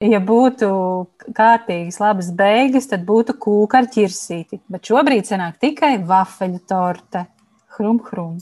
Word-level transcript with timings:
ja 0.00 0.20
būtu 0.24 0.68
kārtīgas, 1.36 1.98
labas 2.00 2.30
beigas, 2.32 2.86
tad 2.88 3.04
būtu 3.04 3.34
kūka 3.36 3.82
ar 3.82 3.88
ķirsīti. 3.92 4.62
Bet 4.72 4.88
šobrīd 4.88 5.28
sanāk 5.28 5.58
tikai 5.60 5.98
vafeļu 6.08 6.62
torte. 6.68 7.26
Hrum, 7.76 8.00
hrum. 8.08 8.38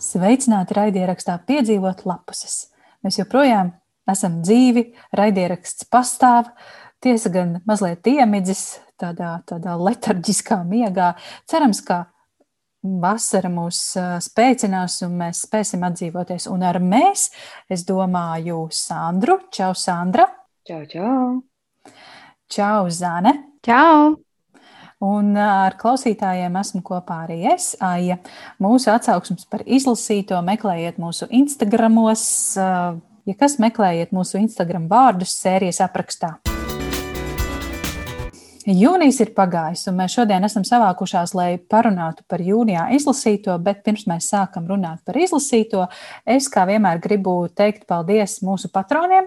Sveicināti 0.00 0.76
raidierakstā 0.76 1.38
piedzīvot 1.48 2.04
lapuses. 2.04 2.68
Mēs 3.00 3.20
joprojām 3.22 3.72
esam 4.10 4.40
dzīvi, 4.44 4.90
raidieraksts 5.16 5.88
pastāv. 5.88 6.50
Tiesa 7.00 7.32
gan 7.32 7.60
mazliet 7.64 8.04
iemidzis 8.10 8.82
tādā, 9.00 9.38
tādā 9.48 9.78
letarģiskā 9.80 10.60
miegā. 10.68 11.14
Cerams, 11.48 11.80
ka 11.80 12.02
vasara 12.82 13.50
mūs 13.52 13.82
spēcinās 14.24 15.00
un 15.06 15.18
mēs 15.20 15.44
spēsim 15.46 15.84
atdzīvoties. 15.88 16.48
Un 16.52 16.64
ar 16.66 16.80
mēs, 16.82 17.28
es 17.68 17.84
domāju, 17.88 18.66
Sandru. 18.74 19.40
Čau, 19.52 19.74
Sandra! 19.76 20.26
Čau, 20.66 20.82
čau! 20.88 21.92
Čau, 22.50 22.90
Zane! 22.90 23.36
Čau! 23.64 24.16
Un 25.00 25.32
ar 25.40 25.78
klausītājiem 25.80 26.58
esmu 26.60 26.82
kopā 26.84 27.22
arī 27.24 27.38
es, 27.54 27.72
Aija. 27.80 28.18
Mūsu 28.60 28.92
atsauksmes 28.92 29.48
par 29.48 29.64
izlasīto 29.64 30.36
meklējiet 30.44 31.00
mūsu 31.00 31.30
Instagramos. 31.40 32.22
Ja 32.60 33.36
kas 33.40 33.56
meklējiet 33.62 34.12
mūsu 34.16 34.42
Instagram 34.42 34.90
vārdus 34.92 35.38
sērijas 35.40 35.80
aprakstā. 35.88 36.36
Jūnijas 38.70 39.16
ir 39.24 39.30
pagājis, 39.34 39.86
un 39.90 39.96
mēs 39.98 40.14
šodien 40.14 40.44
esam 40.46 40.62
savākušās, 40.68 41.32
lai 41.34 41.54
parunātu 41.58 42.22
par 42.30 42.42
jūnijā 42.44 42.84
izlasīto, 42.94 43.56
bet 43.64 43.80
pirms 43.86 44.04
mēs 44.06 44.28
sākam 44.30 44.68
runāt 44.70 45.00
par 45.06 45.16
izlasīto, 45.18 45.88
es 46.28 46.46
kā 46.52 46.66
vienmēr 46.68 47.00
gribu 47.02 47.34
teikt 47.56 47.88
paldies 47.90 48.38
mūsu 48.46 48.70
patroniem. 48.70 49.26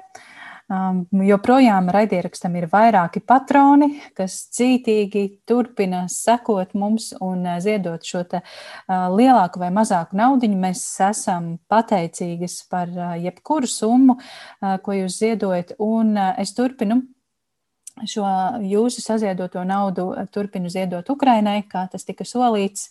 Um, 0.71 1.01
joprojām 1.27 1.89
raidierakstam 1.91 2.53
ir 2.55 2.69
vairāki 2.71 3.19
patroni, 3.27 3.89
kas 4.15 4.37
cītīgi 4.55 5.25
turpina 5.49 6.05
sekot 6.07 6.71
mums 6.79 7.09
un 7.19 7.43
uh, 7.43 7.57
ziedot 7.61 8.05
šo 8.07 8.23
te, 8.31 8.39
uh, 8.39 9.09
lielāku 9.11 9.59
vai 9.59 9.73
mazāku 9.75 10.15
naudu. 10.15 10.47
Mēs 10.55 10.85
esam 11.03 11.57
pateicīgas 11.69 12.61
par 12.71 12.95
uh, 12.95 13.11
jebkuru 13.19 13.67
summu, 13.67 14.15
uh, 14.15 14.77
ko 14.85 14.95
jūs 14.95 15.19
ziedojat, 15.19 15.75
un 15.83 16.15
uh, 16.15 16.31
es 16.39 16.55
turpinu 16.55 17.01
šo 18.09 18.25
jūsu 18.63 19.03
saziedoto 19.03 19.63
naudu 19.67 20.09
turpinu 20.33 20.71
ziedot 20.71 21.09
Ukrainai, 21.13 21.61
kā 21.69 21.85
tas 21.91 22.05
tika 22.07 22.25
solīts. 22.27 22.89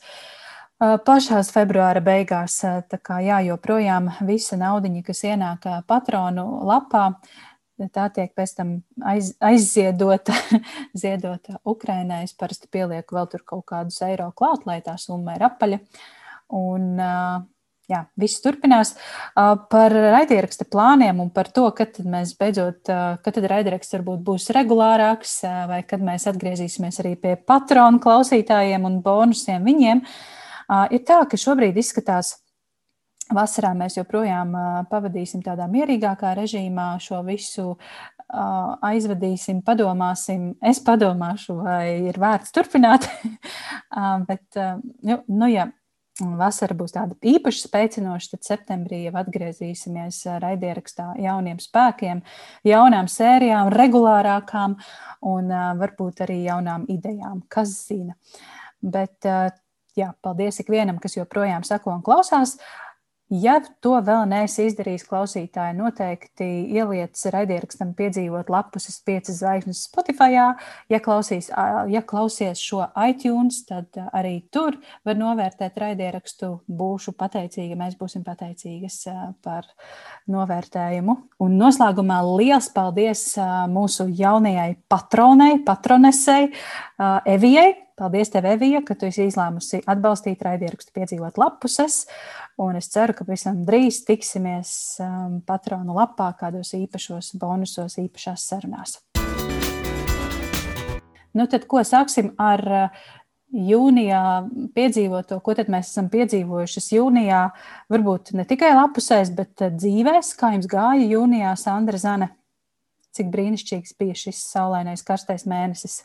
Pašās 0.83 1.53
februāra 1.55 2.00
beigās, 2.03 2.56
tā 2.91 2.98
kā 2.98 3.20
jā, 3.22 3.39
joprojām 3.47 4.09
visa 4.27 4.59
naudiņa, 4.59 5.03
kas 5.06 5.20
ienāk 5.28 5.69
patronu 5.86 6.47
lapā, 6.67 7.05
tā 7.94 8.09
tiek 8.14 8.33
pēc 8.34 8.55
tam 8.56 8.72
aiz, 9.06 9.33
aizziedota, 9.42 10.34
ziedota 11.05 11.61
Ukrainai. 11.64 12.25
Es 12.27 12.34
parasti 12.34 12.70
pielieku 12.70 13.19
vēl 13.19 13.31
tur 13.31 13.47
kaut 13.47 13.66
kādus 13.70 14.00
eiro 14.06 14.33
klāt, 14.34 14.66
lai 14.66 14.81
tā 14.83 14.97
summa 14.98 15.39
ir 15.39 15.47
apaļa. 15.47 15.78
Un, 16.59 16.91
jā, 17.93 18.03
viss 18.19 18.43
turpinās. 18.45 18.95
Par 19.35 19.95
raidieraksta 19.95 20.67
plāniem 20.73 21.23
un 21.25 21.31
par 21.35 21.51
to, 21.55 21.69
kad 21.77 21.99
mēs 22.05 22.34
beidzot, 22.41 22.83
kad 22.87 23.39
tad 23.39 23.49
raidieraksts 23.53 23.97
varbūt 23.99 24.23
būs 24.27 24.51
regulārāks, 24.57 25.41
vai 25.71 25.83
kad 25.89 26.05
mēs 26.05 26.29
atgriezīsimies 26.31 27.03
arī 27.05 27.17
pie 27.21 27.37
patronu 27.37 28.03
klausītājiem 28.03 28.89
un 28.89 29.01
bonusiem 29.05 29.65
viņiem, 29.69 30.07
ir 30.93 31.05
tā, 31.09 31.23
ka 31.29 31.41
šobrīd 31.41 31.79
izskatās. 31.83 32.39
Vasarā 33.33 33.71
mēs 33.73 33.95
joprojām 33.97 34.51
pavadīsim 34.91 35.41
tādā 35.45 35.65
mierīgākā 35.71 36.34
režīmā, 36.37 36.89
šo 37.01 37.23
visu 37.25 37.77
aizvadīsim, 38.33 39.61
padomāsim. 39.65 40.53
Es 40.65 40.81
padomāšu, 40.84 41.56
vai 41.62 42.09
ir 42.09 42.19
vērts 42.21 42.53
turpināt. 42.55 43.09
Bet, 44.28 44.45
nu, 45.03 45.19
nu, 45.28 45.49
ja 46.21 46.28
vasara 46.39 46.77
būs 46.77 46.95
tāda 46.95 47.17
īpaši 47.25 47.65
spēcinoša, 47.67 48.34
tad 48.34 48.47
septembrī 48.47 49.05
jau 49.06 49.15
atgriezīsimies 49.23 50.21
raidierakstā 50.43 51.12
jauniem 51.23 51.61
spēkiem, 51.62 52.23
jaunām 52.69 53.09
sērijām, 53.11 53.73
regulārākām 53.73 54.77
un 55.33 55.56
varbūt 55.81 56.25
arī 56.27 56.43
jaunām 56.45 56.87
idejām, 56.93 57.43
kas 57.53 57.75
zina. 57.89 58.17
Bet 58.83 59.25
jā, 59.99 60.12
paldies 60.25 60.61
ikvienam, 60.62 60.99
kas 61.03 61.17
joprojām 61.17 61.65
sako 61.67 61.97
un 61.97 62.05
klausās. 62.05 62.56
Ja 63.32 63.54
to 63.81 63.94
vēl 64.04 64.26
neesi 64.28 64.66
izdarījis, 64.69 65.06
klausītāji, 65.09 65.72
noteikti 65.78 66.47
ieliec 66.76 67.16
raidierakstam 67.32 67.94
piedzīvot 67.97 68.50
lapuses 68.53 68.98
piecas 69.06 69.38
zvaigznes 69.38 69.87
Spotify. 69.87 70.34
Ja, 70.93 70.98
klausīs, 71.00 71.48
ja 71.88 72.03
klausies 72.04 72.60
šo 72.60 72.82
iTunes, 73.09 73.62
tad 73.65 73.97
arī 74.12 74.34
tur 74.53 74.76
var 75.09 75.16
novērtēt 75.16 75.81
raidierakstu. 75.81 76.50
Būšu 76.69 77.15
pateicīga, 77.16 77.78
mēs 77.81 77.97
būsim 77.97 78.21
pateicīgas 78.26 78.98
par 79.41 79.71
novērtējumu. 80.28 81.16
Un 81.41 81.56
noslēgumā 81.62 82.21
liels 82.34 82.69
paldies 82.75 83.31
mūsu 83.72 84.10
jaunajai 84.12 84.75
patronai, 84.92 85.54
patronesei 85.65 86.50
Evijai. 87.32 87.71
Paldies, 87.97 88.30
tev, 88.32 88.47
Evija, 88.48 88.80
ka 88.88 88.94
tu 88.97 89.04
esi 89.04 89.26
izlēmusi 89.28 89.82
atbalstīt 89.91 90.41
raidierakstu 90.47 90.94
piedzīvot 90.97 91.36
lapuses. 91.36 92.06
Un 92.60 92.78
es 92.78 92.88
ceru, 92.92 93.12
ka 93.16 93.26
pavisam 93.28 93.58
drīz 93.69 93.98
tiksimies 94.08 94.70
um, 95.04 95.41
patronu 95.44 95.92
lapā, 95.98 96.30
kādos 96.38 96.72
īpašos 96.78 97.34
bonusos, 97.41 97.98
īpašās 98.00 98.47
sarunās. 98.48 98.97
Nu, 101.36 101.44
tad, 101.48 101.66
ko 101.69 101.82
sāksim 101.84 102.30
ar 102.41 102.62
uh, 102.64 103.03
jūnijā 103.53 104.22
piedzīvoto, 104.72 105.42
ko 105.44 105.56
tad 105.59 105.69
mēs 105.72 105.91
esam 105.92 106.09
piedzīvojuši 106.12 106.97
jūnijā, 106.97 107.42
varbūt 107.92 108.32
ne 108.41 108.47
tikai 108.48 108.72
lapusēs, 108.78 109.34
bet 109.36 109.66
uh, 109.66 109.74
dzīvēs, 109.76 110.32
kā 110.41 110.54
jums 110.56 110.70
gāja 110.72 111.10
jūnijā, 111.12 111.53
Sandra 111.60 112.00
Zane? 112.00 112.30
Cik 113.12 113.28
brīnišķīgs 113.28 113.98
bija 114.00 114.16
šis 114.16 114.41
saulainais 114.54 115.04
karstais 115.04 115.44
mēnesis? 115.44 116.00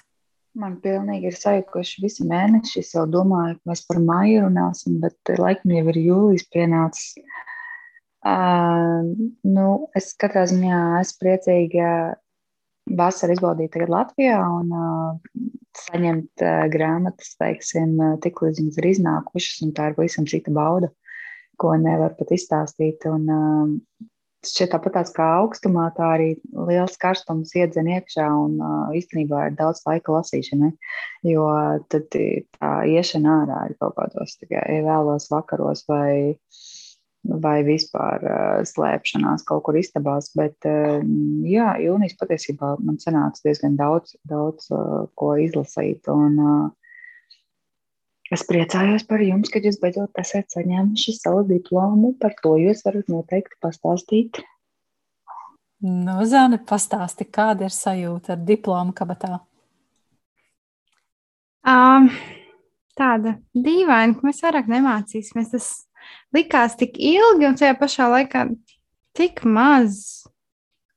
Man 0.58 0.78
pilnīgi 0.82 1.30
ir 1.30 1.36
sajukuši 1.38 2.02
visi 2.02 2.26
mēneši. 2.28 2.82
Es 2.82 2.96
jau 2.96 3.06
domāju, 3.10 3.58
ka 3.60 3.72
mēs 3.72 3.84
par 3.90 4.00
maiju 4.02 4.48
runāsim, 4.48 4.98
bet 5.04 5.34
laikam 5.38 5.74
jau 5.76 5.84
ir 5.92 6.00
jūlijas 6.02 6.48
pienācis. 6.54 7.12
Uh, 8.28 9.06
nu, 9.46 9.68
es 9.96 10.10
katrā 10.20 10.48
ziņā 10.50 10.80
esmu 11.04 11.22
priecīga 11.22 11.92
vasaru 12.98 13.36
izbaudīt 13.36 13.72
tagad 13.76 13.94
Latvijā 13.94 14.40
un 14.58 14.74
uh, 14.74 15.46
saņemt 15.78 16.44
uh, 16.44 16.66
grāmatas, 16.74 17.36
teiksim, 17.40 17.94
tik 18.24 18.42
līdz 18.42 18.64
viņas 18.64 18.82
ir 18.82 18.90
iznākušas, 18.96 19.62
un 19.68 19.76
tā 19.78 19.92
ir 19.92 19.98
pavisam 20.00 20.28
cita 20.28 20.52
bauda, 20.56 20.90
ko 21.62 21.76
nevar 21.80 22.18
pat 22.18 22.34
izstāstīt. 22.34 23.06
Un, 23.12 23.30
uh, 23.30 24.10
šķiet 24.46 24.72
tāpat 24.74 25.12
kā 25.16 25.28
augstumā, 25.40 25.88
tā 25.98 26.12
arī 26.18 26.30
liels 26.70 26.98
karstums 27.02 27.54
iedzen 27.58 27.90
iekšā 27.96 28.28
un 28.30 28.58
uh, 28.62 28.94
īstenībā 28.98 29.48
ir 29.50 29.58
daudz 29.58 29.84
laika 29.88 30.14
lasīšanai, 30.14 30.72
jo 31.32 31.48
tad 31.92 32.10
tā 32.14 32.74
iešana 32.86 33.42
ārā 33.44 33.62
ir 33.70 33.78
kaut 33.82 33.98
kādos 33.98 34.38
tikai 34.42 34.82
vēlos 34.86 35.30
vakaros 35.34 35.84
vai, 35.90 36.38
vai 37.26 37.58
vispār 37.68 38.28
uh, 38.30 38.66
slēpšanās 38.68 39.46
kaut 39.48 39.66
kur 39.68 39.80
istabās, 39.80 40.30
bet 40.38 40.70
uh, 40.70 41.00
jā, 41.48 41.74
jūnijas 41.84 42.18
patiesībā 42.22 42.76
man 42.84 43.02
sanāca 43.02 43.42
diezgan 43.50 43.80
daudz, 43.80 44.16
daudz 44.30 44.70
uh, 44.70 45.08
ko 45.18 45.34
izlasīt 45.42 46.10
un 46.14 46.38
uh, 46.38 46.68
Es 48.34 48.44
priecājos 48.44 49.06
par 49.08 49.22
jums, 49.24 49.48
ka 49.52 49.62
jūs 49.64 49.78
beidzot 49.80 50.18
esat 50.20 50.52
saņēmuši 50.52 51.14
savu 51.16 51.46
diplomu. 51.48 52.12
Par 52.20 52.34
to 52.44 52.58
jūs 52.60 52.84
varat 52.84 53.08
noteikti 53.12 53.56
pastāstīt. 53.64 54.42
Nu, 55.86 56.18
Zana, 56.28 56.58
pastāsti, 56.60 57.28
kāda 57.32 57.70
ir 57.70 57.76
sajūta 57.76 58.34
ar 58.36 58.42
diplomu 58.44 58.96
kabatā? 58.98 59.38
Um, 61.68 62.10
tāda 63.00 63.38
dīvaina, 63.56 64.18
ka 64.18 64.28
mēs 64.28 64.44
vairāk 64.44 64.68
nemācīsimies. 64.74 65.54
Tas 65.54 65.70
likās 66.36 66.76
tik 66.80 66.98
ilgi 67.00 67.48
un 67.48 67.56
tajā 67.60 67.78
pašā 67.80 68.10
laikā 68.12 68.44
tik 69.16 69.46
maz. 69.48 70.26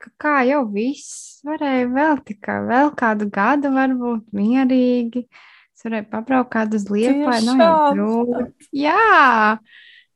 Ka 0.01 0.11
kā 0.25 0.35
jau 0.49 0.65
viss 0.73 1.45
varēja 1.47 1.87
vēl 1.93 2.19
tikai 2.27 2.59
vēl 2.67 2.91
kādu 2.99 3.29
gadu, 3.31 3.71
varbūt 3.77 4.35
mierīgi. 4.35 5.27
Uh, 5.29 5.47
Es 5.81 5.87
varēju 5.87 6.11
pabraukt 6.13 6.51
kādu 6.53 6.77
uz 6.77 6.91
lietu, 6.93 7.25
vai 7.25 7.39
nu. 7.47 8.51
Jā, 8.77 9.57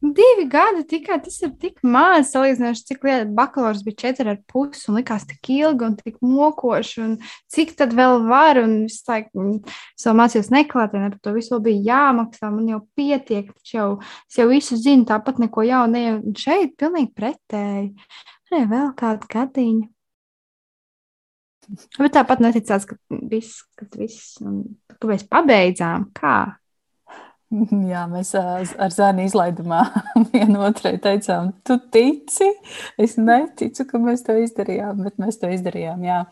Divi 0.05 0.45
gadi 0.51 0.83
tikai 0.85 1.17
tas 1.25 1.39
ir 1.47 1.55
tik 1.61 1.79
maz, 1.87 2.29
salīdzinoši, 2.35 2.83
cik 2.91 3.07
liela 3.07 3.25
bakalaura 3.39 3.81
bija 3.87 4.03
četri 4.03 4.29
ar 4.35 4.41
pusi 4.51 4.91
un 4.91 4.99
likās 4.99 5.25
tik 5.31 5.49
ilgi 5.55 5.87
un 5.87 5.95
tik 5.97 6.19
mokoši. 6.21 6.99
Un 7.05 7.15
cik 7.55 7.73
tad 7.79 7.95
vēl 7.97 8.27
var? 8.29 8.61
Un 8.61 8.75
visu 8.83 9.01
laiku 9.09 9.47
es 9.65 10.05
vēl 10.05 10.19
mācījos 10.21 10.53
neklātienē, 10.53 11.09
par 11.15 11.25
to 11.25 11.33
visu 11.39 11.61
bija 11.65 11.87
jāmaksā. 11.89 12.53
Man 12.53 12.69
jau 12.69 12.83
pietiek, 12.99 13.49
jau, 13.71 13.89
es 14.29 14.41
jau 14.43 14.49
visu 14.51 14.77
zinu, 14.77 15.09
tāpat 15.09 15.41
neko 15.41 15.65
jaunu. 15.65 16.05
Un 16.21 16.37
šeit 16.37 16.77
pilnīgi 16.81 17.15
pretēji. 17.17 17.95
Arī 18.51 18.65
vēl 18.75 18.93
kāda 19.01 19.33
gadiņa. 19.33 19.94
Bet 21.99 22.15
tāpat 22.17 22.43
neticās, 22.45 22.85
ka 22.89 22.99
viss, 23.31 23.63
ka 23.79 23.89
viss, 23.97 24.37
un 24.45 24.63
ka 24.93 25.11
mēs 25.11 25.25
pabeidzām. 25.31 26.09
Kā? 26.17 26.37
Jā, 27.93 28.05
mēs 28.11 28.35
ar 28.37 28.95
zēnu 28.95 29.27
izlaidumā 29.29 29.85
vienotrai 30.33 30.97
teicām, 31.03 31.53
tu 31.67 31.79
tici? 31.95 32.51
Es 33.01 33.17
neticu, 33.21 33.87
ka 33.89 34.01
mēs 34.03 34.25
to 34.27 34.37
izdarījām, 34.43 35.05
bet 35.07 35.21
mēs 35.23 35.41
to 35.43 35.51
izdarījām. 35.53 36.05
Jā. 36.07 36.23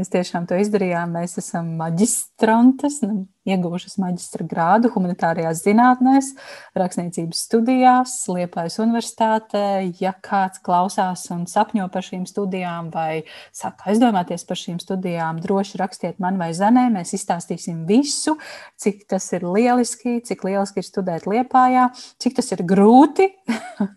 Mēs 0.00 0.08
tiešām 0.08 0.46
to 0.48 0.56
izdarījām. 0.56 1.10
Mēs 1.12 1.36
esam 1.42 1.74
maģistrantes, 1.76 3.02
nu, 3.04 3.26
ieguvušas 3.44 3.98
maģistra 4.00 4.46
grādu 4.48 4.88
humanitārajās 4.94 5.60
zinātnēs, 5.66 6.30
rakstniecības 6.78 7.42
studijās, 7.44 8.14
Liepājas 8.32 8.78
universitātē. 8.80 9.90
Ja 10.00 10.14
kāds 10.24 10.62
klausās 10.64 11.26
un 11.34 11.44
sapņo 11.50 11.90
par 11.92 12.06
šīm 12.06 12.24
studijām 12.30 12.88
vai 12.94 13.26
saka 13.52 13.90
aizdomāties 13.92 14.46
par 14.48 14.62
šīm 14.62 14.80
studijām, 14.80 15.44
droši 15.44 15.82
rakstiet 15.82 16.24
man 16.24 16.40
vai 16.40 16.54
Zanē. 16.56 16.86
Mēs 16.96 17.12
izstāstīsim 17.20 17.84
visu, 17.90 18.38
cik 18.80 19.04
tas 19.12 19.28
ir 19.36 19.44
lieliski, 19.44 20.22
cik 20.24 20.48
lieliski 20.48 20.80
ir 20.80 20.88
studēt 20.88 21.28
Liepājā, 21.28 21.90
cik 22.24 22.40
tas 22.40 22.52
ir 22.56 22.64
grūti. 22.64 23.28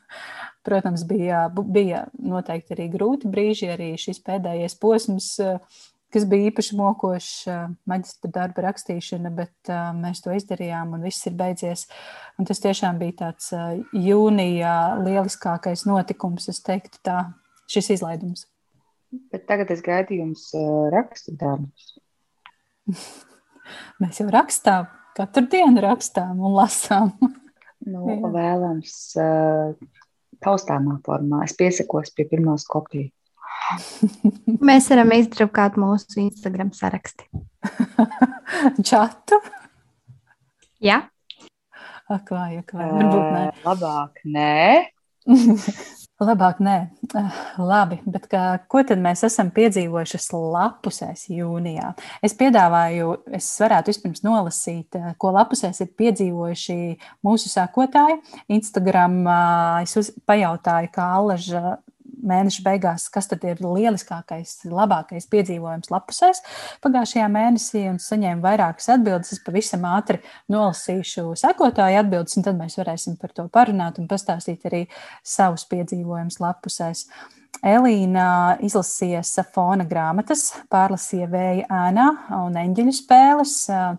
Protams, 0.63 1.03
bija, 1.03 1.49
bija 1.51 2.05
noteikti 2.23 2.71
arī 2.77 2.85
grūti 2.93 3.27
brīži, 3.27 3.67
arī 3.73 3.89
šis 3.99 4.21
pēdējais 4.23 4.77
posms, 4.79 5.33
kas 6.13 6.25
bija 6.29 6.51
īpaši 6.51 6.77
mokošs, 6.77 7.31
maģistra 7.89 8.31
darba 8.33 8.67
rakstīšana, 8.67 9.31
bet 9.33 9.71
mēs 9.97 10.23
to 10.23 10.33
izdarījām 10.35 10.95
un 10.97 11.05
viss 11.05 11.27
ir 11.29 11.35
beidzies. 11.39 11.87
Un 12.37 12.49
tas 12.49 12.61
tiešām 12.63 13.01
bija 13.01 13.17
tāds 13.25 13.51
jūnijā 13.97 14.77
lieliskākais 15.01 15.85
notikums, 15.89 16.49
es 16.53 16.61
teiktu 16.65 17.01
tā, 17.05 17.19
šis 17.71 17.93
izlaidums. 17.97 18.47
Bet 19.33 19.45
tagad 19.49 19.69
es 19.73 19.83
gaidu 19.85 20.17
jums 20.21 20.49
rakstu 20.93 21.35
darbus. 21.37 21.93
mēs 24.01 24.21
jau 24.21 24.29
rakstām, 24.33 24.89
katru 25.17 25.45
dienu 25.49 25.83
rakstām 25.85 26.41
un 26.41 26.59
lasām. 26.59 27.15
Nu, 27.83 28.05
vēlams 28.31 28.93
taustāmā 30.39 30.93
formā. 31.03 31.41
Es 31.43 31.51
piesakos 31.59 32.13
pie 32.15 32.23
pirmās 32.31 32.63
kopijas. 32.63 33.11
Mēs 34.67 34.89
varam 34.91 35.13
izdrukāt 35.15 35.79
mūsu 35.79 36.21
Instagram 36.25 36.73
saraksti. 36.75 37.27
Čatu? 38.89 39.39
Jā. 40.83 41.03
Ak, 42.11 42.31
vai, 42.33 42.59
ak, 42.59 42.73
vai. 42.75 42.89
Varbūt 42.91 43.27
nē. 43.31 43.43
Labāk, 43.63 44.23
nē. 44.27 44.55
Labāk 46.23 46.59
nē. 46.63 46.75
Labi, 47.57 47.97
bet 48.07 48.27
kā, 48.31 48.41
ko 48.69 48.83
tad 48.87 49.01
mēs 49.01 49.23
esam 49.27 49.49
piedzīvojuši 49.55 50.19
lapusēs 50.53 51.25
jūnijā? 51.33 51.93
Es 52.23 52.35
piedāvāju, 52.39 53.15
es 53.33 53.47
varētu 53.63 53.91
vispirms 53.91 54.23
nolasīt, 54.23 54.99
ko 55.19 55.33
lapusēs 55.35 55.81
ir 55.83 55.89
piedzīvojuši 55.99 56.77
mūsu 57.25 57.51
sākotāji. 57.51 58.19
Instagram 58.55 59.19
es 59.81 59.97
uz, 59.99 60.13
pajautāju, 60.29 60.93
kā 60.93 61.09
Allaža 61.17 61.77
mēneša 62.29 62.63
beigās, 62.65 63.07
kas 63.13 63.29
tad 63.31 63.43
ir 63.47 63.61
lieliskākais, 63.63 64.55
labākais 64.71 65.27
piedzīvojums 65.31 65.91
lapusēs 65.93 66.41
pagājušajā 66.83 67.29
mēnesī, 67.33 67.85
un 67.91 67.99
saņēmu 68.03 68.43
vairākas 68.43 68.89
atbildes. 68.95 69.35
Es 69.35 69.43
pavisam 69.43 69.85
ātri 69.91 70.21
nolasīšu 70.53 71.33
sekotāju 71.43 72.01
atbildes, 72.03 72.39
un 72.39 72.47
tad 72.47 72.59
mēs 72.59 72.79
varēsim 72.79 73.19
par 73.21 73.35
to 73.35 73.47
parunāt 73.53 74.01
un 74.01 74.09
pastāstīt 74.11 74.67
arī 74.69 74.85
savus 75.35 75.67
piedzīvojumus 75.71 76.41
lapusēs. 76.43 77.07
Elīna 77.61 78.57
izlasīja 78.65 79.21
safona 79.23 79.85
grāmatas, 79.87 80.49
pārlasīja 80.73 81.27
vēja 81.31 81.67
ēnā 81.71 82.07
un 82.41 82.57
eņģeļu 82.59 82.93
spēles. 82.97 83.53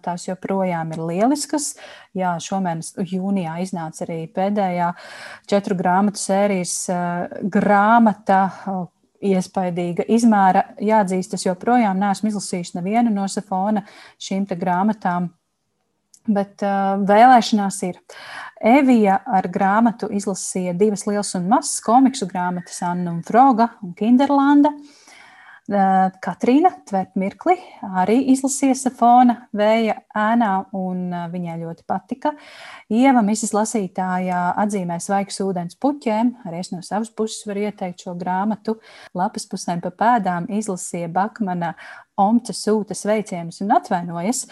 Tās 0.05 0.27
joprojām 0.27 0.91
ir 0.93 1.05
lieliskas. 1.09 1.71
Jā, 2.19 2.35
šomēnes 2.43 2.93
jūnijā 2.99 3.55
iznāca 3.65 4.05
arī 4.05 4.19
pēdējā 4.35 4.91
četru 5.51 5.79
grāmatu 5.79 6.21
sērijas 6.21 6.75
grāmata. 7.55 8.43
Iespaidīga 9.25 10.05
izmēra, 10.13 10.67
jāatzīst, 10.85 11.39
es 11.39 11.47
joprojām 11.47 11.97
neesmu 11.97 12.29
izlasījis 12.29 12.75
nevienu 12.77 13.09
no 13.15 13.25
safona 13.33 13.81
šīm 14.21 14.45
grāmatām, 14.51 15.31
bet 16.29 16.61
uh, 16.61 16.99
vēlēšanās 17.09 17.79
ir. 17.89 18.03
Evija 18.65 19.19
ar 19.29 19.45
grāmatu 19.53 20.09
izlasīja 20.09 20.73
divas 20.81 21.05
lielas 21.05 21.35
un 21.37 21.51
mazas 21.51 21.83
komiksu 21.85 22.25
grāmatas, 22.31 22.79
Anna 22.87 23.13
un 23.13 23.21
Froga 23.27 23.75
un 23.85 23.93
Kinderlanda. 23.99 24.73
Katrīna 25.65 26.71
Tvērt 26.85 27.15
Mirkli 27.17 27.55
arī 27.97 28.19
izlasīja 28.35 28.75
Safona 28.77 29.37
vēja 29.57 29.95
ēnā, 30.13 30.51
un 30.77 31.09
viņai 31.33 31.55
ļoti 31.63 31.87
patika. 31.89 32.35
Ieva 32.93 33.23
Misas 33.25 33.55
lasītājā 33.57 34.43
atzīmē 34.61 34.99
svaigs 35.01 35.41
ūdens 35.41 35.79
puķēm, 35.81 36.35
arī 36.45 36.61
es 36.61 36.73
no 36.73 36.83
savas 36.85 37.09
puses 37.17 37.47
varu 37.49 37.65
ieteikt 37.65 38.05
šo 38.05 38.13
grāmatu. 38.21 38.77
Lapas 39.17 39.49
pusēm 39.49 39.81
pa 39.85 39.93
pēdām 39.93 40.51
izlasīja 40.53 41.09
Bakmana 41.13 41.73
Omca 42.21 42.53
sūta 42.53 42.97
sveicienus 42.97 43.63
un 43.65 43.73
atvainojas. 43.77 44.45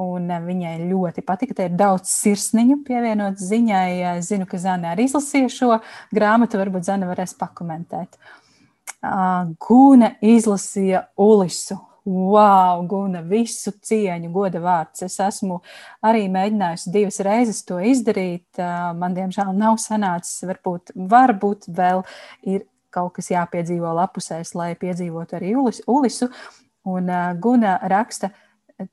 Un 0.00 0.30
eh, 0.30 0.40
viņai 0.40 0.74
ļoti 0.88 1.24
patika. 1.26 1.56
Te 1.58 1.68
ir 1.68 1.76
daudz 1.76 2.12
sirsniņu 2.12 2.80
pievienot 2.86 3.40
ziņai. 3.42 4.16
Es 4.16 4.30
zinu, 4.32 4.48
ka 4.48 4.60
Zana 4.62 4.94
arī 4.94 5.08
izlasīja 5.08 5.52
šo 5.52 5.70
grāmatu. 6.14 6.60
Varbūt 6.60 6.88
Zana 6.88 7.10
varēs 7.10 7.36
pakomentēt. 7.40 8.20
Gūna 9.02 10.14
izlasīja 10.22 11.08
Ulisu. 11.20 11.78
Wow, 12.04 12.80
Guna, 12.90 13.20
visu 13.22 13.70
cieņu, 13.78 14.30
goda 14.34 14.58
vārds. 14.62 15.04
Es 15.06 15.20
esmu 15.22 15.60
arī 16.02 16.24
mēģinājusi 16.34 16.90
divas 16.90 17.20
reizes 17.22 17.62
to 17.68 17.78
izdarīt. 17.78 18.58
Man, 18.98 19.14
diemžēl, 19.14 19.52
nav 19.54 19.78
sanācis. 19.78 20.42
Varbūt, 20.50 20.96
varbūt 20.96 21.68
vēl 21.70 22.02
ir 22.42 22.64
kaut 22.92 23.14
kas 23.20 23.30
jāpiedzīvo 23.30 23.94
lapusēs, 24.00 24.50
lai 24.58 24.72
piedzīvotu 24.80 25.38
arī 25.38 25.54
Ulisu. 25.54 26.32
Un 26.90 27.12
Guna 27.38 27.76
raksta, 27.86 28.32
ka 28.32 28.51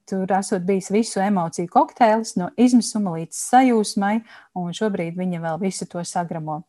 Tur 0.09 0.31
esot 0.37 0.63
bijis 0.67 0.89
visu 0.93 1.21
emociju 1.23 1.69
kokteilis, 1.71 2.35
no 2.39 2.49
izmisuma 2.57 3.15
līdz 3.17 3.35
sajūsmai, 3.37 4.15
un 4.59 4.73
šobrīd 4.75 5.17
viņa 5.19 5.41
vēl 5.43 5.59
visu 5.61 5.87
to 5.89 6.03
sagramo. 6.05 6.61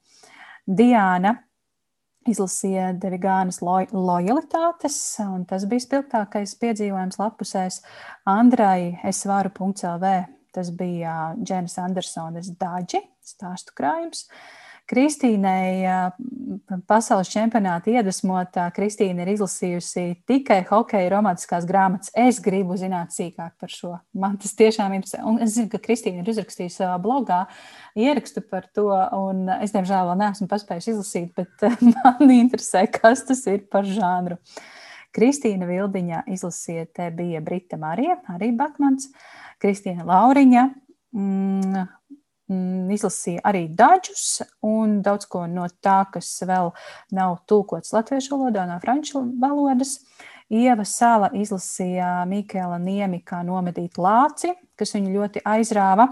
Diana 0.67 1.35
izlasīja 2.29 2.93
Devigānas 3.01 3.61
lo 3.65 3.81
lojalitātes, 3.93 4.97
un 5.25 5.45
tas 5.49 5.67
bija 5.69 5.87
spilgtākais 5.87 6.55
piedzīvojums 6.61 7.21
lapusēs. 7.21 7.81
Andrai 8.29 9.01
es 9.09 9.25
varu 9.27 9.53
.lv, 9.57 10.15
tas 10.55 10.71
bija 10.77 11.35
Dženas 11.41 11.79
Andersonas 11.81 12.53
daģi, 12.61 13.03
stāstu 13.25 13.77
krājums. 13.77 14.27
Uh, 14.27 14.60
Kristīnai 14.91 16.11
pasaules 16.91 17.29
čempionāta 17.31 17.93
iedvesmotā 17.93 18.65
Kristīna 18.75 19.23
ir 19.23 19.31
izlasījusi 19.37 20.03
tikai 20.27 20.59
hokeja 20.67 21.13
romantiskās 21.13 21.67
grāmatas. 21.69 22.11
Es 22.19 22.41
gribu 22.43 22.75
zināt 22.81 23.15
sīkāk 23.15 23.55
par 23.61 23.71
šo. 23.71 23.93
Man 24.19 24.35
tas 24.43 24.57
tiešām 24.59 24.97
ir. 24.97 25.07
Un 25.23 25.39
es 25.45 25.55
zinu, 25.55 25.71
ka 25.71 25.79
Kristīna 25.85 26.25
ir 26.25 26.33
uzrakstījusi 26.33 26.81
savā 26.81 26.99
blogā 27.03 27.45
ierakstu 27.95 28.43
par 28.43 28.67
to, 28.75 28.89
un 28.91 29.47
es, 29.61 29.71
diemžēl, 29.77 30.11
vēl 30.11 30.21
neesmu 30.25 30.51
paspējusi 30.51 30.95
izlasīt, 30.97 31.33
bet 31.39 31.69
man 31.95 32.35
interesē, 32.35 32.85
kas 32.91 33.23
tas 33.31 33.47
ir 33.51 33.63
par 33.71 33.87
žānru. 33.87 34.41
Kristīna 35.15 35.71
Vildiņa 35.71 36.27
izlasīja, 36.35 36.91
te 36.99 37.09
bija 37.15 37.43
Brita 37.43 37.79
Marija, 37.79 38.19
arī 38.35 38.51
Bakmans, 38.59 39.11
Kristīna 39.63 40.07
Lauriņa, 40.07 40.69
Mm, 41.11 41.87
izlasīja 42.51 43.45
arī 43.47 43.67
dažus, 43.77 44.41
un 44.67 45.01
daudz 45.05 45.29
ko 45.31 45.47
no 45.51 45.67
tā, 45.83 46.03
kas 46.13 46.29
vēl 46.47 46.73
nav 47.17 47.39
tulkots 47.51 47.95
latviešu 47.95 48.37
valodā, 48.37 48.67
no 48.69 48.79
franču 48.83 49.23
valodas. 49.41 49.99
Ieva 50.51 50.83
Sāla 50.83 51.31
izlasīja 51.39 52.25
Mikēla 52.27 52.81
Niemika 52.83 53.45
nomedīt 53.47 54.01
lāci, 54.03 54.51
kas 54.75 54.97
viņu 54.97 55.15
ļoti 55.15 55.45
aizrāva. 55.47 56.09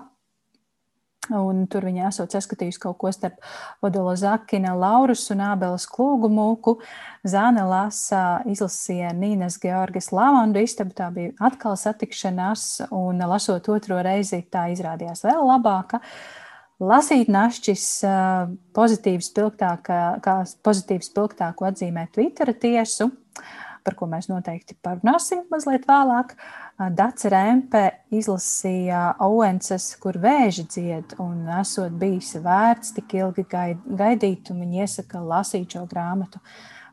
Un 1.37 1.67
tur 1.71 1.85
viņa 1.89 2.09
esot 2.09 2.33
saskatījusi 2.33 2.81
kaut 2.83 2.99
ko 3.03 3.13
starp 3.13 3.43
Odola 3.85 4.15
Zakina, 4.17 4.73
Laurus 4.79 5.27
un 5.35 5.43
Ābeles 5.45 5.85
klūgu 5.91 6.31
mūku. 6.33 6.79
Zāne 7.29 7.67
lasa 7.69 8.41
izlasīja 8.49 9.13
Nīnas 9.17 9.59
Georgas 9.61 10.11
Lavandu 10.15 10.63
istabu. 10.65 10.97
Tā 10.97 11.11
bija 11.15 11.35
atkal 11.45 11.77
satikšanās, 11.77 12.89
un 12.95 13.21
lasot 13.29 13.69
otro 13.75 14.01
reizi, 14.05 14.41
tā 14.49 14.69
izrādījās 14.73 15.25
vēl 15.27 15.45
labāka. 15.51 16.01
Lasīt 16.79 17.27
našķis 17.35 17.85
pozitīvi 18.77 19.25
spilgtāk, 19.27 19.89
kā 20.23 20.35
pozitīvi 20.65 21.03
spilgtāku 21.03 21.67
atzīmē 21.67 22.07
Twitter 22.15 22.53
tiesu, 22.55 23.11
par 23.89 23.97
ko 23.97 24.09
mēs 24.11 24.29
noteikti 24.29 24.77
parunāsim 24.85 25.47
mazliet 25.49 25.87
vēlāk. 25.89 26.35
Dace 26.93 27.33
Rempe 27.33 27.83
izlasīja 28.13 29.15
Owenses, 29.25 29.89
kur 30.03 30.21
vēži 30.21 30.67
dzied, 30.69 31.17
un 31.25 31.49
esot 31.63 31.97
bijis 31.97 32.35
vērts 32.45 32.93
tik 32.99 33.17
ilgi 33.17 33.47
gaidīt, 33.49 34.53
un 34.53 34.61
viņi 34.67 34.85
iesaka 34.85 35.25
lasīt 35.25 35.79
šo 35.79 35.87
grāmatu. 35.89 36.43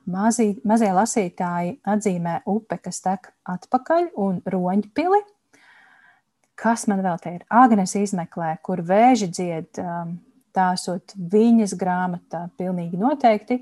Mazī, 0.08 0.54
mazie 0.64 0.92
lasītāji 0.94 1.80
atzīmē 1.92 2.40
upe, 2.48 2.78
kas 2.80 3.02
tek 3.04 3.34
atpakaļ, 3.56 4.12
un 4.22 4.44
roņpili, 4.46 5.26
Kas 6.56 6.86
man 6.88 7.02
vēl 7.04 7.18
te 7.20 7.34
ir? 7.36 7.42
Agnēs 7.52 7.98
izmeklē, 8.00 8.54
kur 8.64 8.80
vēži 8.88 9.28
dzied, 9.28 9.76
um, 9.84 10.14
tā 10.56 10.72
esot 10.78 11.16
viņas 11.34 11.76
grāmatā, 11.80 12.46
pilnīgi 12.60 13.00
noteikti. 13.02 13.62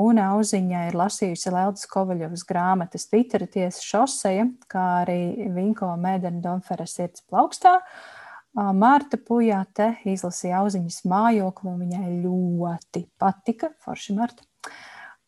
Un 0.00 0.20
auziņā 0.22 0.86
ir 0.88 0.96
lasījusi 0.96 1.52
Leldas 1.52 1.84
Kovaļovas 1.90 2.46
grāmatas 2.48 3.10
Twitter 3.10 3.44
tiesa 3.50 3.84
šoseja, 3.84 4.48
kā 4.70 4.86
arī 5.02 5.50
Vinko 5.52 5.92
Mēdena 6.00 6.40
Donfera 6.44 6.88
sirds 6.88 7.26
plaukstā. 7.28 7.76
Uh, 7.80 8.16
Mārta 8.54 9.18
Pujā 9.22 9.60
te 9.74 9.92
izlasīja 10.10 10.64
auziņas 10.64 11.04
mājokli, 11.06 11.70
un 11.70 11.84
viņai 11.84 12.08
ļoti 12.24 13.04
patika, 13.20 13.70
forši 13.84 14.16
Marta. 14.16 14.42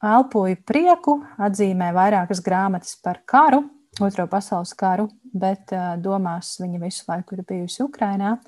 Elpoju 0.03 0.59
prieku, 0.67 1.21
atzīmē 1.39 1.93
vairākas 1.95 2.43
grāmatas 2.43 2.99
par 3.03 3.23
karu, 3.27 3.63
Otro 4.01 4.25
pasaules 4.25 4.71
karu, 4.73 5.05
bet 5.37 5.69
domās 6.01 6.55
viņa 6.63 6.79
visu 6.81 7.05
laiku 7.11 7.37
ir 7.37 7.43
bijusi 7.45 7.83
Ukrainā. 7.85 8.39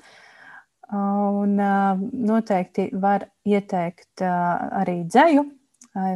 Un 0.93 1.55
noteikti 1.57 2.89
var 3.01 3.25
ieteikt 3.47 4.21
arī 4.21 4.99
dzēju, 5.09 5.45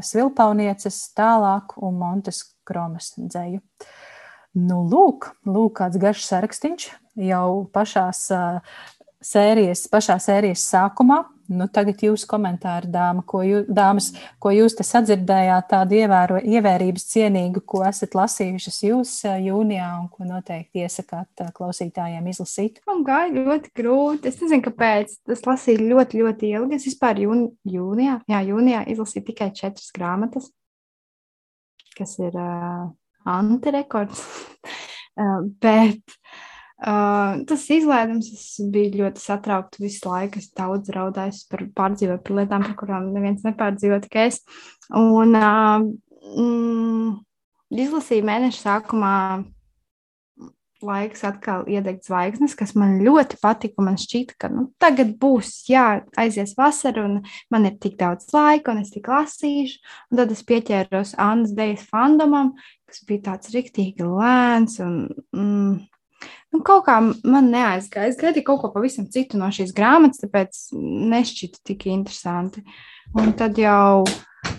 Svilpaunieces 0.03 0.97
tālāk 1.17 1.77
un 1.81 1.95
Montes 1.97 2.43
Kromas 2.67 3.13
dzēju. 3.17 3.61
Nu, 4.59 4.81
lūk, 4.91 5.29
lūk, 5.47 5.77
kāds 5.79 5.97
garš 6.01 6.25
sarakstīns 6.27 6.89
jau 7.15 7.65
pašās 7.73 8.27
sērijas, 9.23 9.87
pašā 9.91 10.17
sērijas 10.21 10.63
sākumā. 10.69 11.23
Nu, 11.49 11.65
tagad 11.73 12.03
jūsu 12.05 12.27
komentāri, 12.29 12.91
dāma, 12.93 13.23
ko, 13.25 13.39
jū, 13.41 13.63
dāmas, 13.73 14.11
ko 14.37 14.51
jūs 14.53 14.75
te 14.77 14.83
sadzirdējāt, 14.85 15.65
tādu 15.71 15.95
ievēro, 15.97 16.37
ievērības 16.45 17.07
cienīgu, 17.09 17.63
ko 17.65 17.81
esat 17.87 18.13
lasījušas 18.13 18.77
jūs 18.85 19.13
jūnijā 19.47 19.87
un 19.97 20.05
ko 20.13 20.27
noteikti 20.29 20.83
iesakāt 20.85 21.41
klausītājiem 21.57 22.27
izlasīt? 22.29 22.77
Man 22.85 23.01
gāja 23.07 23.33
ļoti 23.33 23.73
grūti. 23.81 24.29
Es 24.29 24.37
nezinu, 24.43 24.61
kāpēc. 24.67 25.15
Es 25.33 25.41
lasīju 25.49 25.87
ļoti, 25.89 26.21
ļoti 26.21 26.51
ilgi. 26.59 26.77
Es 26.77 26.85
vispār 26.91 27.23
jūn, 27.25 27.47
jūnijā, 27.65 28.19
jā, 28.29 28.43
jūnijā 28.51 28.83
izlasīju 28.93 29.25
tikai 29.31 29.49
četras 29.57 29.89
grāmatas, 29.95 30.51
kas 31.97 32.13
ir 32.21 32.37
uh, 32.37 32.91
antirekords. 33.25 34.21
uh, 35.17 35.49
bet 35.65 36.19
Uh, 36.29 36.48
tas 36.79 37.63
izlaidums 37.75 38.29
bija 38.71 39.03
ļoti 39.03 39.23
satraukts 39.23 39.81
visu 39.81 40.07
laiku. 40.07 40.39
Es 40.39 40.51
daudz 40.55 40.91
raudāju 40.95 41.35
par 41.51 41.65
pārdzīvoju 41.75 42.23
par 42.23 42.37
lietām, 42.39 42.67
par 42.67 42.75
kurām 42.79 43.09
neviens 43.15 43.43
nepārdzīvo, 43.43 43.99
tikai 44.05 44.29
es. 44.29 44.41
Un 44.95 45.35
uh, 45.35 45.83
mm, 46.39 47.15
izlasīju 47.83 48.27
mēneša 48.31 48.63
sākumā 48.63 49.15
laiks 50.79 51.25
atkal 51.27 51.65
iedegt 51.67 52.05
zvaigznes, 52.07 52.55
kas 52.55 52.71
man 52.79 52.99
ļoti 53.03 53.39
patika. 53.41 53.83
Man 53.83 53.99
šķita, 53.99 54.37
ka 54.39 54.49
nu, 54.53 54.69
tagad 54.81 55.11
būs, 55.19 55.51
jā, 55.69 56.01
aizies 56.19 56.55
vasara, 56.57 57.03
un 57.03 57.19
man 57.51 57.67
ir 57.67 57.75
tik 57.83 57.97
daudz 57.99 58.29
laika, 58.35 58.73
un 58.73 58.83
es 58.83 58.93
tik 58.93 59.09
lasīšu. 59.11 59.79
Un 60.09 60.21
tad 60.21 60.31
es 60.35 60.43
pieķēros 60.47 61.15
Annas 61.19 61.53
Dejas 61.57 61.83
fandomam, 61.91 62.53
kas 62.89 63.03
bija 63.07 63.27
tāds 63.31 63.51
riktīgi 63.55 64.07
lēns 64.07 64.79
un 64.83 65.01
mm, 65.35 65.73
Nu, 66.53 66.63
kaut 66.65 66.87
kā 66.87 66.97
man 67.01 67.51
neaizgāja. 67.53 68.09
Es 68.09 68.17
gaidīju 68.19 68.47
kaut 68.47 68.63
ko 68.63 68.71
pavisam 68.73 69.05
citu 69.13 69.37
no 69.37 69.51
šīs 69.53 69.75
grāmatas, 69.77 70.23
tāpēc 70.23 70.63
nešķita 71.13 71.61
tik 71.69 71.85
interesanti. 71.91 72.63
Un 73.17 73.31
tad 73.37 73.57
jau 73.57 74.03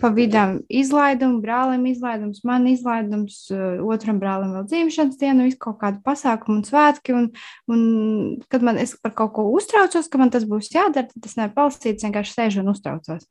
pa 0.00 0.10
vidam 0.12 0.58
izlaidums, 0.68 1.40
brālim 1.42 1.86
izlaidums, 1.88 2.42
man 2.46 2.66
izlaidums, 2.68 3.42
uh, 3.54 3.80
otram 3.90 4.20
brālim 4.20 4.52
vēl 4.56 4.66
dzimšanas 4.68 5.18
diena, 5.20 5.46
visu 5.48 5.60
kaut 5.62 5.80
kādu 5.80 6.02
pasākumu 6.04 6.60
un 6.60 6.66
svētki. 6.66 7.16
Un, 7.16 7.30
un 7.70 7.80
kad 8.52 8.64
man 8.66 8.80
es 8.80 8.94
par 9.00 9.14
kaut 9.16 9.34
ko 9.38 9.48
uztraucos, 9.54 10.10
ka 10.10 10.20
man 10.20 10.32
tas 10.34 10.46
būs 10.48 10.72
jādara, 10.74 11.08
tad 11.10 11.30
es 11.30 11.38
nevaru 11.38 11.56
palasīt, 11.58 12.04
vienkārši 12.04 12.36
sēžu 12.36 12.62
un 12.64 12.72
uztraucos. 12.74 13.26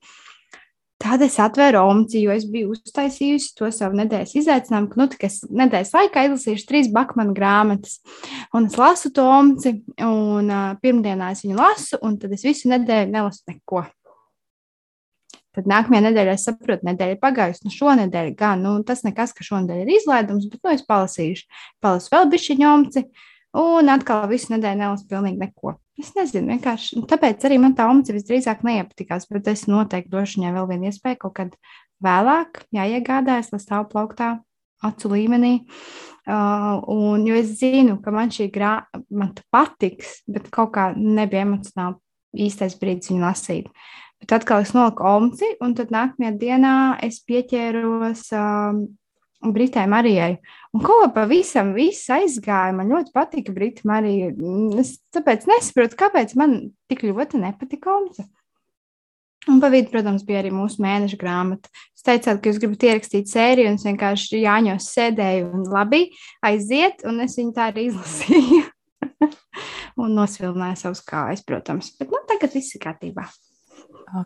Tad 1.09 1.23
es 1.25 1.39
atvēru 1.41 1.79
omci, 1.89 2.19
jo 2.21 2.33
es 2.35 2.43
biju 2.45 2.75
uztaisījusi 2.75 3.55
to 3.57 3.69
savu 3.73 3.97
nedēļas 3.97 4.35
izaicinājumu, 4.43 4.89
ka 4.91 4.99
nu, 4.99 5.07
es 5.25 5.39
nedēļas 5.49 5.93
laikā 5.95 6.25
izlasīšu 6.27 6.67
trīs 6.69 6.89
bakmanu 6.93 7.33
grāmatas. 7.33 7.95
Un 8.53 8.67
es 8.69 8.75
lasu 8.77 9.09
to 9.15 9.25
omci, 9.25 9.71
un 10.05 10.51
uh, 10.53 10.75
pirmdienā 10.83 11.31
es 11.33 11.41
viņu 11.47 11.57
lasu, 11.57 11.97
un 12.05 12.19
tad 12.21 12.35
es 12.37 12.45
visu 12.45 12.69
nedēļu 12.69 13.09
nelasu 13.15 13.41
neko. 13.49 13.87
Tad 15.57 15.71
nākamajā 15.73 16.05
nedēļā 16.11 16.37
es 16.37 16.45
saprotu, 16.45 16.85
nedēļa 16.91 17.17
ir 17.17 17.21
pagājusi. 17.25 17.65
Nu, 17.65 17.73
šonadēļ 17.73 18.31
gan, 18.37 18.61
nu, 18.67 18.77
tas 18.85 19.01
nekas, 19.07 19.33
ka 19.33 19.47
šonadēļ 19.49 19.81
ir 19.81 19.93
izlaidums, 19.97 20.45
bet 20.53 20.61
nu, 20.61 20.75
es 20.77 20.85
palasīšu. 20.85 21.49
Palasu 21.81 22.13
vēl 22.13 22.29
bišķiņu 22.35 22.69
omci, 22.69 23.07
un 23.65 23.89
atkal 23.97 24.29
visu 24.29 24.53
nedēļu 24.53 24.83
nelasu 24.85 25.09
pilnīgi 25.09 25.41
neko. 25.41 25.79
Es 25.99 26.13
nezinu, 26.15 26.53
vienkārši 26.53 27.01
tāpēc 27.09 27.43
arī 27.47 27.57
man 27.59 27.73
tā 27.75 27.89
omca 27.91 28.13
visdrīzāk 28.15 28.61
neiepatikās, 28.63 29.27
bet 29.31 29.49
es 29.51 29.65
noteikti 29.67 30.13
došu 30.13 30.39
viņai 30.39 30.53
vēl 30.55 30.67
vienu 30.69 30.87
iespēju 30.87 31.19
kaut 31.25 31.35
kad 31.35 31.57
vēlāk, 32.03 32.61
jāiegādājas, 32.75 33.51
lai 33.51 33.59
stāv 33.59 33.89
plauktā 33.91 34.37
acu 34.85 35.11
līmenī. 35.11 35.53
Uh, 36.29 36.77
un, 36.93 37.25
jo 37.27 37.35
es 37.35 37.55
zinu, 37.59 37.97
ka 38.03 38.13
man 38.15 38.31
šī 38.31 38.47
grāmata 38.53 39.43
patiks, 39.51 40.19
bet 40.29 40.47
kaut 40.53 40.71
kā 40.75 40.91
nebija 40.95 41.43
emocionāli 41.47 42.45
īstais 42.45 42.77
brīdis 42.79 43.11
viņu 43.11 43.25
lasīt. 43.25 43.71
Bet 44.21 44.35
atkal 44.37 44.63
es 44.63 44.71
noliku 44.75 45.07
omci, 45.09 45.47
un 45.63 45.73
tad 45.75 45.91
nākamajā 45.95 46.31
dienā 46.39 46.75
es 47.03 47.19
pieķēros 47.27 48.27
um, 48.37 48.83
Britai 49.39 49.85
Marijai. 49.87 50.33
Un 50.75 50.83
ko 50.83 50.97
pavisam 51.15 51.71
viss 51.75 52.09
aizgāja. 52.11 52.73
Man 52.75 52.91
ļoti 52.91 53.13
patika 53.15 53.53
Brita 53.55 53.87
Marija. 53.87 54.33
Es 54.81 54.97
tāpēc 55.15 55.47
nesaprotu, 55.49 55.97
kāpēc 55.99 56.35
man 56.39 56.59
tik 56.91 57.05
ļoti 57.07 57.41
nepatika 57.41 57.95
Omsa. 57.95 58.27
Un 59.49 59.61
pa 59.63 59.69
vidu, 59.71 59.87
protams, 59.93 60.25
bija 60.27 60.43
arī 60.43 60.51
mūsu 60.51 60.83
mēneša 60.83 61.17
grāmata. 61.17 61.71
Jūs 61.95 62.05
teicāt, 62.05 62.41
ka 62.41 62.51
jūs 62.51 62.59
gribat 62.61 62.83
ierakstīt 62.89 63.31
sēriju, 63.31 63.71
un 63.71 63.79
es 63.79 63.87
vienkārši 63.87 64.43
Jāņos 64.43 64.89
sēdēju 64.93 65.47
un 65.55 65.63
labi 65.71 66.03
aiziet, 66.45 67.05
un 67.07 67.23
es 67.23 67.39
viņu 67.39 67.55
tā 67.55 67.69
arī 67.71 67.87
izlasīju. 67.89 68.65
un 70.03 70.17
nosvilināju 70.19 70.83
savus 70.83 71.01
kājas, 71.07 71.45
protams. 71.47 71.93
Bet 71.97 72.11
nu, 72.11 72.19
tagad 72.29 72.59
viss 72.59 72.75
ir 72.75 72.83
kārtībā 72.83 73.25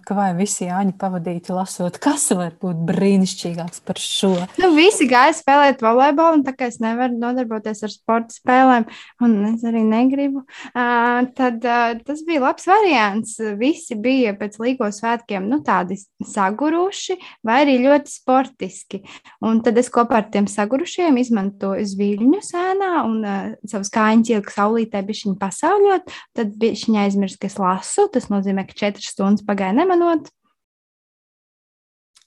ka 0.08 0.16
vai 0.18 0.30
visi 0.38 0.68
Jāņa 0.68 0.96
pavadīti 1.00 1.54
lasot, 1.54 1.98
kas 2.02 2.30
var 2.38 2.54
būt 2.62 2.80
brīnišķīgāks 2.88 3.84
par 3.86 4.00
šo? 4.00 4.32
Nu, 4.62 4.70
visi 4.78 5.08
gāja 5.10 5.34
spēlēt 5.36 5.84
volejbolu, 5.84 6.40
un 6.40 6.44
tā 6.46 6.54
kā 6.56 6.70
es 6.72 6.80
nevaru 6.84 7.18
nodarboties 7.20 7.84
ar 7.86 7.92
sporta 7.94 8.36
spēlēm, 8.36 8.88
un 9.26 9.36
es 9.52 9.66
arī 9.68 9.84
negribu, 9.88 10.46
tad 10.74 11.60
tas 11.64 12.24
bija 12.28 12.46
labs 12.46 12.68
variants. 12.70 13.36
Visi 13.60 13.98
bija 14.00 14.34
pēc 14.40 14.56
līgo 14.64 14.88
svētkiem 14.94 15.50
nu, 15.52 15.60
tādi 15.66 16.00
saguruši 16.00 17.20
vai 17.46 17.60
arī 17.66 17.78
ļoti 17.84 18.14
sportiski. 18.14 19.02
Un 19.44 19.62
tad 19.66 19.78
es 19.82 19.92
kopā 19.94 20.22
ar 20.22 20.30
tiem 20.34 20.48
sagurušiem 20.52 21.20
izmantoju 21.22 21.84
zviļņu 21.94 22.42
sēnā 22.48 22.94
un 23.04 23.20
savus 23.68 23.92
kājiņus 23.94 24.34
ieliku 24.34 24.56
saulītē, 24.56 25.04
bišķiņu 25.08 25.38
pasauļot, 25.42 26.18
tad 26.38 26.56
bišķiņa 26.62 27.06
aizmirst, 27.08 27.42
ka 27.42 27.52
es 27.52 27.60
lasu. 27.62 28.08
Tas 28.14 28.30
nozīmē, 28.32 28.66
ka 28.70 28.78
četras 28.86 29.12
stundas 29.14 29.46
pagāja 29.48 29.73
nemanot. 29.78 30.30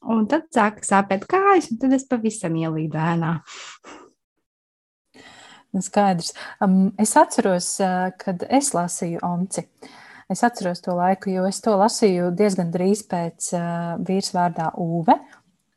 Un 0.07 0.27
tad 0.31 0.47
sāka 0.55 0.85
sāpēt 0.87 1.25
kājas, 1.31 1.71
un 1.73 1.81
tad 1.83 1.95
es 1.97 2.05
pavisam 2.07 2.55
ielīdu 2.59 2.99
ēnā. 3.01 3.33
Nu, 5.75 5.83
skaidrs. 5.83 6.31
Um, 6.63 6.93
es 7.03 7.17
atceros, 7.19 7.73
kad 8.23 8.45
es 8.49 8.71
lasīju 8.77 9.21
Omci. 9.27 9.67
Es 10.33 10.43
atceros 10.47 10.81
to 10.83 10.95
laiku, 10.99 11.31
jo 11.35 11.45
es 11.47 11.59
to 11.63 11.75
lasīju 11.79 12.31
diezgan 12.39 12.71
drīz 12.75 13.05
pēc 13.11 13.51
uh, 13.55 13.99
vīrs 14.07 14.33
vārdā 14.35 14.73
Uve, 14.83 15.15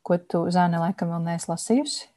ko 0.06 0.18
tu, 0.18 0.46
Zāne, 0.50 0.80
laikam 0.82 1.12
vēl 1.12 1.26
neesi 1.28 1.50
lasījusi. 1.50 2.08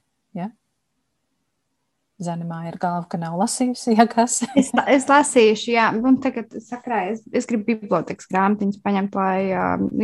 Ja? 2.20 2.26
Zanimā 2.28 2.60
ir 2.70 2.78
galva, 2.82 3.08
ka 3.10 3.18
nav 3.18 3.36
lasījusi, 3.42 3.96
ja 3.98 4.06
kas. 4.08 4.40
es, 4.60 4.70
es 4.94 5.08
lasījuši, 5.10 5.72
jā, 5.74 5.88
un 5.98 6.20
tagad 6.24 6.54
sakrā, 6.62 7.08
es, 7.14 7.24
es 7.34 7.48
gribu 7.50 7.74
bibliotekas 7.74 8.30
grāmatiņas 8.32 8.82
paņemt, 8.86 9.18
lai, 9.18 9.54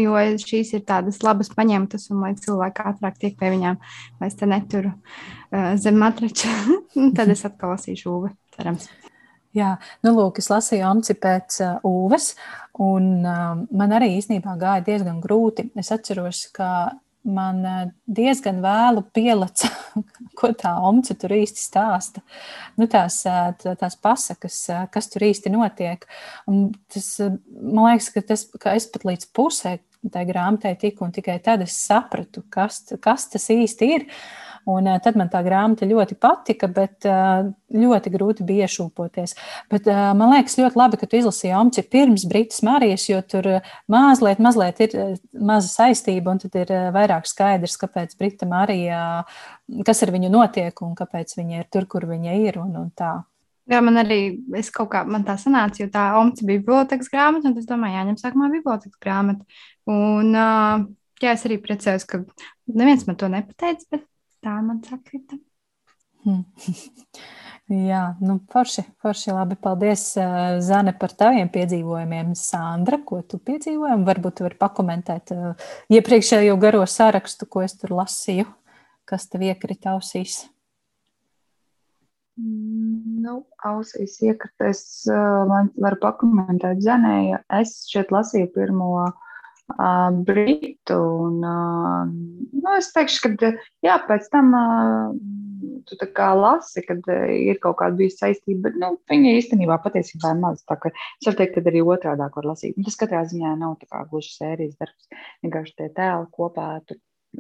jo 0.04 0.24
šīs 0.42 0.74
ir 0.78 0.86
tādas 0.90 1.22
labas 1.26 1.52
paņemtas, 1.54 2.10
un 2.14 2.26
lai 2.26 2.34
cilvēki 2.40 2.88
ātrāk 2.92 3.20
tiek 3.22 3.38
pie 3.40 3.54
viņām, 3.54 3.78
lai 4.22 4.32
es 4.32 4.40
te 4.40 4.50
neturu 4.50 4.94
uh, 4.96 5.76
zem 5.80 6.02
matrača, 6.02 6.50
tad 7.18 7.30
es 7.30 7.46
atkal 7.48 7.76
lasīšu 7.76 8.16
ūve, 8.16 8.34
cerams. 8.58 8.90
Jā, 9.58 9.76
nu, 10.06 10.14
lūk, 10.14 10.42
es 10.42 10.50
lasīju 10.52 10.86
Anci 10.86 11.16
pēc 11.18 11.62
uh, 11.66 11.88
Uves, 11.90 12.36
Un 12.80 13.26
uh, 13.28 13.60
man 13.76 13.94
arī 13.96 14.14
īstenībā 14.16 14.56
gāja 14.60 14.86
diezgan 14.86 15.20
grūti. 15.24 15.68
Es 15.80 15.92
atceros, 15.92 16.46
ka 16.56 16.96
man 17.34 17.62
diezgan 18.06 18.62
vēlu 18.64 19.04
pielaca, 19.16 19.70
ko 20.40 20.52
tā 20.58 20.74
omca 20.86 21.16
tur 21.20 21.36
īsti 21.38 21.64
stāsta. 21.64 22.24
Nu, 22.80 22.90
tās, 22.92 23.22
tās 23.66 24.00
pasakas, 24.02 24.62
kas 24.94 25.12
tur 25.14 25.28
īsti 25.30 25.54
notiek. 25.54 26.06
Un 26.50 26.70
tas, 26.94 27.16
man 27.22 27.92
liekas, 27.92 28.12
ka, 28.16 28.26
tas, 28.34 28.48
ka 28.62 28.76
es 28.80 28.90
pat 28.92 29.08
līdz 29.10 29.32
pusē 29.36 29.78
tai 30.14 30.24
grāmatai 30.28 30.78
tiku, 30.80 31.04
un 31.06 31.12
tikai 31.12 31.42
tad 31.44 31.66
es 31.66 31.76
sapratu, 31.76 32.46
kas, 32.52 32.86
kas 33.04 33.28
tas 33.34 33.50
īsti 33.52 33.90
ir. 33.98 34.06
Uh, 34.08 34.49
Un 34.70 34.86
uh, 34.86 34.98
tad 35.02 35.18
man 35.18 35.32
tā 35.32 35.40
grāmata 35.46 35.88
ļoti 35.90 36.18
patika, 36.22 36.68
bet 36.70 37.08
uh, 37.10 37.48
ļoti 37.74 38.12
grūti 38.14 38.46
bija 38.46 38.68
iešūpoties. 38.68 39.34
Bet 39.72 39.88
uh, 39.90 40.12
man 40.18 40.34
liekas 40.36 40.60
ļoti 40.60 40.78
labi, 40.78 41.00
ka 41.00 41.10
tu 41.10 41.18
izlasīji 41.18 41.56
Omci 41.58 41.84
pirms 41.90 42.28
Britas 42.30 42.62
Marijas, 42.66 43.08
jo 43.10 43.22
tur 43.26 43.50
mazliet, 43.90 44.42
mazliet 44.44 44.84
ir 44.86 44.94
maza 45.34 45.72
saistība, 45.72 46.36
un 46.36 46.44
tad 46.44 46.60
ir 46.60 46.74
vairāk 46.94 47.26
skaidrs, 47.30 47.80
kāpēc 47.82 48.14
Brita 48.20 48.50
Marija, 48.50 49.02
kas 49.88 50.06
ar 50.06 50.14
viņu 50.14 50.30
notiek 50.34 50.86
un 50.86 50.94
kāpēc 50.98 51.34
viņa 51.40 51.64
ir 51.64 51.72
tur, 51.74 51.90
kur 51.90 52.06
viņa 52.10 52.38
ir 52.44 52.62
un, 52.62 52.76
un 52.84 52.94
tā. 52.94 53.16
Jā, 53.70 53.82
man 53.86 54.02
arī 54.02 54.20
es 54.58 54.72
kaut 54.74 54.90
kā 54.94 55.04
tā 55.26 55.36
sanāca, 55.38 55.84
jo 55.84 55.90
tā 55.94 56.08
omca 56.18 56.46
bija 56.46 56.62
bibliotekas 56.62 57.10
grāmata, 57.14 57.52
un 57.52 57.58
es 57.62 57.68
domāju, 57.70 58.00
jāņem 58.00 58.22
sākumā 58.22 58.48
bibliotekas 58.54 59.02
grāmata. 59.02 59.46
Un, 59.90 60.34
jā, 61.22 61.34
es 61.36 61.46
arī 61.46 61.60
priecājos, 61.62 62.08
ka 62.10 62.24
neviens 62.66 63.06
man 63.06 63.20
to 63.20 63.30
nepateica, 63.30 63.86
bet 63.94 64.08
tā 64.44 64.56
man 64.66 64.82
sakrita. 64.86 65.40
Hmm. 66.26 66.44
Jā, 67.70 68.16
nu, 68.26 68.40
forši, 68.50 68.82
forši 69.04 69.34
labi. 69.36 69.56
Paldies, 69.62 70.04
eh, 70.18 70.58
Zane, 70.66 70.96
par 70.98 71.14
taviem 71.14 71.52
piedzīvojumiem. 71.54 72.32
Sandra, 72.38 72.98
ko 73.06 73.22
tu 73.22 73.38
piedzīvoji? 73.38 74.00
Varbūt 74.08 74.40
tu 74.40 74.48
vari 74.48 74.58
pakomentēt 74.58 75.34
uh, 75.36 75.68
iepriekšējo 75.94 76.56
garo 76.58 76.82
sarakstu, 76.90 77.46
ko 77.46 77.62
es 77.62 77.78
tur 77.78 77.94
lasīju, 78.00 78.48
kas 79.06 79.30
tev 79.30 79.46
iekrita 79.46 79.94
ausīs. 79.94 80.42
Mm, 82.42 83.22
nu, 83.22 83.38
ausīs 83.70 84.18
iekrita. 84.26 84.72
Es 84.74 85.06
uh, 85.14 85.70
varu 85.78 86.02
pakomentēt 86.02 86.82
Zanēju. 86.82 87.44
Es 87.62 87.84
šeit 87.94 88.10
lasīju 88.16 88.50
pirmo 88.58 88.96
uh, 89.04 89.29
britu. 90.28 91.00
Un, 91.26 91.42
nu, 91.42 92.70
es 92.78 92.92
teikšu, 92.96 93.36
ka 93.40 93.52
jā, 93.86 93.98
pēc 94.08 94.30
tam 94.34 94.56
tu 95.90 95.98
lasi, 96.40 96.84
kad 96.86 97.06
ir 97.34 97.60
kaut 97.64 97.80
kāda 97.80 97.98
bijusi 97.98 98.20
saistība, 98.22 98.72
nu, 98.78 98.94
viņa 99.10 99.36
īstenībā 99.40 99.80
patiesībā 99.84 100.34
ir 100.34 100.42
maz. 100.42 100.64
Tā, 100.68 100.78
es 100.86 101.28
varu 101.28 101.40
teikt, 101.40 101.56
ka 101.56 101.70
arī 101.72 101.84
otrādi 101.84 102.30
var 102.36 102.50
lasīt. 102.52 102.78
Un 102.78 102.88
tas 102.88 102.98
katrā 103.00 103.24
ziņā 103.30 103.56
nav 103.60 103.78
gluži 104.12 104.36
sērijas 104.36 104.78
darbs. 104.80 105.10
Vienkārši 105.46 105.78
tie 105.78 105.90
tēli 105.96 106.30
kopā 106.36 106.68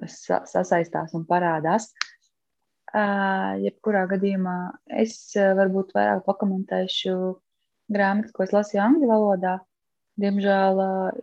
sa 0.05 0.43
sasaistās 0.49 1.13
un 1.17 1.25
parādās. 1.29 1.91
Uh, 2.89 3.53
jebkurā 3.61 4.07
gadījumā 4.09 4.55
es 4.97 5.35
varbūt 5.35 5.93
vairāk 5.93 6.23
pakomentēšu 6.25 7.13
grāmatu, 7.93 8.33
ko 8.33 8.45
es 8.47 8.53
lasīju 8.55 8.81
angļu 8.81 9.09
valodā. 9.11 9.59
Diemžēl 10.19 10.81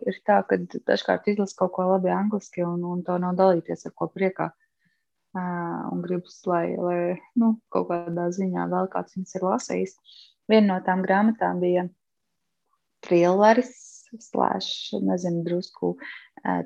ir 0.09 0.15
tā, 0.25 0.39
ka 0.47 0.57
dažkārt 0.89 1.27
izlasu 1.29 1.57
kaut 1.59 1.73
ko 1.75 1.85
labi 1.91 2.09
angliski 2.13 2.63
un, 2.65 2.81
un 2.87 3.03
to 3.05 3.17
nav 3.21 3.35
dalīties 3.37 3.85
ar 3.89 3.93
ko 3.97 4.07
priekā. 4.13 4.49
Un 5.37 6.01
gribas, 6.01 6.39
lai, 6.49 6.71
lai 6.73 6.99
nu, 7.37 7.51
kaut 7.73 7.89
kādā 7.91 8.29
ziņā 8.33 8.65
vēl 8.71 8.89
kāds 8.93 9.17
viņas 9.17 9.37
ir 9.37 9.45
lasījis. 9.45 9.95
Viena 10.49 10.67
no 10.71 10.77
tām 10.85 11.03
grāmatām 11.05 11.59
bija 11.61 11.85
trilleris, 13.05 13.73
slēdz, 14.23 14.69
nezinu, 15.05 15.43
drusku 15.45 15.93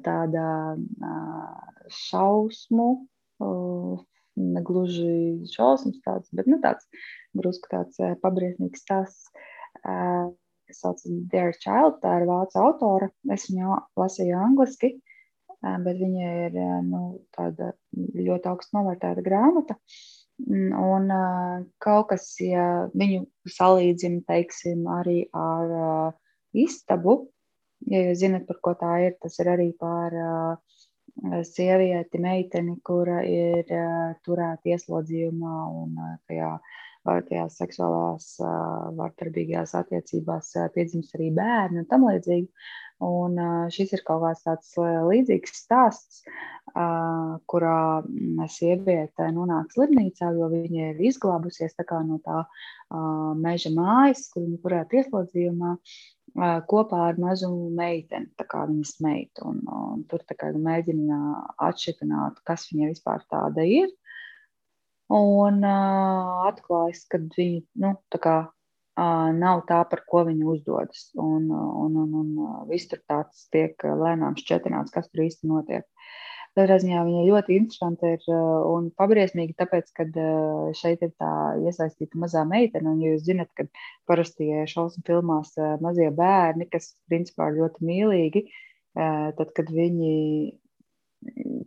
tāda 0.05 0.45
šausmu, 2.05 2.89
negluži 4.39 5.49
šausmas 5.51 5.99
tāds, 6.05 6.31
bet 6.31 6.47
nu, 6.47 6.61
tāds 6.63 6.87
drusku 7.35 7.73
tāds 7.73 7.99
pabriesmīgs 8.23 8.85
stāsts 8.85 9.27
kas 10.71 10.81
saucas 10.83 11.19
Dear 11.31 11.53
Child. 11.57 11.99
Tā 12.03 12.17
ir 12.21 12.27
vācu 12.29 12.59
autore. 12.61 13.11
Es 13.31 13.49
viņu 13.51 13.77
lasīju 13.99 14.39
angliski, 14.39 14.95
bet 15.61 15.99
viņa 15.99 16.31
ir 16.47 16.57
nu, 16.87 17.03
tāda 17.35 17.73
ļoti 17.95 18.51
augstu 18.51 18.79
novērtēta 18.79 19.23
grāmata. 19.25 19.77
Mm, 20.41 20.71
un 20.73 21.11
kaut 21.83 22.07
kas, 22.09 22.31
ja 22.41 22.87
viņu 22.97 23.27
salīdzina, 23.59 24.23
teiksim, 24.29 24.87
arī 24.89 25.19
ar 25.37 26.15
istabu, 26.57 27.19
ja 27.91 28.07
jūs 28.07 28.23
zinat, 28.23 28.47
par 28.47 28.61
ko 28.63 28.73
tā 28.79 28.95
ir, 29.05 29.17
tas 29.21 29.37
ir 29.43 29.51
arī 29.53 29.69
par 29.77 30.15
sievieti, 31.45 32.21
meiteni, 32.23 32.77
kura 32.87 33.21
ir 33.27 33.67
turēta 34.25 34.73
ieslodzījumā 34.73 35.57
un 35.81 35.99
tajā 36.29 36.55
tajās 37.05 37.57
seksuālās 37.61 38.27
vardarbīgajās 38.97 39.73
attiecībās 39.79 40.53
piedzimst 40.75 41.17
arī 41.17 41.31
bērni 41.37 41.83
un 41.83 41.89
tam 41.89 42.07
līdzīgi. 42.09 42.47
Un 43.01 43.37
šis 43.73 43.95
ir 43.95 44.03
kaut 44.05 44.21
kāds 44.21 44.43
tāds 44.45 44.75
līdzīgs 44.77 45.55
stāsts, 45.63 46.21
kurā 47.49 47.77
sieviete 48.53 49.29
nonāk 49.33 49.73
slimnīcā, 49.73 50.29
jo 50.37 50.49
viņa 50.51 50.91
ir 50.91 51.01
izglābusies 51.09 51.73
tā 51.79 51.85
no 52.05 52.19
tā 52.21 52.43
meža 53.41 53.73
mājas, 53.73 54.27
kur 54.29 54.45
viņa 54.45 54.61
turēta 54.61 55.01
ieslodzījumā, 55.01 55.75
kopā 56.69 57.01
ar 57.09 57.17
mazu 57.19 57.49
meiteni, 57.75 58.29
tā 58.37 58.45
kā 58.53 58.67
viņas 58.69 58.93
meitu. 59.03 59.49
Un, 59.49 59.65
un 59.65 60.05
tur 60.11 60.21
mēģina 60.69 61.17
atšķirt, 61.57 62.05
kas 62.45 62.69
viņa 62.69 62.93
vispār 62.93 63.25
tāda 63.33 63.65
ir. 63.65 63.89
Un 65.11 65.59
uh, 65.67 66.47
atklājas, 66.47 67.03
ka 67.11 67.19
viņi 67.19 67.65
nu, 67.83 67.95
tā 68.13 68.19
kā, 68.23 68.35
uh, 68.47 69.29
nav 69.35 69.65
tā, 69.67 69.81
par 69.91 70.05
ko 70.07 70.23
viņi 70.27 70.47
uzdodas. 70.53 71.09
Un, 71.19 71.49
un, 71.51 71.97
un, 72.03 72.13
un 72.21 72.67
viss 72.69 72.87
tur 72.91 73.01
tāds 73.11 73.47
tiek 73.51 73.75
lēnām 73.83 74.37
šķetināts, 74.39 74.93
kas 74.95 75.09
tur 75.11 75.25
īsti 75.25 75.51
notiek. 75.51 75.87
Katrā 76.51 76.77
ziņā 76.83 77.03
viņa 77.07 77.27
ļoti 77.29 77.55
interesanti 77.55 78.09
ir 78.11 78.25
un 78.67 78.89
pabriesmīgi, 78.99 79.55
tāpēc, 79.59 79.91
ka 79.95 80.03
šeit 80.75 81.03
ir 81.05 81.13
tā 81.19 81.29
iesaistīta 81.63 82.19
mazā 82.19 82.43
meitene. 82.47 82.91
Un 82.91 82.99
jūs 82.99 83.23
zinat, 83.23 83.47
ka 83.55 83.69
parasti 84.09 84.49
šausmu 84.67 85.05
filmās 85.07 85.55
mazie 85.79 86.09
bērni, 86.11 86.67
kas 86.71 86.91
principā 87.07 87.47
ir 87.47 87.61
ļoti 87.61 87.87
mīlīgi, 87.87 88.43
tad, 88.99 89.53
kad 89.55 89.71
viņi 89.71 90.11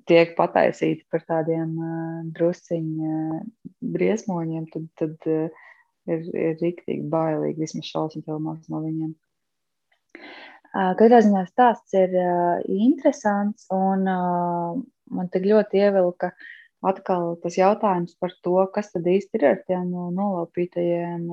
tiek 0.09 0.35
pataisīti 0.39 1.07
par 1.13 1.23
tādiem 1.29 1.77
drusciņu 2.37 3.11
uh, 3.11 3.43
briesmoņiem, 3.95 4.67
tad, 4.73 4.89
tad 5.01 5.29
ir, 5.29 6.25
ir 6.33 6.57
rīktīgi 6.63 7.05
bailīgi 7.13 7.65
vismaz 7.65 7.91
šausmu 7.91 8.25
filmās 8.27 8.67
no 8.73 8.83
viņiem. 8.85 9.15
Katrā 10.75 11.21
ziņā 11.23 11.45
stāsts 11.47 11.95
ir 11.95 12.15
interesants 12.67 13.69
un 13.75 14.03
man 14.09 15.29
tik 15.31 15.47
ļoti 15.47 15.85
ievilka 15.85 16.33
atkal 16.85 17.37
tas 17.45 17.59
jautājums 17.59 18.17
par 18.19 18.35
to, 18.43 18.57
kas 18.75 18.91
tad 18.91 19.07
īsti 19.07 19.39
ir 19.39 19.47
ar 19.53 19.61
tiem 19.69 19.93
nolaupītajiem 20.19 21.29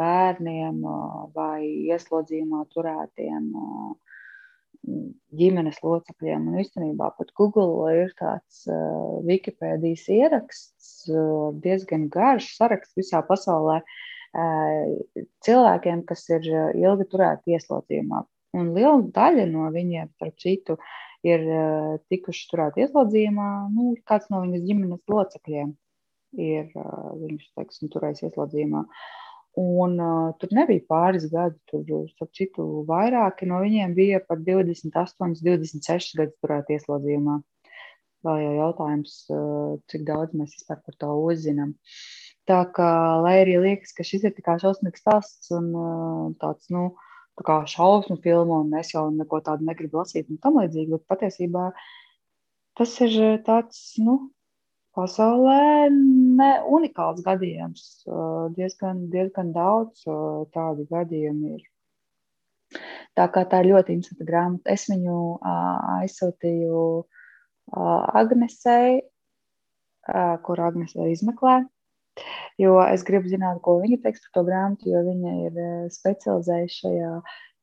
bērniem 0.00 0.82
vai 1.36 1.62
ieslodzījumā 1.94 2.64
turētiem 2.74 3.52
uh, 3.54 3.92
ģimenes 5.38 5.80
locekļiem. 5.84 6.48
Un 6.50 6.60
īstenībā 6.62 7.10
pat 7.18 7.32
Google 7.38 7.88
ir 7.94 8.12
tāds 8.18 8.62
uh, 8.70 9.18
Wikipēdijas 9.26 10.06
ieraksts, 10.14 10.92
uh, 11.10 11.50
diezgan 11.64 12.08
garš 12.12 12.52
saraksts 12.56 12.96
visā 12.98 13.20
pasaulē 13.26 13.80
uh, 13.82 15.18
cilvēkiem, 15.44 16.04
kas 16.08 16.24
ir 16.32 16.48
ilgi 16.78 17.08
turēti 17.12 17.56
ieslodzījumā. 17.58 18.24
Un 18.56 18.72
liela 18.76 19.02
daļa 19.14 19.44
no 19.50 19.68
viņiem, 19.74 20.08
starp 20.16 20.40
citu, 20.40 20.78
ir 21.26 21.44
uh, 21.44 21.94
tikuši 22.08 22.48
turēti 22.52 22.86
ieslodzījumā. 22.86 23.50
Nu, 23.74 23.92
kāds 24.08 24.30
no 24.32 24.42
viņas 24.46 24.64
ģimenes 24.64 25.04
locekļiem 25.10 25.74
ir 26.38 26.68
uh, 26.76 27.14
viņš, 27.18 27.48
teiksim, 27.58 27.90
turējis 27.92 28.28
ieslodzījumā. 28.30 28.84
Uh, 28.86 29.16
Un, 29.58 29.96
uh, 29.98 30.34
tur 30.38 30.52
nebija 30.54 30.84
pāris 30.86 31.24
gadi, 31.32 31.56
tur, 31.70 32.04
starp 32.12 32.30
citu, 32.36 32.66
vairāki 32.86 33.48
no 33.48 33.58
viņiem 33.64 33.94
bija 33.96 34.20
par 34.22 34.38
28, 34.44 35.40
26 35.42 36.18
gadus 36.20 36.36
turēt 36.42 36.70
ieslodzījumā. 36.76 37.40
Vēl 38.26 38.40
jau 38.42 38.54
jautājums, 38.58 39.16
uh, 39.32 39.74
cik 39.90 40.04
daudz 40.06 40.36
mēs 40.36 40.54
vispār 40.58 40.78
par 40.84 40.98
to 41.02 41.10
uzzinām. 41.24 41.74
Tā 42.48 42.62
kā, 42.74 42.92
lai 43.24 43.34
arī 43.42 43.58
liekas, 43.64 43.92
ka 43.96 44.06
šis 44.06 44.28
ir 44.28 44.34
tā 44.36 44.44
kā 44.46 44.56
šausmīgs 44.62 45.02
stāsts 45.02 45.50
un 45.54 45.68
uh, 45.74 46.24
tāds, 46.40 46.70
nu, 46.74 46.92
tā 47.38 47.46
kā 47.48 47.58
šausmu 47.70 48.18
filmu, 48.22 48.62
un 48.64 48.78
es 48.78 48.94
jau 48.94 49.08
neko 49.14 49.42
tādu 49.46 49.66
negribu 49.68 50.02
lasīt 50.02 50.30
un 50.30 50.40
tam 50.42 50.58
līdzīgi, 50.60 50.92
bet 50.94 51.06
patiesībā 51.10 51.70
tas 52.78 52.94
ir 53.04 53.40
tāds, 53.46 53.82
nu, 54.02 54.20
pasaulē 54.98 55.88
ne 56.38 56.50
unikāls 56.76 57.22
gadījums. 57.26 57.84
Diezgan, 58.56 59.06
diezgan 59.12 59.52
daudz 59.56 60.04
tādu 60.54 60.86
gadījumu 60.90 61.56
ir. 61.58 61.66
Tā 63.18 63.26
kā 63.34 63.44
tā 63.48 63.62
ir 63.62 63.72
ļoti 63.72 63.96
interesanta 63.96 64.26
grāmata. 64.28 64.74
Es 64.74 64.86
viņu 64.90 65.18
aizsūtīju 65.98 66.82
Agnesei, 68.20 69.00
kur 70.44 70.62
Agnese 70.64 71.10
izmeklē. 71.12 71.58
Jo 72.58 72.78
es 72.82 73.04
gribu 73.06 73.30
zināt, 73.30 73.60
ko 73.62 73.76
viņa 73.82 74.00
teiks 74.02 74.24
par 74.24 74.32
to 74.34 74.42
grāmatu, 74.48 74.88
jo 74.90 75.02
viņa 75.06 75.34
ir 75.46 75.60
specializējusies 75.94 76.80
šajā 76.82 77.12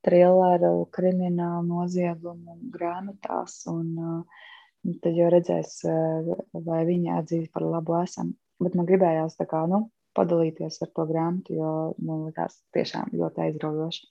trilleru, 0.06 0.86
kriminālu 0.96 1.66
noziegumu 1.68 2.60
grāmatās. 2.74 3.58
Un, 3.72 3.88
uh, 3.98 4.96
tad 5.04 5.18
jau 5.18 5.30
redzēs, 5.34 5.78
uh, 5.90 6.36
vai 6.68 6.84
viņa 6.88 7.20
atzīs 7.22 7.50
par 7.54 7.66
labu 7.68 7.98
esam. 8.04 8.34
Bet 8.64 8.76
man 8.78 8.88
gribējās 8.88 9.36
kā, 9.44 9.66
nu, 9.68 9.88
padalīties 10.16 10.80
ar 10.86 10.92
to 10.96 11.06
grāmatu, 11.10 11.56
jo 11.58 11.72
man 12.00 12.28
liekas, 12.30 12.58
tiešām 12.76 13.12
ļoti 13.16 13.48
aizraujoši. 13.50 14.06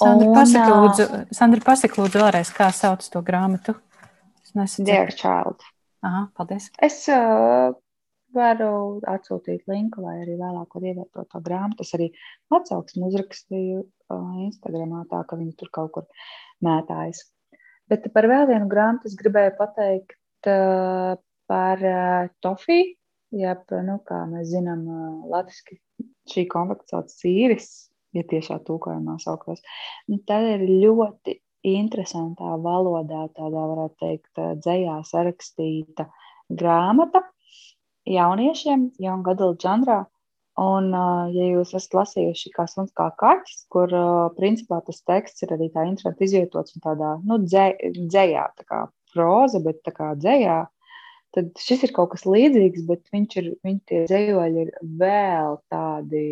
Sandra, 0.00 0.30
pasaka, 0.36 0.70
lūdzu, 0.70 1.06
Sandra, 1.34 1.62
pasaka, 1.66 1.98
lūdzu, 1.98 2.22
vēlreiz, 2.22 2.52
kā 2.54 2.70
sauc 2.74 3.02
to 3.10 3.22
grāmatu. 3.26 3.74
Dear 4.86 5.10
Child. 5.14 5.62
Aha, 6.06 6.24
paldies. 6.38 6.70
Es 6.82 7.02
uh, 7.12 7.72
varu 8.34 9.00
atsūtīt 9.10 9.66
linku, 9.70 10.04
vai 10.06 10.20
arī 10.22 10.36
vēlāk 10.38 10.78
ievietot 10.78 11.26
to 11.30 11.42
grāmatu. 11.44 11.84
Es 11.84 11.92
arī 11.98 12.10
atsauksmu 12.54 13.10
uzrakstīju 13.10 13.82
uh, 13.82 14.30
Instagramā, 14.46 15.04
tā 15.10 15.24
ka 15.26 15.38
viņi 15.40 15.56
tur 15.58 15.72
kaut 15.74 15.92
kur 15.96 16.06
mētājas. 16.64 17.26
Bet 17.90 18.06
par 18.14 18.30
vēl 18.30 18.46
vienu 18.50 18.70
grāmatu 18.70 19.10
es 19.10 19.18
gribēju 19.18 19.56
pateikt 19.58 20.50
uh, 20.50 21.18
par 21.50 21.82
uh, 21.82 22.30
Tofiju. 22.44 22.94
Jeb, 23.30 23.62
nu, 23.86 24.00
kā 24.06 24.24
mēs 24.30 24.50
zinām, 24.50 24.82
uh, 24.90 25.28
latviski 25.30 25.78
šī 26.30 26.46
konfekts 26.50 26.90
sauc 26.90 27.12
cīris, 27.14 27.68
ja 28.16 28.24
tiešā 28.26 28.58
tūkojumā 28.66 29.18
sauktos. 29.22 29.62
Nu, 30.10 30.18
tad 30.26 30.46
ir 30.56 30.66
ļoti 30.66 31.36
interesantā 31.70 32.56
valodā, 32.62 33.26
tādā 33.36 33.66
varētu 33.72 33.96
teikt, 34.00 34.40
dzējā 34.64 34.96
sarakstīta 35.06 36.08
grāmata 36.50 37.22
jauniešiem, 38.08 38.90
jaunu 38.98 39.26
gadu 39.26 39.52
žanrā. 39.60 40.04
Un, 40.60 40.90
ja 41.32 41.44
jūs 41.46 41.70
esat 41.78 41.94
lasījuši 41.96 42.50
kā 42.52 42.66
suns, 42.68 42.90
kā 42.96 43.06
kaķis, 43.20 43.62
kur 43.72 43.92
principā 44.36 44.80
tas 44.84 44.98
teksts 45.08 45.46
ir 45.46 45.54
arī 45.56 45.70
tā 45.72 45.86
interesanti 45.88 46.26
izvietots 46.26 46.74
un 46.76 46.84
tādā 46.84 47.12
nu, 47.24 47.38
dzē, 47.46 47.68
dzējā, 47.96 48.42
tā 48.58 48.66
kā 48.68 48.80
proza, 49.14 49.62
bet 49.64 49.80
tā 49.86 49.94
kā 49.96 50.10
dzējā, 50.18 50.58
tad 51.36 51.50
šis 51.60 51.86
ir 51.86 51.94
kaut 51.96 52.12
kas 52.14 52.26
līdzīgs, 52.28 52.86
bet 52.88 53.02
viņš 53.14 53.40
ir, 53.40 53.50
viņi 53.66 53.80
tie 53.88 54.04
dzējoļi 54.10 54.64
ir 54.66 54.70
vēl 55.00 55.58
tādi 55.72 56.24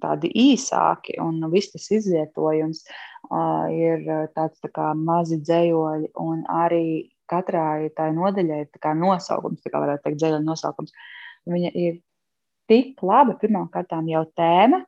tādi 0.00 0.30
īsāki, 0.34 1.18
un 1.22 1.42
viss 1.52 1.72
tas 1.74 1.84
izvietojums 1.94 2.80
uh, 2.88 3.66
ir 3.70 4.04
tāds 4.34 4.58
tā 4.62 4.70
kā 4.74 4.88
mazi 4.98 5.38
dzējoļi, 5.42 6.10
un 6.20 6.42
arī 6.50 7.10
katrai 7.30 7.90
tai 7.96 8.10
nodaļai 8.16 8.64
ir 8.64 8.88
nosaukums, 9.00 9.62
tā 9.62 9.72
kā 9.72 9.82
varētu 9.84 10.04
teikt, 10.04 10.18
dzējoļa 10.20 10.42
nosaukums. 10.44 10.96
Viņa 11.50 11.70
ir 11.78 12.00
tik 12.70 13.02
laba, 13.02 13.36
pirmkārt, 13.40 13.92
jau 14.08 14.24
tēma. 14.36 14.84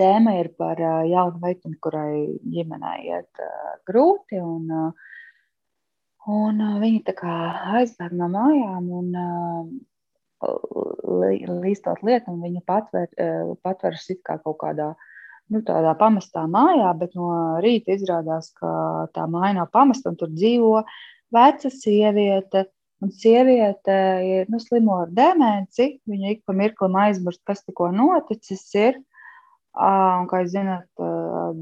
Tēma 0.00 0.36
ir 0.40 0.52
par 0.56 0.80
uh, 0.80 1.02
jaunu 1.08 1.40
meiteni, 1.42 1.76
kurai 1.82 2.38
ģimenē 2.48 2.92
iet 3.04 3.42
uh, 3.42 3.72
grūti, 3.88 4.38
un, 4.40 4.70
uh, 4.72 5.10
un 6.28 6.60
viņa 6.80 7.04
tā 7.06 7.14
kā 7.16 7.36
aizbēg 7.78 8.12
no 8.18 8.28
mājām, 8.32 8.90
un 9.00 9.14
līstot 11.60 12.02
lietu, 12.06 12.32
un 12.32 12.42
viņa 12.44 12.60
patver, 12.66 13.08
patveras 13.64 14.08
it 14.12 14.20
kā 14.24 14.38
kaut 14.44 14.58
kādā 14.60 14.94
nu, 15.50 15.62
tādā 15.66 15.94
pamestā 15.98 16.46
mājā, 16.48 16.90
bet 16.98 17.16
no 17.18 17.30
rīta 17.64 17.94
izrādās, 17.96 18.52
ka 18.56 19.08
tā 19.14 19.26
māja 19.30 19.56
nav 19.60 19.70
pamesta, 19.74 20.12
un 20.12 20.18
tur 20.20 20.30
dzīvo 20.32 20.84
veca 21.34 21.72
sieviete. 21.72 22.68
Un 23.00 23.08
sieviete 23.16 23.94
ir 24.20 24.50
nu, 24.52 24.58
slimo 24.60 24.98
ar 25.00 25.12
demenci. 25.16 26.02
Viņa 26.04 26.34
ik 26.34 26.42
pa 26.44 26.52
mirklim 26.52 26.98
aizmirst, 27.00 27.40
kas 27.48 27.62
tikko 27.64 27.88
noticis. 27.96 28.66
Ir. 28.76 28.98
Un, 29.70 30.26
kā 30.30 30.40
jūs 30.42 30.54
zināt, 30.56 30.88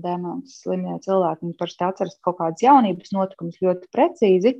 demences 0.00 0.62
slimie 0.62 0.94
cilvēki 1.04 1.50
parasti 1.58 1.84
atceras 1.84 2.14
kaut 2.24 2.38
kādas 2.38 2.64
jaunības 2.64 3.12
notikumus 3.12 3.58
ļoti 3.60 3.90
precīzi. 3.92 4.54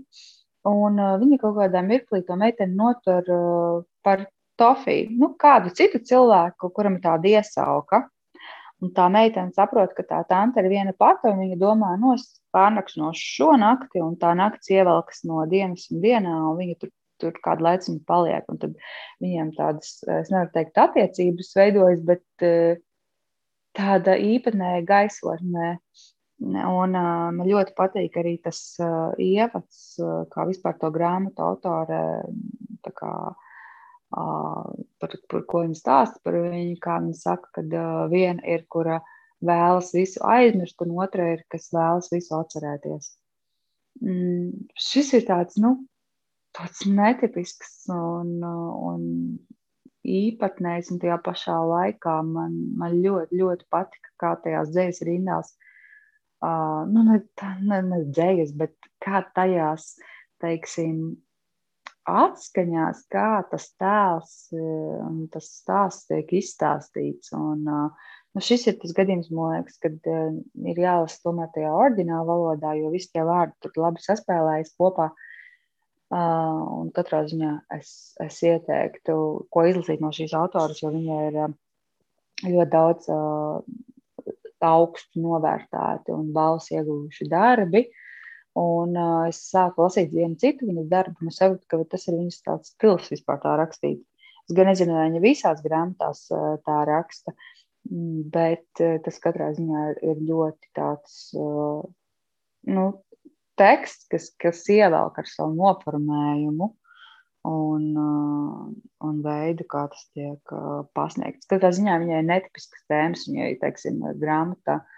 Un 0.69 1.01
viņa 1.23 1.39
kaut 1.41 1.57
kādā 1.57 1.81
mirklī 1.87 2.21
to 2.27 2.37
meiteni 2.37 2.77
notur 2.77 3.87
par 4.05 4.27
Tofiju, 4.59 5.13
nu, 5.15 5.29
kādu 5.39 5.71
citu 5.71 6.01
cilvēku, 6.03 6.73
kuram 6.75 6.97
ir 6.99 7.03
tāda 7.05 7.31
iesauka. 7.31 8.03
Un 8.83 8.91
tā 8.95 9.07
meitene 9.11 9.55
saprot, 9.55 9.93
ka 9.95 10.05
tā 10.07 10.19
tante 10.27 10.63
ir 10.63 10.69
viena 10.71 10.95
pati, 10.99 11.31
un 11.31 11.39
viņa 11.43 11.59
domā, 11.59 11.93
no 11.99 12.13
es 12.15 12.25
pārnakšu 12.55 13.01
no 13.03 13.13
šo 13.15 13.53
nakti, 13.59 14.03
un 14.03 14.17
tā 14.19 14.33
naktis 14.39 14.71
ievelkas 14.75 15.25
no 15.27 15.45
dienas 15.51 15.89
un 15.91 16.03
dienā, 16.03 16.35
un 16.51 16.59
viņa 16.59 16.77
tur, 16.83 16.93
tur 17.23 17.39
kādu 17.43 17.67
laiciņu 17.67 18.03
paliek. 18.07 18.47
Un 18.51 18.61
tad 18.63 18.77
viņiem 19.23 19.55
tādas, 19.57 19.97
es 20.03 20.31
nevaru 20.35 20.53
teikt, 20.55 20.79
attiecības 20.79 21.55
veidojas, 21.59 22.05
bet 22.11 22.47
eh, 22.47 22.79
tāda 23.77 24.17
īpatnēja 24.21 24.85
gaisotnē. 24.89 25.73
Un 26.39 26.95
uh, 26.95 27.29
man 27.35 27.43
ļoti 27.49 27.75
patīk 27.75 28.17
arī 28.21 28.37
tas 28.45 28.61
uh, 28.79 29.11
ievads, 29.19 29.99
uh, 29.99 30.23
kā 30.31 30.45
vispār 30.47 30.77
to 30.79 30.91
grāmatu 30.95 31.43
autore 31.43 31.99
kā, 32.95 33.11
uh, 33.35 34.69
par, 35.03 35.17
par 35.33 35.43
ko 35.51 35.65
viņa 35.65 35.81
stāsta 35.81 36.23
par 36.23 36.39
viņu. 36.45 36.77
Kā 36.85 37.01
viņa 37.03 37.19
saka, 37.19 37.51
ka 37.59 37.85
viena 38.13 38.39
ir, 38.47 38.63
kura 38.71 39.01
vēlas 39.43 39.91
visu 39.95 40.23
aizmirst, 40.27 40.79
un 40.87 40.95
otra 41.03 41.33
ir, 41.35 41.43
kas 41.51 41.73
vēlas 41.75 42.11
visu 42.15 42.39
atcerēties. 42.39 43.13
Mm, 43.99 44.69
šis 44.79 45.11
ir 45.19 45.27
tāds, 45.27 45.59
nu, 45.59 45.75
tāds 46.55 46.87
netipisks 46.87 47.89
un, 47.91 48.39
un 48.47 49.03
īpatnējs, 50.09 50.91
un 50.95 51.01
tajā 51.03 51.19
pašā 51.25 51.57
laikā 51.71 52.19
man, 52.27 52.57
man 52.81 52.99
ļoti, 53.05 53.39
ļoti 53.41 53.69
patika, 53.73 54.13
kā 54.21 54.35
tajās 54.45 54.73
dzējas 54.75 55.01
rindās, 55.09 55.55
uh, 56.43 56.85
nu, 56.91 57.05
ne, 57.09 57.21
ne, 57.71 57.81
ne 57.91 58.03
dzējas, 58.09 58.53
bet 58.59 58.91
kā 59.05 59.23
tajās, 59.37 59.95
teiksim, 60.43 61.17
atskaņās, 62.09 63.03
kā 63.13 63.31
tas 63.51 63.67
tēls 63.77 64.37
un 64.57 65.27
tas 65.33 65.51
stāsts 65.59 66.09
tiek 66.09 66.31
izstāstīts. 66.39 67.35
Un, 67.37 67.67
nu, 67.69 68.45
šis 68.45 68.65
ir 68.71 68.79
tas 68.81 68.95
gadījums, 68.97 69.29
man 69.35 69.59
liekas, 69.59 69.77
kad 69.83 70.09
ir 70.09 70.81
jālasa 70.81 71.21
tomēr 71.27 71.51
tajā 71.53 71.75
ordinālā 71.75 72.25
valodā, 72.31 72.73
jo 72.81 72.95
visi 72.95 73.13
tie 73.13 73.27
vārdi 73.29 73.59
tur 73.61 73.77
labi 73.85 74.05
saspēlējas 74.07 74.73
kopā. 74.81 75.11
Uh, 75.13 75.28
un 76.15 76.91
katrā 76.97 77.23
ziņā 77.29 77.53
es, 77.77 77.91
es 78.25 78.41
ieteiktu, 78.47 79.15
ko 79.53 79.65
izlasīt 79.69 80.01
no 80.01 80.13
šīs 80.15 80.33
autoras, 80.39 80.81
jo 80.83 80.93
viņai 80.95 81.21
ir 81.29 81.39
ļoti 82.49 82.71
daudz 82.73 83.11
augstu 84.65 85.23
novērtēti 85.23 86.15
un 86.15 86.31
balss 86.35 86.73
ieguvuši 86.75 87.29
darbi. 87.31 87.85
Un 88.59 88.97
uh, 88.99 89.29
es 89.29 89.39
sāku 89.53 89.85
lasīt 89.85 90.11
vienu 90.11 90.35
citu 90.41 90.67
viņas 90.67 90.89
darbu, 90.91 91.15
un 91.23 91.31
es 91.31 91.39
saprotu, 91.39 91.67
ka 91.71 91.79
tas 91.93 92.09
ir 92.09 92.17
viņas 92.17 92.41
tāds 92.47 92.73
stils 92.73 93.11
vispār 93.13 93.39
tā 93.45 93.55
rakstīt. 93.61 94.01
Es 94.49 94.57
gan 94.57 94.71
nezinu, 94.71 94.97
vai 94.97 95.07
viņa 95.11 95.23
visās 95.23 95.63
grāmatās 95.63 96.25
uh, 96.35 96.57
tā 96.67 96.81
raksta, 96.89 97.37
bet 98.35 98.83
uh, 98.83 98.97
tas 99.05 99.21
katrā 99.23 99.53
ziņā 99.55 99.85
ir, 99.93 100.01
ir 100.11 100.25
ļoti 100.33 100.73
tāds 100.75 101.21
uh, 101.39 101.85
nu, 102.75 102.89
teksts, 103.59 104.09
kas, 104.13 104.31
kas 104.41 104.65
ievelk 104.73 105.19
ar 105.21 105.29
savu 105.31 105.57
noformējumu 105.59 106.73
un, 107.49 107.85
uh, 107.97 108.69
un 109.09 109.21
veidu, 109.25 109.67
kā 109.71 109.87
tas 109.93 110.07
tiek 110.15 110.55
uh, 110.55 110.85
pasniegts. 110.97 111.49
Katrā 111.51 111.71
ziņā 111.75 111.99
viņai 112.03 112.23
ir 112.23 112.29
netipiskas 112.29 112.87
tēmas, 112.91 113.27
viņai, 113.31 113.53
teiksim, 113.63 114.03
grāmatā. 114.21 114.81
Uh, 114.83 114.95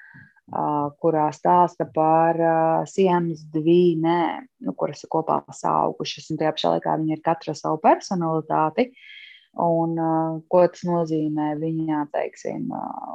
kurā 0.51 1.29
stāsta 1.31 1.87
par 1.95 2.39
sienas 2.91 3.45
dvīnēm, 3.55 4.49
nu, 4.67 4.75
kuras 4.75 5.05
ir 5.05 5.11
kopā 5.13 5.41
saukušas. 5.55 6.31
Tajā 6.35 6.53
pašā 6.57 6.75
laikā 6.75 6.97
viņi 6.99 7.17
ir 7.17 7.23
katra 7.25 7.55
savu 7.55 7.79
personalitāti. 7.85 8.91
Un, 9.61 9.97
ko 10.47 10.61
tas 10.71 10.85
nozīmē 10.87 11.57
viņā, 11.59 12.05
teiksim, 12.15 12.69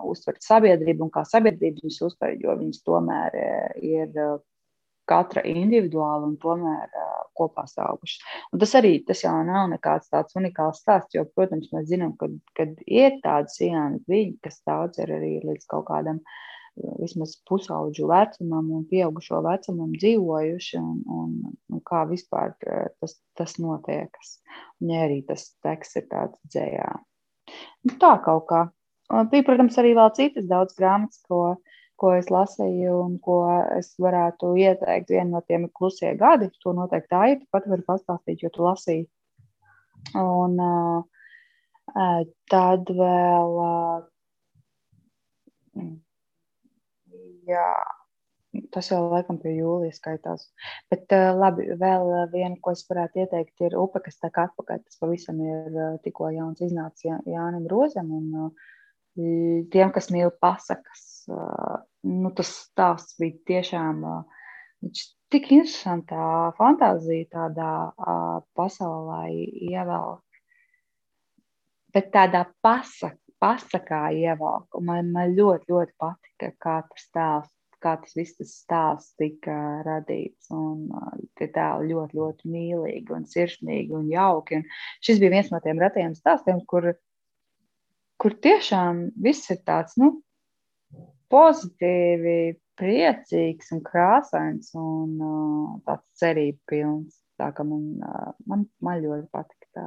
uztvert 0.04 0.44
sabiedrību 0.44 1.08
un 1.08 1.12
kā 1.14 1.24
sabiedrība 1.28 1.80
viņas 1.80 2.02
uztver, 2.10 2.36
jo 2.40 2.56
viņas 2.60 2.82
tomēr 2.84 3.38
ir 3.80 4.12
katra 5.10 5.44
individuāli 5.48 6.32
un 6.32 6.36
tomēr 6.42 6.90
uh, 6.90 7.22
kopā 7.38 7.66
saugušas. 7.70 8.24
Un 8.54 8.64
tas 8.64 8.76
arī 8.80 8.98
tas 9.08 9.22
jau 9.26 9.36
nav 9.48 9.70
nekāds 9.74 10.12
tāds 10.14 10.38
unikāls 10.40 10.82
stāsts, 10.84 11.16
jo, 11.18 11.26
protams, 11.38 11.72
mēs 11.76 11.90
zinām, 11.92 12.16
ka 12.20 12.32
kad 12.58 12.76
ir 12.88 13.20
tādi 13.26 13.54
sienu 13.54 14.02
viņi, 14.10 14.38
kas 14.46 14.62
daudz 14.68 15.02
ir 15.04 15.14
arī 15.18 15.38
līdz 15.44 15.70
kaut 15.72 15.88
kādam 15.92 16.22
uh, 16.22 16.42
vismaz 17.00 17.36
pusauģu 17.48 18.08
vecumam 18.10 18.72
un 18.78 18.86
pieaugušo 18.90 19.40
vecumam 19.46 19.94
dzīvojuši, 19.96 20.80
un, 20.80 21.02
un, 21.20 21.36
un 21.72 21.84
kā 21.88 22.04
vispār 22.10 22.56
tas, 22.62 23.18
tas 23.40 23.58
notiekas. 23.62 24.40
Un 24.82 24.92
ja 24.94 25.06
arī 25.08 25.22
tas 25.28 25.48
teksts 25.66 26.02
ir 26.02 26.10
tāds 26.12 26.40
dzējā. 26.52 26.90
Nu, 27.86 27.96
tā 28.02 28.16
kaut 28.26 28.48
kā. 28.52 28.66
Un 29.14 29.30
bija, 29.30 29.46
protams, 29.46 29.78
arī 29.78 29.94
vēl 29.98 30.12
citas 30.18 30.48
daudz 30.50 30.76
grāmatas, 30.78 31.22
ko, 31.30 31.58
ko 32.00 32.12
es 32.18 32.30
lasīju 32.34 32.96
un 33.02 33.18
ko 33.24 33.40
es 33.78 33.94
varētu 34.02 34.54
ieteikt. 34.60 35.12
Viena 35.14 35.38
no 35.38 35.42
tiem 35.48 35.68
ir 35.68 35.74
klusie 35.76 36.12
gadi. 36.20 36.50
To 36.64 36.74
noteikti 36.78 37.16
Aita 37.18 37.46
pat 37.52 37.68
var 37.72 37.84
pastāstīt, 37.88 38.44
jo 38.44 38.52
tu 38.54 38.66
lasīji. 38.66 39.06
Un 40.20 40.60
uh, 40.62 41.02
tad 42.52 42.92
vēl. 43.00 43.60
Uh, 43.66 44.04
jā, 47.48 47.70
tas 48.76 48.92
jau 48.92 49.02
laikam 49.10 49.40
pie 49.42 49.56
jūlijas 49.58 50.00
skaitās. 50.02 50.48
Bet 50.92 51.12
uh, 51.16 51.32
labi, 51.36 51.68
vēl 51.80 52.14
viena, 52.34 52.56
ko 52.62 52.76
es 52.76 52.86
varētu 52.90 53.24
ieteikt, 53.24 53.56
ir 53.66 53.78
upe, 53.80 54.04
kas 54.06 54.20
tā 54.22 54.32
kā 54.36 54.50
atpakaļ. 54.50 54.84
Tas 54.86 55.02
pavisam 55.02 55.42
ir 55.44 55.72
uh, 55.74 56.00
tikko 56.04 56.32
jauns 56.36 56.64
iznācis 56.66 57.10
Jā, 57.10 57.20
Jānim 57.30 57.68
Rozam. 57.72 58.12
Un, 58.20 58.32
uh, 58.48 58.72
tiem, 59.16 59.92
kas 59.96 60.10
mīl 60.14 60.32
pasakas, 60.42 61.04
nu, 61.28 62.32
tas 62.38 62.52
stāsts 62.68 63.18
bija 63.22 63.38
tiešām 63.52 64.04
tik 65.34 65.50
interesantā 65.56 66.52
fantāzija 66.60 67.30
tādā 67.34 67.72
pasaulē 68.58 69.26
ievelk. 69.72 70.22
Bet 71.96 72.12
tādā 72.12 72.44
pasak, 72.64 73.16
pasakā 73.40 74.10
ievelk. 74.16 74.68
Man, 74.84 75.14
man 75.16 75.36
ļoti, 75.38 75.72
ļoti 75.72 75.96
patika, 76.02 76.52
kā 76.60 76.80
tas 76.90 77.08
stāsts 77.08 77.56
kā 77.86 77.96
tas 78.02 78.16
viss 78.18 78.38
tas 78.40 78.54
stāsts 78.64 79.16
tika 79.20 79.56
radīts. 79.86 80.50
Un, 80.56 80.88
tie 81.38 81.48
tēli 81.54 81.92
ļoti, 81.92 82.20
ļoti 82.20 82.52
mīlīgi 82.52 83.16
un 83.16 83.28
sirsnīgi 83.30 83.96
un 83.98 84.08
jauki. 84.12 84.62
Un 84.62 84.66
šis 85.06 85.22
bija 85.22 85.36
viens 85.38 85.52
no 85.54 85.62
tiem 85.64 85.82
retajiem 85.84 86.16
stāstiem, 86.18 86.64
kur, 86.70 86.94
kur 88.26 88.34
tiešām 88.42 89.12
viss 89.22 89.52
ir 89.54 89.60
tāds 89.70 90.00
nu, 90.02 90.08
pozitīvi, 91.30 92.56
priecīgs 92.74 93.70
un 93.76 93.84
krāsains 93.86 94.72
un 94.82 95.12
uh, 95.22 95.76
tāds 95.86 96.24
cerību 96.24 96.58
pilns. 96.72 97.20
Tā 97.38 97.52
kā 97.54 97.62
man, 97.68 97.84
uh, 98.02 98.32
man, 98.50 98.64
man 98.82 99.04
ļoti 99.04 99.28
patika 99.30 99.70
tā 99.78 99.84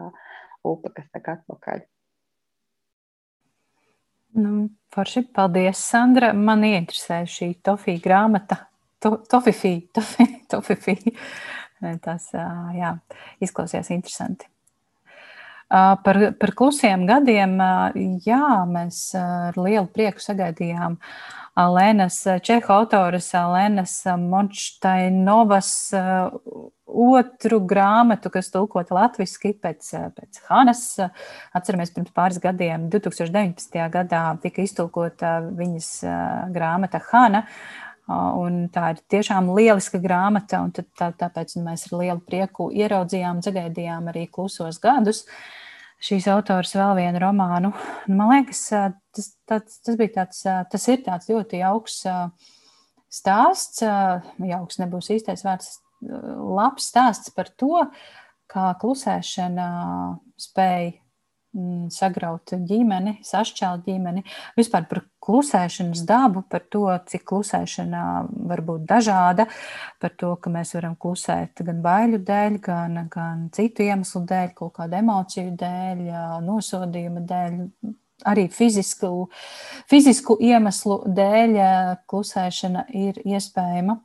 upe, 0.70 0.92
kas 0.94 1.08
tā 1.10 1.22
kā 1.24 1.34
atpakaļ. 1.40 1.82
Nu, 4.38 4.52
forši, 4.94 5.24
paldies, 5.34 5.80
Sandra. 5.82 6.30
Man 6.36 6.62
ieinteresē 6.68 7.24
šī 7.26 7.56
Tofija 7.66 8.04
grāmata. 8.04 8.60
To, 9.02 9.16
tofifī, 9.26 9.80
tofi, 9.94 10.28
tofifī. 10.52 10.94
Tas 12.04 12.30
jā, 12.34 12.92
izklausījās 13.42 13.90
interesanti. 13.94 14.46
Par, 15.68 16.16
par 16.40 16.52
klusiem 16.56 17.02
gadiem, 17.04 17.58
jā, 18.24 18.44
mēs 18.70 19.02
ar 19.20 19.58
lielu 19.60 19.84
prieku 19.92 20.22
sagaidījām 20.24 20.96
Lēnas 21.58 22.22
Čehu 22.46 22.72
autoras 22.72 23.28
Lēnas 23.34 23.92
Monštainovas 24.22 25.72
otru 26.88 27.58
grāmatu, 27.68 28.30
kas 28.32 28.48
tulkota 28.54 28.96
latviski 28.96 29.52
pēc, 29.60 29.90
pēc 30.16 30.40
Hanas. 30.48 30.84
Atceramies, 31.52 31.92
pirms 31.92 32.14
pāris 32.16 32.40
gadiem, 32.40 32.88
2019. 32.92 33.76
gadā, 33.92 34.22
tika 34.40 34.64
iztulkota 34.64 35.38
viņas 35.58 35.90
grāmata 36.54 37.02
Hana. 37.10 37.44
Un 38.08 38.62
tā 38.72 38.94
ir 38.94 39.00
tiešām 39.12 39.50
lieliska 39.52 40.00
grāmata, 40.00 40.62
un 40.64 40.70
tā, 40.72 41.10
tāpēc 41.12 41.58
mēs 41.60 41.88
ar 41.90 41.98
lielu 42.00 42.22
prieku 42.24 42.70
ieraudzījām, 42.72 43.42
sagaidījām 43.44 44.08
arī 44.08 44.24
klusos 44.32 44.80
gadus. 44.80 45.26
Šīs 46.00 46.28
autors 46.32 46.72
vēl 46.78 46.94
vienu 47.00 47.20
romānu. 47.20 47.72
Man 48.08 48.30
liekas, 48.32 48.62
tas, 48.70 49.32
tas, 49.50 49.80
tas 49.84 49.98
tāds, 50.14 50.40
tas 50.72 50.88
ir 50.88 51.02
tāds 51.04 51.28
ļoti 51.28 51.60
jauks 51.60 51.98
stāsts. 53.12 53.82
Jauks 53.82 54.80
nebūs 54.80 55.10
īstais 55.12 55.44
vārds, 55.44 55.74
labs 56.00 56.88
stāsts 56.88 57.34
par 57.34 57.50
to, 57.60 57.82
kā 58.48 58.70
klusēšana 58.80 59.68
spēja 60.40 60.96
sagraut 61.92 62.52
ģimeni, 62.68 63.18
sašķelt 63.24 63.86
ģimeni, 63.88 64.22
vispār 64.58 64.84
par 64.88 65.02
klusēšanas 65.24 66.04
dabu, 66.08 66.42
par 66.48 66.64
to, 66.72 66.84
cik 67.08 67.24
klusēšana 67.28 68.02
var 68.50 68.62
būt 68.64 68.84
dažāda, 68.88 69.48
par 70.00 70.14
to, 70.20 70.34
ka 70.36 70.52
mēs 70.52 70.74
varam 70.76 70.96
klusēt 71.00 71.64
gan 71.64 71.80
baiļu 71.84 72.20
dēļ, 72.28 72.58
gan, 72.64 72.98
gan 73.12 73.46
citu 73.54 73.86
iemeslu 73.86 74.24
dēļ, 74.28 74.52
kaut 74.58 74.76
kādu 74.80 75.00
emociju 75.00 75.54
dēļ, 75.60 76.04
nosodījuma 76.46 77.24
dēļ. 77.28 77.62
Arī 78.26 78.48
fizisku, 78.50 79.28
fizisku 79.86 80.34
iemeslu 80.42 81.04
dēļ 81.14 81.54
klusēšana 82.10 82.88
ir 82.98 83.20
iespējama. 83.22 84.00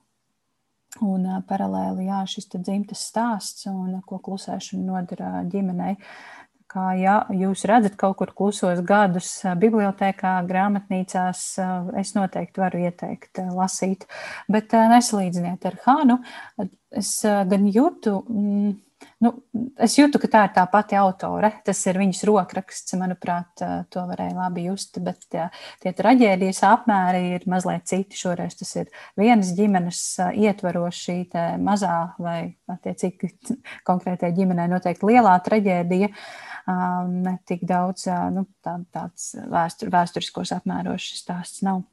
Un 1.01 1.23
uh, 1.25 1.39
paralēli 1.49 2.05
jā, 2.05 2.19
šis 2.29 2.51
dzimtas 2.53 3.01
stāsts 3.09 3.65
un 3.71 3.95
ko 4.05 4.19
klusēšana 4.21 4.83
nodara 4.85 5.41
ģimenei. 5.49 5.95
Kā 6.73 6.87
ja 6.97 7.19
jūs 7.29 7.67
redzat 7.69 7.93
kaut 8.01 8.15
kur 8.17 8.31
klusos 8.33 8.79
gadus 8.81 9.27
bibliotekā, 9.61 10.31
grāmatnīcās, 10.49 11.43
es 12.01 12.13
noteikti 12.17 12.63
varu 12.63 12.81
ieteikt 12.87 13.43
lasīt, 13.53 14.07
bet 14.49 14.73
nesalīdziniet 14.73 15.67
ar 15.69 15.77
Hānu. 15.85 16.17
Es 16.89 17.19
gan 17.21 17.69
jūtu. 17.69 18.15
Nu, 19.23 19.31
es 19.79 19.93
jūtu, 19.95 20.19
ka 20.19 20.27
tā 20.31 20.39
ir 20.47 20.51
tā 20.55 20.63
pati 20.71 20.97
autore. 20.99 21.49
Tas 21.63 21.79
ir 21.87 21.99
viņas 22.01 22.23
rokraksts, 22.27 22.95
manuprāt, 22.99 23.61
to 23.93 24.03
varēja 24.09 24.35
labi 24.35 24.65
just. 24.67 24.99
Bet 25.03 25.23
jā, 25.31 25.45
tie 25.83 25.93
traģēdijas 25.95 26.59
apmēri 26.67 27.21
ir 27.37 27.45
mazliet 27.51 27.87
citi. 27.87 28.19
Šoreiz 28.19 28.57
tas 28.59 28.73
ir 28.81 28.91
vienas 29.19 29.53
ģimenes 29.55 30.01
ietvaros 30.43 30.99
šī 31.05 31.17
mazā 31.63 31.97
vai 32.19 32.39
attiecīgi 32.73 33.31
konkrētai 33.89 34.33
ģimenei 34.35 34.67
noteikti 34.73 35.13
lielā 35.13 35.37
traģēdija. 35.45 36.11
Ne 37.13 37.37
tik 37.47 37.63
daudz 37.67 38.09
nu, 38.35 38.47
tā, 38.63 38.77
tāds 38.95 39.33
vēstur, 39.39 39.91
vēsturiskos 39.93 40.55
apmēros 40.59 41.11
šis 41.11 41.25
stāsts 41.25 41.63
nav. 41.63 41.85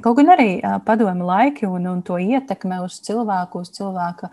Kaut 0.00 0.16
gan 0.16 0.32
arī 0.32 0.54
padomu 0.86 1.26
laiki 1.28 1.66
un, 1.68 1.84
un 1.90 1.98
to 2.06 2.16
ietekme 2.16 2.78
uz 2.80 2.96
cilvēku, 3.04 3.60
uz 3.60 3.72
cilvēka 3.76 4.30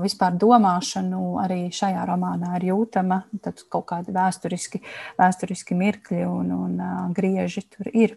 vispār 0.00 0.38
domāšanu 0.40 1.34
arī 1.42 1.66
šajā 1.74 2.06
romānā 2.08 2.54
ir 2.56 2.70
jūtama. 2.70 3.20
Tad 3.44 3.60
kaut 3.68 3.84
kādi 3.92 4.14
vēsturiski, 4.16 4.80
vēsturiski 5.20 5.76
mirkļi 5.76 6.24
un, 6.30 6.54
un 6.56 7.12
grieži 7.16 7.66
tur 7.68 7.92
ir. 7.92 8.16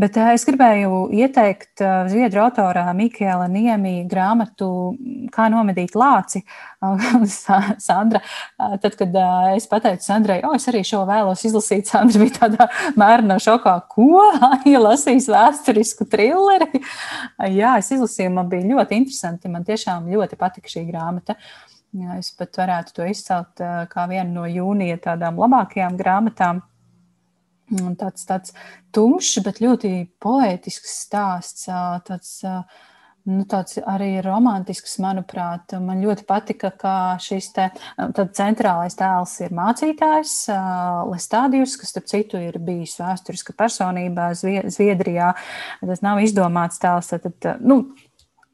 Bet 0.00 0.16
uh, 0.16 0.30
es 0.32 0.44
gribēju 0.48 1.06
ieteikt 1.12 1.82
uh, 1.84 2.04
Zviedru 2.10 2.44
autorā 2.46 2.86
Mikēla 2.96 3.48
Niemī 3.52 4.02
grāmatu 4.08 4.68
Kā 5.32 5.48
nomedīt 5.52 5.96
lāci. 5.98 6.44
Uh, 6.82 7.22
Sandra, 7.78 8.18
tad, 8.58 8.96
kad 8.98 9.12
uh, 9.14 9.52
es 9.54 9.68
pateicu 9.70 10.02
Sandrai, 10.02 10.40
o, 10.42 10.50
es 10.56 10.64
arī 10.66 10.80
šo 10.82 11.04
vēlos 11.06 11.44
izlasīt, 11.46 11.86
Sandra 11.92 12.18
bija 12.18 12.40
tādā 12.40 12.66
mērnā 12.98 13.36
šokā, 13.38 13.76
ko? 13.92 14.24
Ja 14.72 14.80
lasīs 14.82 15.28
vēsturisku 15.30 16.08
trilleri. 16.10 16.82
Jā, 17.54 17.76
es 17.78 17.92
izlasīju, 17.94 18.32
man 18.34 18.50
bija 18.50 18.66
ļoti 18.66 18.98
interesanti, 18.98 19.52
man 19.52 19.62
tiešām 19.68 20.10
ļoti 20.10 20.40
patika 20.40 20.74
šī 20.74 20.82
grāmata. 20.90 21.38
Jā, 21.94 22.18
es 22.18 22.32
pat 22.34 22.58
varētu 22.58 22.98
to 22.98 23.06
izcelt 23.06 23.62
kā 23.94 24.08
vienu 24.10 24.40
no 24.40 24.50
jūnija 24.50 24.98
tādām 25.06 25.38
labākajām 25.38 25.94
grāmatām. 26.02 26.64
Tāds, 27.72 28.24
tāds 28.28 28.54
tumšs, 28.92 29.42
bet 29.44 29.60
ļoti 29.62 29.92
poētisks 30.22 30.96
stāsts. 31.06 31.68
Tāds, 32.06 32.32
nu, 33.28 33.44
tāds 33.48 33.78
arī 33.80 34.10
romantisks, 34.24 34.98
manuprāt. 35.02 35.72
Man 35.80 36.02
ļoti 36.04 36.26
patika, 36.28 36.72
ka 36.76 36.94
šis 37.22 37.50
te, 37.56 37.68
centrālais 38.36 38.96
tēls 38.98 39.38
ir 39.46 39.56
mācītājs 39.56 40.36
Lestādijus, 41.08 41.78
kas, 41.80 41.94
starp 41.94 42.12
citu, 42.12 42.40
ir 42.42 42.60
bijis 42.62 42.98
vēsturiska 43.00 43.56
personība 43.58 44.32
Zviedrijā. 44.36 45.32
Tas 45.80 46.04
nav 46.04 46.20
izdomāts 46.24 46.82
tēls. 46.82 47.14
Tad, 47.24 47.50
nu, 47.64 47.82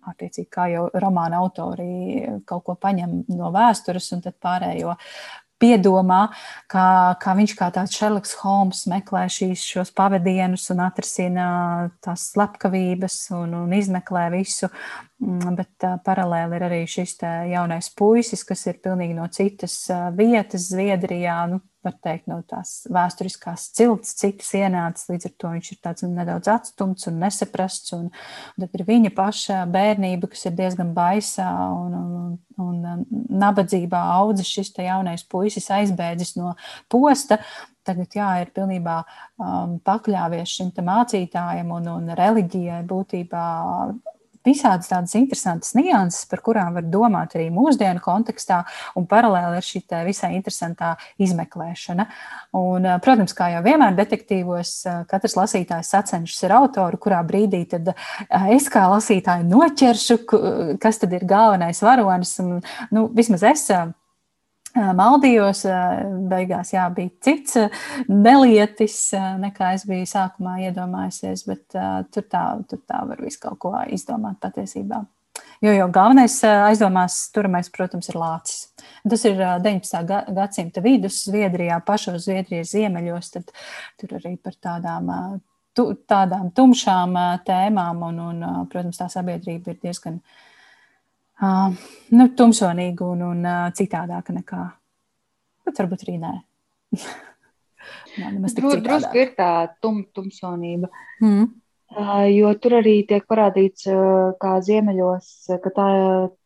attiecīgi, 0.09 0.49
kā 0.53 0.71
jau 0.73 0.87
romāna 1.03 1.43
autori 1.43 2.25
kaut 2.49 2.65
ko 2.67 2.79
paņem 2.81 3.23
no 3.35 3.53
vēstures 3.55 4.13
un 4.17 4.25
tad 4.25 4.39
pārējo 4.43 4.95
piedomā, 5.62 6.21
kā, 6.71 6.87
kā 7.23 7.35
viņš 7.38 7.55
kā 7.59 7.71
tāds 7.75 7.97
Šerloks 7.99 8.37
Holms 8.42 8.85
meklē 8.90 9.27
šīs, 9.33 9.64
šos 9.75 9.92
pavadienus 9.97 10.68
un 10.75 10.85
atrisina 10.87 11.49
tās 12.05 12.31
slepkavības 12.33 13.18
un, 13.38 13.57
un 13.64 13.77
izmeklē 13.77 14.29
visu. 14.35 14.71
Mm, 15.18 15.57
bet 15.59 15.87
uh, 15.87 15.97
paralēli 16.07 16.55
ir 16.55 16.64
arī 16.68 16.83
šis 16.87 17.16
jaunais 17.51 17.90
puisis, 17.99 18.44
kas 18.47 18.62
ir 18.71 18.79
pilnīgi 18.85 19.16
no 19.16 19.27
citas 19.35 19.81
uh, 19.90 20.12
vietas 20.14 20.68
Zviedrijā. 20.71 21.40
Nu, 21.51 21.59
var 21.88 21.96
teikt, 22.05 22.29
no 22.31 22.38
tās 22.48 22.72
vēsturiskās 22.92 23.68
cilts, 23.77 24.14
citas 24.20 24.51
ienācis. 24.57 25.09
Līdz 25.11 25.29
ar 25.29 25.35
to 25.40 25.53
viņš 25.55 25.70
ir 25.72 25.81
tāds 25.85 26.07
nedaudz 26.07 26.51
atstumts 26.53 27.09
un 27.11 27.18
nesaprasts. 27.22 27.94
Un, 27.96 28.11
un 28.11 28.66
tad 28.66 28.77
ir 28.79 28.85
viņa 28.88 29.14
paša 29.16 29.62
bērnība, 29.72 30.31
kas 30.33 30.46
ir 30.48 30.57
diezgan 30.59 30.92
baisā 30.96 31.48
un, 31.74 31.96
un, 31.98 32.37
un 32.62 33.09
nabadzībā 33.42 34.03
audzis 34.18 34.53
šis 34.53 34.74
jaunais 34.79 35.24
puisis, 35.24 35.70
aizbēdzis 35.74 36.37
no 36.38 36.55
posta. 36.92 37.40
tagad 37.88 38.12
jā, 38.12 38.29
ir 38.42 38.51
pilnībā 38.53 38.98
um, 39.40 39.79
pakļāvies 39.81 40.59
šim 40.59 40.72
mācītājam 40.85 41.70
un, 41.72 41.88
un 41.88 42.11
reliģijai 42.18 42.83
būtībā 42.88 43.44
visādas 44.49 44.91
tādas 44.91 45.15
interesantas 45.19 45.75
nianses, 45.79 46.25
par 46.31 46.43
kurām 46.45 46.79
var 46.79 46.89
domāt 46.89 47.37
arī 47.37 47.49
mūsdienu 47.55 48.03
kontekstā, 48.05 48.63
un 48.99 49.07
paralēli 49.11 49.61
ir 49.61 49.69
šī 49.69 49.85
visai 50.09 50.33
interesantā 50.37 50.95
izmeklēšana. 51.21 52.09
Un, 52.59 52.89
protams, 53.05 53.37
kā 53.37 53.53
jau 53.55 53.63
vienmēr 53.67 53.97
detektīvos, 53.99 54.75
katrs 55.11 55.37
lasītājs 55.39 55.93
sacenšas 55.95 56.49
ar 56.49 56.57
autoru, 56.63 57.01
kurā 57.01 57.21
brīdī 57.27 57.65
tad 57.71 57.93
es 58.49 58.69
kā 58.73 58.87
lasītāju 58.91 59.47
noķeršu, 59.49 60.19
kas 60.83 61.03
tad 61.05 61.15
ir 61.17 61.29
galvenais 61.29 61.83
varonis. 61.85 62.37
Un, 62.43 62.59
nu, 62.95 63.09
vismaz 63.15 63.45
es 63.47 63.69
maldījos. 64.77 65.65
Beigās 66.31 66.73
jā, 66.75 66.87
bija 66.95 67.13
cits 67.25 67.59
nelietis, 68.09 68.99
nekā 69.15 69.75
es 69.77 69.87
biju 69.89 70.09
sākumā 70.09 70.59
iedomājusies, 70.69 71.45
bet 71.49 71.79
tur 72.15 72.27
tā, 72.31 72.45
tur 72.69 72.83
tā 72.89 73.05
var 73.09 73.23
visu 73.25 73.45
kaut 73.47 73.63
ko 73.65 73.77
izdomāt 73.89 74.41
patiesībā. 74.45 75.05
Jo, 75.63 75.73
jo 75.75 75.89
galvenais 75.91 76.37
aizdomās 76.47 77.17
turamais, 77.35 77.71
protams, 77.75 78.09
ir 78.13 78.19
lācis. 78.19 78.69
Tas 79.09 79.25
ir 79.27 79.39
19. 79.39 80.03
gadsimta 80.37 80.83
vidus 80.85 81.25
Zviedrijā, 81.27 81.81
pašos 81.87 82.29
Zviedrijas 82.29 82.75
ziemeļos. 82.77 83.33
Tad 83.35 83.51
tur 83.99 84.15
arī 84.21 84.37
par 84.43 84.55
tādām, 84.55 85.11
tādām 86.11 86.53
tumšām 86.55 87.19
tēmām, 87.47 88.05
un, 88.11 88.21
un, 88.29 88.45
protams, 88.71 89.01
tā 89.01 89.09
sabiedrība 89.11 89.75
ir 89.75 89.81
diezgan 89.83 90.21
uh, 91.42 91.87
nu, 92.14 92.29
tumsonīga 92.38 93.07
un, 93.07 93.24
un 93.31 93.46
uh, 93.46 93.70
citādāka 93.77 94.35
nekā. 94.37 94.64
Bet 95.68 95.81
varbūt 95.83 96.05
arī 96.07 96.18
nē. 96.22 96.35
Nā, 98.18 98.33
Drusku 98.59 99.20
ir 99.20 99.33
tā 99.38 99.51
tum, 99.83 100.03
tumsonība. 100.14 100.90
Mm. 101.22 101.48
Jo 101.88 102.51
tur 102.61 102.74
arī 102.83 102.98
tiek 103.09 103.24
parādīts, 103.31 103.87
kā 104.42 104.51
ziemeļos, 104.61 105.29
ka 105.64 105.70
tā, 105.72 105.87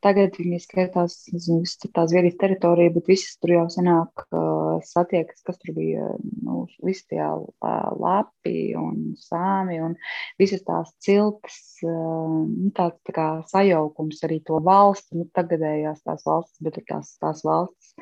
tagad 0.06 0.36
viņi 0.38 0.60
skatās, 0.62 1.16
nezinu, 1.34 1.66
tā 1.90 2.04
Zviedrijas 2.06 2.38
teritorija, 2.38 2.92
bet 2.94 3.10
visas 3.10 3.40
tur 3.42 3.50
jau 3.56 3.64
senāk 3.74 4.22
satiekas, 4.86 5.42
kas 5.42 5.58
tur 5.58 5.74
bija, 5.74 6.12
nu, 6.46 6.62
visi 6.86 7.08
tie 7.10 7.26
lapi 8.04 8.54
un 8.78 9.16
sāmi 9.18 9.80
un 9.82 9.98
visas 10.38 10.62
tās 10.62 10.94
ciltas, 11.02 11.58
nu, 11.82 12.70
tāds 12.78 13.02
tā 13.10 13.16
kā 13.18 13.28
sajaukums 13.50 14.22
arī 14.28 14.38
to 14.46 14.62
valstu, 14.62 15.24
nu, 15.24 15.26
tagadējās 15.34 16.06
tās 16.06 16.22
valstis, 16.28 16.62
bet 16.62 16.78
tur 16.78 16.86
tās, 16.94 17.16
tās 17.18 17.42
valstis 17.42 17.96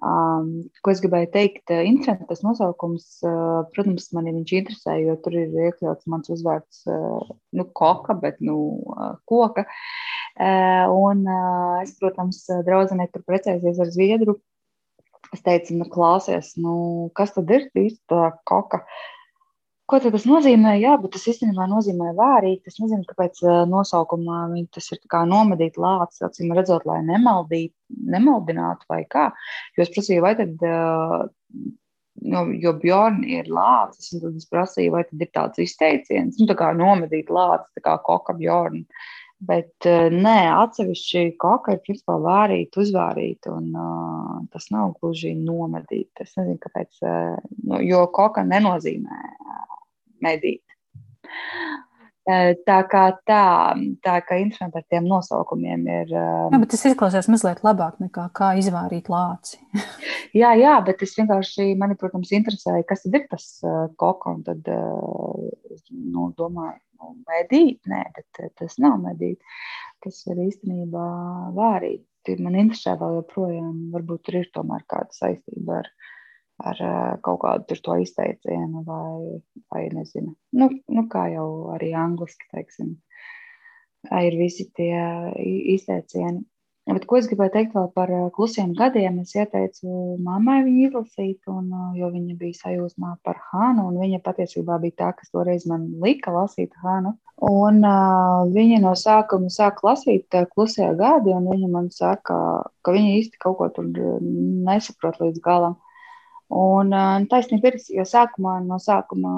Um, 0.00 0.46
ko 0.80 0.94
es 0.94 1.02
gribēju 1.04 1.28
teikt, 1.34 1.64
uh, 1.68 1.82
interesanti 1.84 2.28
tas 2.30 2.40
nosaukums, 2.44 3.06
uh, 3.26 3.60
protams, 3.74 4.08
mani 4.16 4.32
viņš 4.38 4.54
interesē, 4.56 4.96
jo 5.02 5.16
tur 5.20 5.36
ir 5.42 5.52
iekļauts 5.68 6.08
mans 6.08 6.32
uzvārds, 6.32 6.82
uh, 6.88 7.34
nu, 7.56 7.66
koka, 7.76 8.16
bet, 8.22 8.40
nu, 8.44 8.56
uh, 8.96 9.18
koka. 9.28 9.66
Uh, 10.40 10.88
un 10.96 11.26
uh, 11.28 11.82
es, 11.84 11.92
protams, 12.00 12.46
draudzenē 12.64 13.10
tur 13.12 13.26
precējusies 13.28 13.82
ar 13.84 13.92
Zviedru. 13.92 14.38
Es 15.36 15.44
teicu, 15.46 15.76
nu, 15.78 15.86
klausies, 15.92 16.54
nu, 16.58 16.74
kas 17.14 17.36
tad 17.36 17.52
ir 17.52 17.68
īsti 17.76 18.00
tā 18.10 18.30
koka? 18.48 18.80
Uh, 18.80 19.19
Ko 19.90 19.98
tas 19.98 20.22
nozīmē? 20.28 20.76
Jā, 20.78 20.92
bet 21.02 21.16
tas 21.16 21.26
īstenībā 21.32 21.64
nozīmē 21.66 22.12
vārīt. 22.14 22.60
Tas 22.62 22.78
nozīmē, 22.78 23.02
ka 23.08 23.16
pēc 23.18 23.40
nosaukumā 23.66 24.44
viņi 24.52 24.68
tas 24.76 24.86
ir 24.94 25.00
nomedīt 25.26 25.80
lācis, 25.82 26.22
acīm 26.28 26.52
redzot, 26.54 26.86
lai 26.86 27.00
nemaldīt, 27.08 27.72
nemaldinātu 28.14 28.86
vai 28.92 29.02
kā. 29.10 29.30
Jo 29.74 29.82
es 29.82 29.90
prasīju, 29.90 30.22
vai 30.22 30.36
tad, 30.38 30.62
nu, 32.22 32.44
jo 32.62 32.74
Bjorn 32.84 33.24
ir 33.26 33.50
lācis, 33.50 34.12
un 34.14 34.22
tad 34.22 34.36
es 34.38 34.46
prasīju, 34.52 34.92
vai 34.94 35.02
tad 35.08 35.24
ir 35.26 35.32
tāds 35.34 35.64
izteiciens, 35.66 36.38
nu, 36.38 36.46
tā 36.46 36.54
kā 36.60 36.70
nomedīt 36.76 37.32
lācis, 37.34 37.74
tā 37.74 37.82
kā 37.88 37.96
koka 38.06 38.36
Bjorn. 38.38 38.84
Bet 39.40 39.88
nē, 40.12 40.38
atsevišķi 40.52 41.34
koka 41.40 41.74
ir 41.74 41.82
principā 41.82 42.18
vārīt, 42.20 42.76
uzvārīt, 42.76 43.48
un 43.48 43.70
uh, 43.72 44.34
tas 44.52 44.68
nav 44.70 44.92
gluži 45.00 45.32
nomedīt. 45.32 46.12
Es 46.20 46.36
nezinu, 46.36 46.60
kāpēc, 46.60 47.00
uh, 47.00 47.38
nu, 47.64 47.80
jo 47.80 48.04
koka 48.12 48.44
nenozīmē 48.44 49.22
medīt. 50.24 50.64
Tā 52.66 52.76
kā 52.86 53.04
tā, 53.26 53.44
tā 54.04 54.14
kā 54.26 54.36
interesanti 54.38 54.78
ar 54.78 54.84
tiem 54.92 55.06
nosaukumiem 55.08 55.86
ir. 55.88 56.12
Jā, 56.12 56.58
bet 56.60 56.70
tas 56.74 56.84
izklausās 56.90 57.30
mazliet 57.32 57.62
labāk 57.64 57.96
nekā 58.02 58.26
kā 58.36 58.50
izvārīt 58.60 59.08
lāci. 59.10 59.58
jā, 60.42 60.52
jā, 60.60 60.74
bet 60.86 61.02
es 61.06 61.16
vienkārši, 61.18 61.72
mani, 61.80 61.96
protams, 61.98 62.30
interesēja, 62.36 62.84
kas 62.86 63.06
tad 63.06 63.16
ir 63.18 63.26
tas 63.32 63.48
koka, 63.98 64.36
un 64.36 64.44
tad, 64.46 64.68
nu, 64.68 66.28
domāju, 66.36 66.78
nu, 67.00 67.16
medīt, 67.30 67.80
nē, 67.90 68.04
bet 68.18 68.44
tas 68.60 68.78
nav 68.82 69.00
medīt. 69.02 69.40
Tas 70.04 70.20
ir 70.28 70.44
īstenībā 70.44 71.08
vārīt. 71.56 72.06
Man 72.38 72.58
interesē 72.60 72.94
vēl 73.00 73.22
joprojām, 73.22 73.74
varbūt 73.94 74.28
tur 74.28 74.42
ir 74.42 74.50
tomēr 74.54 74.84
kāda 74.88 75.16
saistība 75.16 75.80
ar 75.80 75.88
ar 76.60 76.80
kaut 77.24 77.40
kādu 77.44 77.78
to 77.84 77.96
izteicienu, 78.04 78.84
vai, 78.86 79.40
vai 79.72 79.84
nezinu. 79.94 80.34
Nu, 80.52 80.70
nu, 80.88 81.06
kā 81.12 81.26
jau 81.34 81.48
arī 81.74 81.92
angliski, 81.96 82.48
teiksim, 82.54 82.94
ir 84.10 84.38
visi 84.40 84.68
tie 84.76 84.96
izteicieni. 85.76 86.44
Bet, 86.90 87.04
ko 87.06 87.18
es 87.20 87.26
gribēju 87.30 87.52
teikt 87.54 87.74
par 87.94 88.10
klusiem 88.34 88.72
gadiem, 88.74 89.20
es 89.22 89.34
ieteicu 89.36 90.16
mammai 90.24 90.56
viņu 90.66 90.86
izlasīt, 90.88 91.38
un, 91.52 91.68
jo 91.94 92.08
viņa 92.10 92.34
bija 92.40 92.56
sajūsmā 92.64 93.12
par 93.26 93.38
Hānu, 93.50 93.84
viņa 94.00 94.18
patiesībā 94.24 94.78
bija 94.82 94.96
tā, 95.02 95.10
kas 95.18 95.30
toreiz 95.30 95.68
man 95.70 95.84
lika 96.02 96.32
lasīt 96.34 96.74
Hānu. 96.82 97.12
Un 97.46 97.84
uh, 97.86 98.48
viņa 98.52 98.80
no 98.82 98.96
sākuma 98.98 99.52
sāka 99.52 99.86
lasīt 99.86 100.34
klusie 100.54 100.88
gadi, 100.98 101.32
un 101.36 101.46
viņa 101.52 101.70
man 101.70 101.86
saka, 101.94 102.40
ka 102.82 102.96
viņa 102.96 103.14
īsti 103.20 103.40
kaut 103.44 103.60
ko 103.60 103.70
tur 103.76 103.86
nesaprot 104.66 105.20
līdz 105.22 105.44
galam. 105.44 105.78
Un 106.50 106.90
taisnība 107.30 107.70
ir, 107.70 107.78
jo 107.94 108.04
sākumā, 108.08 108.56
no 108.66 108.80
sākuma 108.82 109.32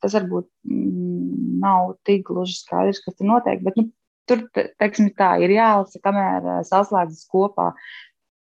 tas 0.00 0.14
varbūt 0.16 0.46
mm, 0.64 1.58
nav 1.60 1.92
tik 2.08 2.24
gluži 2.30 2.56
skaidrs, 2.62 3.02
kas 3.04 3.18
tur 3.18 3.28
notiek, 3.28 3.60
bet 3.66 3.76
nu, 3.76 3.90
tur, 4.30 4.46
teiksim, 4.80 5.10
tā 5.18 5.34
ir 5.44 5.52
jālasa, 5.52 6.00
kamēr 6.04 6.48
saslēdzas 6.68 7.28
kopā, 7.28 7.72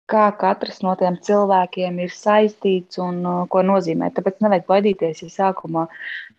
kā 0.08 0.28
katrs 0.38 0.80
no 0.86 0.94
tiem 1.00 1.18
cilvēkiem 1.24 1.98
ir 2.04 2.14
saistīts 2.14 3.00
un 3.02 3.20
ko 3.52 3.64
nozīmē. 3.66 4.12
Tāpēc 4.14 4.38
nevajag 4.44 4.68
baidīties, 4.70 5.24
ja 5.26 5.34
sākumā 5.34 5.88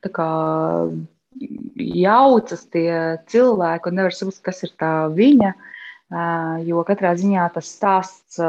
tā 0.05 0.13
kā 0.15 0.29
jaucas 1.75 2.65
tie 2.73 2.91
cilvēki 3.29 3.91
un 3.91 3.99
nevar 3.99 4.15
saprast, 4.15 4.43
kas 4.45 4.63
ir 4.65 4.73
tā 4.79 4.93
viņa, 5.13 5.53
jo 6.65 6.83
katrā 6.87 7.13
ziņā 7.19 7.51
tas 7.53 7.69
stāsts 7.75 8.39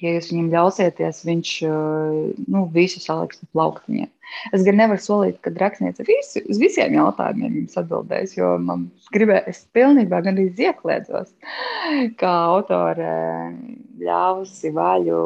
ja 0.00 0.14
jūs 0.16 0.30
viņam 0.32 0.48
ļausieties, 0.54 1.24
viņš 1.28 1.52
nu, 1.66 2.64
visu 2.74 3.02
saliks 3.02 3.42
uz 3.42 3.52
plauktiņiem. 3.54 4.10
Es 4.54 4.62
gan 4.66 4.78
nevaru 4.78 5.02
solīt, 5.02 5.38
ka 5.42 5.50
rakstniece 5.58 6.04
visu, 6.06 6.42
uz 6.50 6.60
visiem 6.62 6.94
jautājumiem 6.94 7.56
jums 7.60 7.78
atbildēs, 7.80 8.36
jo 8.36 8.52
man 8.62 8.86
gribēja, 9.14 9.42
es 9.50 9.64
pilnībā 9.74 10.20
gan 10.22 10.38
arī 10.38 10.46
iekliedzos, 10.54 11.32
kā 12.20 12.34
autore 12.52 13.10
ļāvusi 14.00 14.70
vaļu 14.76 15.24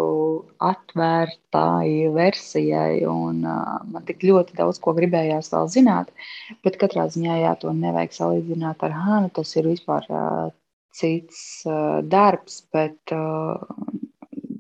atvērtai 0.71 1.91
versijai, 2.17 3.05
un 3.11 3.45
uh, 3.45 3.77
man 3.93 4.09
tik 4.09 4.25
ļoti 4.25 4.57
daudz 4.59 4.81
ko 4.83 4.97
gribējās 4.97 5.53
vēl 5.53 5.71
zināt, 5.77 6.11
bet 6.65 6.81
katrā 6.81 7.07
ziņā, 7.13 7.39
jā, 7.45 7.55
to 7.61 7.77
nevajag 7.77 8.17
salīdzināt 8.17 8.89
ar 8.89 8.99
Hānu, 9.05 9.31
tas 9.37 9.53
ir 9.61 9.69
vispār 9.69 10.09
uh, 10.09 10.49
cits 10.97 11.63
uh, 11.69 12.01
darbs, 12.09 12.63
bet 12.73 13.15
uh, 13.15 13.61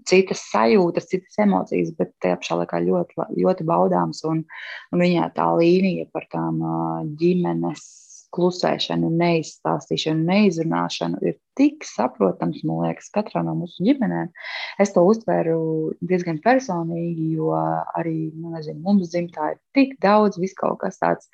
citas 0.08 0.44
sajūtas, 0.52 1.08
citas 1.10 1.38
emocijas, 1.44 1.92
bet 1.98 2.12
tajā 2.22 2.38
pašā 2.40 2.60
laikā 2.62 2.80
ļoti, 2.84 3.28
ļoti 3.40 3.68
baudāms. 3.68 4.24
Un, 4.28 4.44
un 4.92 5.04
viņā 5.04 5.30
tā 5.36 5.50
līnija 5.58 6.08
par 6.14 6.28
tām 6.32 6.60
ģimenes 7.20 7.84
klusēšanu, 8.34 9.10
neizstāstīšanu, 9.14 10.24
neizrunāšanu 10.26 11.20
ir 11.28 11.36
tik 11.58 11.86
saprotams, 11.86 12.64
man 12.66 12.88
liekas, 12.88 13.10
katrā 13.14 13.44
no 13.46 13.54
mūsu 13.60 13.84
ģimenēm. 13.86 14.32
Es 14.82 14.94
to 14.94 15.04
uztveru 15.06 15.58
diezgan 16.02 16.40
personīgi, 16.44 17.30
jo 17.38 17.52
arī 17.54 18.32
nu, 18.34 18.54
nezinu, 18.56 18.80
mums 18.86 19.12
dzimtā 19.12 19.54
ir 19.54 19.60
tik 19.76 19.98
daudz 20.02 20.40
vis 20.42 20.56
kaut 20.58 20.80
kas 20.82 20.98
tāds 21.02 21.30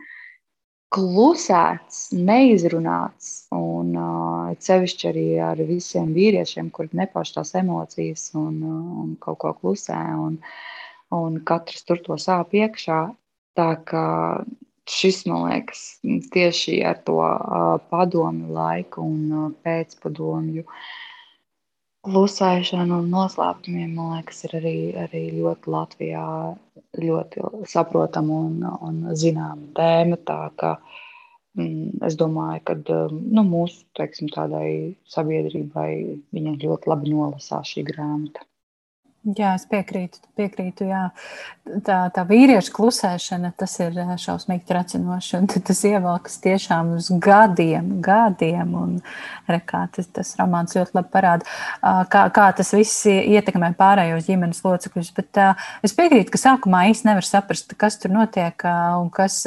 klusēts, 0.95 2.11
neizrunāts. 2.15 3.31
Un 3.55 3.95
uh, 3.99 4.51
sevišķi 4.63 5.09
arī 5.11 5.27
ar 5.45 5.61
visiem 5.69 6.11
vīriešiem, 6.17 6.71
kuriem 6.75 7.05
nepauž 7.05 7.35
tās 7.37 7.55
emocijas 7.59 8.31
un, 8.39 8.57
uh, 8.59 8.81
un 9.05 9.13
kaut 9.23 9.41
ko 9.45 9.55
klusē, 9.61 9.99
un, 10.27 10.41
un 11.15 11.39
katrs 11.47 11.87
tur 11.87 12.03
to 12.07 12.19
sāp 12.21 12.57
iekšā. 12.59 13.03
Tā 13.59 13.71
kā 13.87 14.07
šis, 14.91 15.23
man 15.31 15.47
liekas, 15.51 15.85
tieši 16.35 16.81
ar 16.87 16.99
to 17.07 17.21
uh, 17.23 17.77
padomju 17.93 18.51
laiku 18.57 19.07
un 19.07 19.23
uh, 19.31 19.47
pēcpadomju 19.67 20.67
klusēšanu 22.07 23.03
un 23.03 23.11
noslēpumiem, 23.13 23.93
man 23.97 24.15
liekas, 24.17 24.45
ir 24.49 24.57
arī, 24.61 24.75
arī 25.05 25.23
ļoti 25.37 25.73
Latvijā 25.75 26.27
ļoti 27.05 27.45
saprotama 27.71 28.41
un, 28.47 28.65
un 28.89 29.01
zināma 29.23 29.69
tēma. 29.77 30.19
Tā 30.29 30.39
ka 30.61 30.75
mm, 31.59 32.01
es 32.09 32.17
domāju, 32.21 32.63
ka 32.71 32.79
nu, 33.13 33.45
mūsu 33.47 33.85
teiksim, 33.99 34.31
tādai 34.35 34.71
sabiedrībai 35.13 35.91
viņa 36.37 36.57
ļoti 36.65 36.93
labi 36.93 37.13
nolasās 37.15 37.75
šī 37.75 37.85
grāmata. 37.93 38.47
Jā, 39.21 39.51
es 39.53 39.67
piekrītu. 39.69 40.17
piekrītu 40.39 40.87
jā. 40.89 41.01
Tā, 41.85 41.97
tā 42.15 42.23
vīriešu 42.25 42.73
klusēšana, 42.73 43.51
tas 43.61 43.75
ir 43.85 43.99
šausmīgi 44.17 44.65
tracinoši. 44.65 45.35
Un 45.37 45.49
tas 45.51 45.83
ievelkas 45.85 46.39
tiešām 46.41 46.95
uz 46.97 47.11
gadiem, 47.21 47.99
gadiem. 48.01 48.73
Un 48.81 48.95
rekā, 49.45 49.83
tas, 49.93 50.09
tas 50.17 50.33
romāns 50.41 50.73
ļoti 50.79 50.97
labi 50.97 51.13
parāda, 51.13 51.53
kā, 51.83 52.25
kā 52.33 52.49
tas 52.57 52.73
viss 52.73 53.05
ietekmē 53.13 53.75
pārējos 53.77 54.25
ģimenes 54.31 54.65
locekļus. 54.65 55.13
Bet 55.21 55.43
es 55.85 55.97
piekrītu, 56.01 56.33
ka 56.33 56.41
sākumā 56.41 56.87
īsti 56.89 57.11
nevar 57.11 57.29
saprast, 57.29 57.77
kas 57.77 58.01
tur 58.01 58.17
notiek 58.17 58.65
un 58.65 59.13
kas 59.13 59.43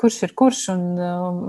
kurš 0.00 0.18
ir 0.26 0.34
kurš. 0.38 0.60
Un, 0.74 0.84
um, 0.98 1.40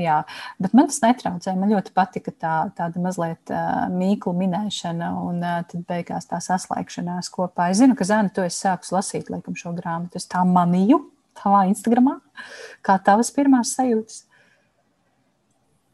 jā, 0.00 0.20
bet 0.62 0.76
man 0.76 0.90
tas 0.90 1.00
netraucēja. 1.04 1.56
Man 1.60 1.72
ļoti 1.74 1.94
patika 1.96 2.34
tā, 2.34 2.56
tāda 2.78 3.02
mazliet 3.02 3.54
uh, 3.54 3.86
mīklu 3.94 4.34
minēšana 4.38 5.10
un 5.22 5.40
uh, 5.42 5.62
tad 5.70 5.86
beigās 5.88 6.28
tā 6.30 6.40
saslēgšanās 6.44 7.30
kopā. 7.34 7.70
Es 7.72 7.82
zinu, 7.82 7.96
ka 7.98 8.08
Zana, 8.08 8.32
tu 8.34 8.44
esi 8.44 8.64
sākus 8.66 8.94
lasīt 8.94 9.32
laikam, 9.32 9.56
šo 9.58 9.74
grāmatu. 9.76 10.20
Es 10.20 10.30
tā 10.30 10.44
manīju 10.48 11.02
tavā 11.40 11.64
Instagramā. 11.70 12.18
Kā 12.84 12.98
tavas 13.02 13.32
pirmās 13.34 13.74
sajūtas? 13.78 14.24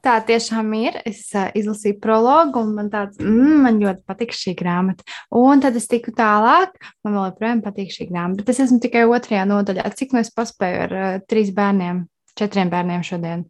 Tā 0.01 0.15
tiešām 0.25 0.71
ir. 0.79 0.97
Es 1.09 1.27
uh, 1.37 1.51
izlasīju 1.57 1.99
prologu, 2.01 2.63
un 2.65 2.73
man 2.79 2.89
tāds 2.93 3.21
mm, 3.21 3.61
man 3.67 3.81
ļoti 3.83 4.05
patīk 4.09 4.33
šī 4.37 4.55
grāmata. 4.57 5.05
Un 5.37 5.61
tad 5.61 5.77
es 5.77 5.89
tiku 5.91 6.15
tālāk, 6.17 6.79
man 7.05 7.19
vēl 7.19 7.29
joprojām 7.29 7.61
patīk 7.65 7.93
šī 7.93 8.09
grāmata. 8.09 8.41
Bet 8.41 8.55
es 8.55 8.63
esmu 8.65 8.81
tikai 8.81 9.05
otrajā 9.11 9.45
nodaļā. 9.51 9.85
Cik 9.99 10.17
nu 10.17 10.23
es 10.23 10.33
paspēju 10.33 10.83
ar 10.87 10.97
uh, 10.97 11.13
trīs 11.29 11.53
bērniem, 11.57 12.07
četriem 12.41 12.73
bērniem 12.73 13.05
šodien, 13.05 13.45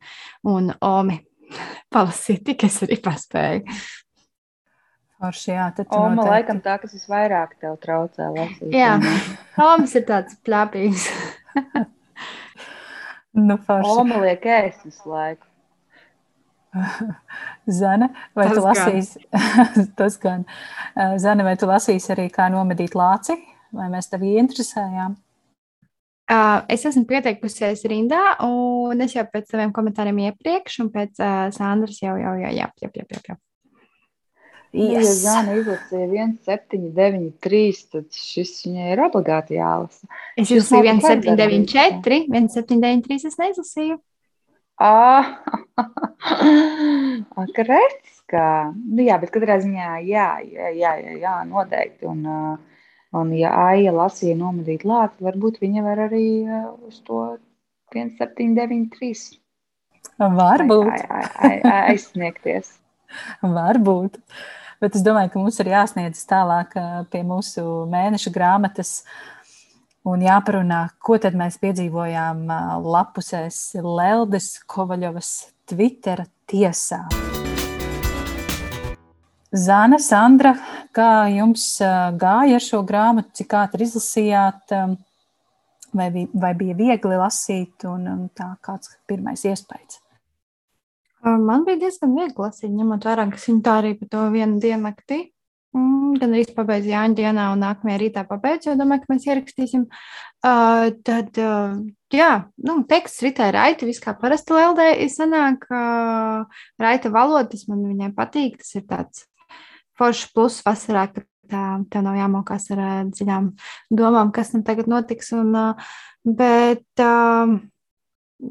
un 0.51 0.73
Omi 0.83 1.21
palasīt, 1.95 2.43
tik 2.51 2.67
es 2.67 2.81
arī 2.87 2.99
paspēju. 3.05 3.79
Forši, 5.21 5.51
jā, 5.53 5.67
tad 5.77 5.91
Oma 5.93 6.15
noteikti... 6.17 6.33
laikam 6.33 6.61
tā, 6.65 6.79
kas 6.81 6.95
visvairāk 6.97 7.59
tev 7.61 7.75
traucē 7.83 8.31
lasīt. 8.33 8.73
Jā, 8.73 8.95
Omas 9.61 9.93
ir 10.01 10.07
tāds 10.09 10.39
pļāpīgs. 10.49 11.07
nu, 13.47 13.59
forši. 13.69 13.95
Oma 14.01 14.23
liek 14.25 14.49
ēst 14.49 14.89
visu 14.89 15.13
laiku. 15.13 15.50
Zana, 17.81 18.11
vai 18.37 18.47
tas 18.51 18.59
tu 18.59 18.67
lasīsi? 18.67 19.25
tas 19.99 20.19
gan. 20.23 20.45
Zana, 21.23 21.47
vai 21.47 21.57
tu 21.59 21.69
lasīsi 21.71 22.15
arī, 22.15 22.29
kā 22.35 22.51
nomedīt 22.53 22.95
lāci? 22.99 23.37
Vai 23.75 23.91
mēs 23.93 24.11
tevi 24.11 24.35
ieinteresējām? 24.37 25.19
Uh, 26.31 26.61
es 26.71 26.85
esmu 26.87 27.03
pieteikusies 27.11 27.83
rindā, 27.91 28.37
un 28.47 29.03
es 29.03 29.17
jau 29.17 29.25
pēc 29.27 29.49
saviem 29.51 29.73
komentāriem 29.75 30.21
iepriekš, 30.29 30.77
un 30.85 30.91
pēc 30.95 31.19
uh, 31.19 31.49
Sandras 31.55 31.99
jau, 31.99 32.15
jau, 32.21 32.35
jau, 32.39 32.53
jā, 32.55 32.69
jā, 32.71 32.91
jā, 32.95 33.07
jā. 33.11 33.23
jā. 33.33 33.39
Yes. 34.71 35.03
Ja 35.03 35.15
Zana 35.19 35.57
izlasīja 35.59 36.07
1, 36.07 36.37
7, 36.47 36.85
9, 36.95 37.25
3, 37.43 37.81
tad 37.91 38.15
šis 38.15 38.53
viņai 38.69 38.93
ir 38.93 39.03
obligāti 39.03 39.59
jālasa. 39.59 40.07
Es 40.39 40.53
izlasīju 40.55 40.93
1, 40.93 41.03
7, 41.09 41.35
9, 41.41 41.67
4, 41.73 42.21
1, 42.31 42.47
7, 42.55 42.79
9, 42.87 43.03
3, 43.09 43.27
es 43.27 43.41
neizlasīju. 43.41 43.99
Ah, 44.81 45.37
Kretskā. 47.57 48.73
Nu, 48.73 49.03
jā, 49.05 49.19
bet 49.21 49.33
katrā 49.35 49.59
ziņā, 49.61 49.99
jā, 50.09 50.29
jā, 50.49 50.71
jā, 50.73 50.93
jā, 51.21 51.35
noteikti. 51.49 52.09
Un, 52.09 52.25
un 53.17 53.35
ja 53.37 53.53
Aija 53.69 53.93
lasīja 53.93 54.39
nomedīt 54.41 54.87
lāci, 54.89 55.21
varbūt 55.27 55.61
viņa 55.61 55.85
var 55.85 56.07
arī 56.07 56.25
uz 56.89 57.03
to 57.05 57.21
1793. 57.93 59.37
Varbūt. 60.21 61.05
Aizsniegties. 61.75 62.73
Varbūt. 63.59 64.17
Bet 64.81 64.97
es 64.97 65.05
domāju, 65.05 65.35
ka 65.35 65.43
mums 65.43 65.61
ir 65.61 65.75
jāsniedz 65.75 66.25
tālāk 66.29 66.73
pie 67.13 67.21
mūsu 67.27 67.67
mēneša 67.93 68.33
grāmatas. 68.33 69.03
Uh, 69.05 69.40
un 70.09 70.23
jāparunā, 70.25 70.81
ko 71.03 71.19
tad 71.21 71.37
mēs 71.39 71.59
piedzīvojām 71.61 72.47
lapusēs 72.85 73.61
Leldes 73.85 74.55
Kovaļovas 74.71 75.33
Twitter 75.69 76.25
tiesā. 76.51 77.05
Zana, 79.51 79.99
Sandra, 79.99 80.55
kā 80.95 81.27
jums 81.35 81.65
gāja 82.21 82.59
ar 82.61 82.65
šo 82.65 82.85
grāmatu, 82.87 83.33
cik 83.41 83.57
ātri 83.59 83.89
izlasījāt, 83.89 84.77
vai 85.91 86.07
bija, 86.15 86.31
vai 86.45 86.53
bija 86.55 86.77
viegli 86.79 87.19
lasīt, 87.19 87.83
un, 87.91 88.29
tā, 88.37 88.53
kāds 88.63 88.95
pirmais 89.11 89.43
iespējas? 89.43 89.99
Man 91.27 91.67
bija 91.67 91.83
diezgan 91.83 92.15
viegli 92.17 92.47
lasīt, 92.47 92.71
ņemot 92.73 93.05
vērā, 93.05 93.27
ka 93.33 93.43
viņa 93.43 93.65
tā 93.67 93.77
arī 93.83 93.93
pa 93.99 94.07
to 94.15 94.23
vienu 94.33 94.63
diennakti 94.63 95.25
gan 95.73 96.35
arī 96.35 96.45
pabeidzu 96.55 96.91
Jāņa 96.91 97.17
dienā, 97.19 97.47
un 97.55 97.63
nākamajā 97.63 97.99
rītā 98.03 98.25
pabeidzu, 98.27 98.71
jo 98.71 98.77
domāju, 98.81 99.05
ka 99.05 99.13
mēs 99.13 99.27
ierakstīsim. 99.29 99.87
Uh, 100.41 100.91
tad, 101.07 101.31
uh, 101.39 101.77
jā, 102.15 102.31
nu, 102.67 102.79
teksts 102.91 103.23
ritē 103.23 103.51
raiti, 103.55 103.87
viss 103.87 104.03
kā 104.03 104.17
parasti 104.19 104.57
LD 104.57 104.87
ir 105.05 105.11
sanāk, 105.13 105.67
uh, 105.71 106.63
raita 106.81 107.13
valoda, 107.15 107.51
tas 107.53 107.67
man 107.71 107.85
viņai 107.87 108.13
patīk, 108.17 108.59
tas 108.63 108.73
ir 108.81 108.87
tāds 108.91 109.27
foršs 110.01 110.31
plus 110.35 110.61
vasarā, 110.67 111.07
ka 111.13 111.23
tā, 111.51 111.65
tev 111.93 112.07
nav 112.07 112.19
jāmokās 112.19 112.71
ar 112.75 112.83
uh, 112.87 113.03
dziļām 113.13 113.53
domām, 114.01 114.33
kas 114.35 114.55
nu 114.57 114.65
tagad 114.67 114.91
notiks, 114.91 115.31
un, 115.37 115.53
uh, 115.55 115.93
bet, 116.25 116.89
uh, 117.05 117.55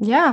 jā, 0.06 0.24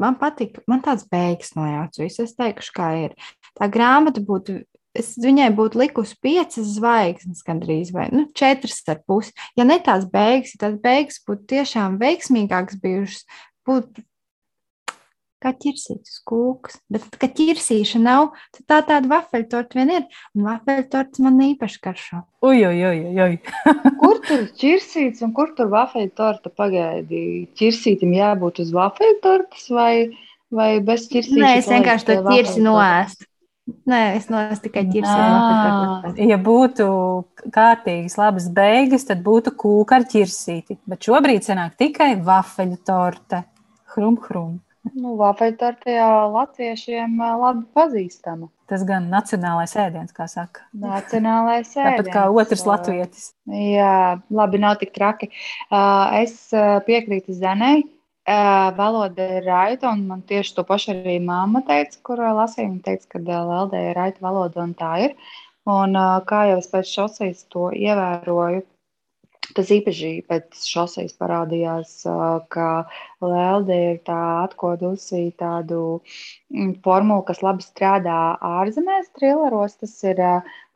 man 0.00 0.16
patīk, 0.22 0.62
man 0.70 0.80
tāds 0.86 1.04
beigas 1.10 1.52
nojauc 1.58 2.00
visu, 2.00 2.24
es 2.24 2.38
teikšu, 2.38 2.72
kā 2.76 2.88
ir. 3.04 3.18
Tā 3.56 3.68
grāmata 3.72 4.22
būtu 4.24 4.62
es 4.98 5.12
viņai 5.20 5.50
būtu 5.56 5.80
likusi 5.82 6.18
piecas 6.24 6.74
zvaigznes, 6.76 7.44
gandrīz 7.46 7.92
vai 7.94 8.08
nu, 8.12 8.26
četras 8.36 8.82
ar 8.92 9.02
pusi. 9.06 9.34
Ja 9.58 9.66
ne 9.68 9.78
tās 9.82 10.08
beigas, 10.10 10.56
tās 10.60 10.76
beigas 10.82 11.22
būtu 11.26 11.48
tiešām 11.54 12.00
veiksmīgākas 12.02 12.80
bijušas, 12.82 13.24
būtu 13.66 14.04
kā 15.42 15.52
ķirsītas 15.54 16.20
kūkas. 16.26 16.78
Bet, 16.92 17.06
kad 17.20 17.34
ķirsīša 17.36 18.00
nav, 18.02 18.30
tad 18.56 18.66
tā 18.70 18.78
tāda 18.90 19.10
vafeļtorta 19.12 19.78
vien 19.78 19.92
ir. 19.98 20.06
Un 20.36 20.46
vafeļtorts 20.48 21.22
man 21.24 21.38
īpaši 21.50 21.80
karšo. 21.84 22.22
Ui, 22.46 22.62
ui, 22.66 22.80
ui, 22.88 23.14
ui. 23.26 23.38
kur 24.02 24.20
tur 24.26 24.46
ķirsīts 24.60 25.24
un 25.26 25.34
kur 25.36 25.52
tur 25.58 25.70
vafeļtorta 25.72 26.52
pagaidi? 26.56 27.22
Ķirsītim 27.58 28.16
jābūt 28.16 28.62
uz 28.64 28.74
vafeļtortas 28.76 29.70
vai, 29.76 29.94
vai 30.54 30.70
bez 30.84 31.08
ķirsīša? 31.12 31.42
Nē, 31.42 31.56
es 31.62 31.72
vienkārši 31.72 32.10
to 32.10 32.20
ķirsi 32.30 32.66
noēstu. 32.66 33.30
Nē, 33.66 34.00
es 34.14 34.28
neesmu 34.30 34.62
tikai 34.62 34.84
ķirsīta. 34.92 36.12
Ja 36.22 36.36
būtu 36.38 36.86
kārtīgas, 37.54 38.14
labas 38.20 38.46
beigas, 38.54 39.06
tad 39.08 39.24
būtu 39.26 39.56
kūka 39.58 39.98
ar 39.98 40.06
ķirsīti. 40.06 40.78
Bet 40.86 41.08
šobrīd 41.08 41.42
sanāk 41.46 41.74
tikai 41.80 42.12
vafeļu 42.22 42.78
torte. 42.86 43.42
Hrum, 43.96 44.20
hrum. 44.28 44.52
Nu, 44.94 45.16
vafeļu 45.18 45.56
torte 45.58 45.96
jau 45.96 46.28
latviešiem 46.36 47.18
labi 47.18 47.64
pazīstama. 47.74 48.46
Tas 48.70 48.86
gan 48.86 49.10
nacionālais 49.10 49.74
ēdiens, 49.78 50.14
kā 50.14 50.28
saka. 50.30 50.62
Nacionālais 50.70 51.72
ēdiens. 51.74 52.06
Tāpat 52.06 52.12
kā 52.14 52.24
otrs 52.30 52.62
latvietis. 52.66 53.28
Jā, 53.50 54.22
labi, 54.30 54.62
nav 54.62 54.78
tik 54.78 54.94
traki. 54.94 55.32
Es 56.22 56.38
piekrītu 56.86 57.34
Zenei 57.34 57.82
valoda 58.26 59.26
ir 59.38 59.44
raita, 59.46 59.90
un 59.92 60.06
man 60.06 60.22
tieši 60.26 60.54
to 60.56 60.64
pašu 60.66 60.92
arī 60.92 61.18
mamma 61.22 61.62
teica, 61.66 61.98
kur 62.02 62.18
lasīja. 62.18 62.68
Viņa 62.68 62.82
teica, 62.82 63.06
ka 63.12 63.18
LD 63.20 63.82
ir 63.90 63.96
raita 63.96 64.24
valoda, 64.24 64.62
un 64.62 64.74
tā 64.74 64.92
ir. 65.04 65.14
Un 65.66 65.94
kā 66.26 66.46
jau 66.50 66.58
es 66.58 66.70
pēc 66.70 66.90
šoseis 66.90 67.44
to 67.50 67.70
ievēroju, 67.74 68.62
tas 69.54 69.70
īpaši 69.70 70.10
pēc 70.28 70.62
šoseis 70.66 71.14
parādījās, 71.18 71.92
ka 72.50 72.68
LD 73.22 73.78
ir 73.92 74.00
tā 74.06 74.20
atkodusi 74.44 75.32
tādu 75.38 76.00
formulu, 76.84 77.22
kas 77.26 77.42
labi 77.42 77.66
strādā 77.66 78.36
ārzemēs, 78.42 79.12
trilleros. 79.18 79.78
Tas 79.82 79.94
ir, 80.04 80.22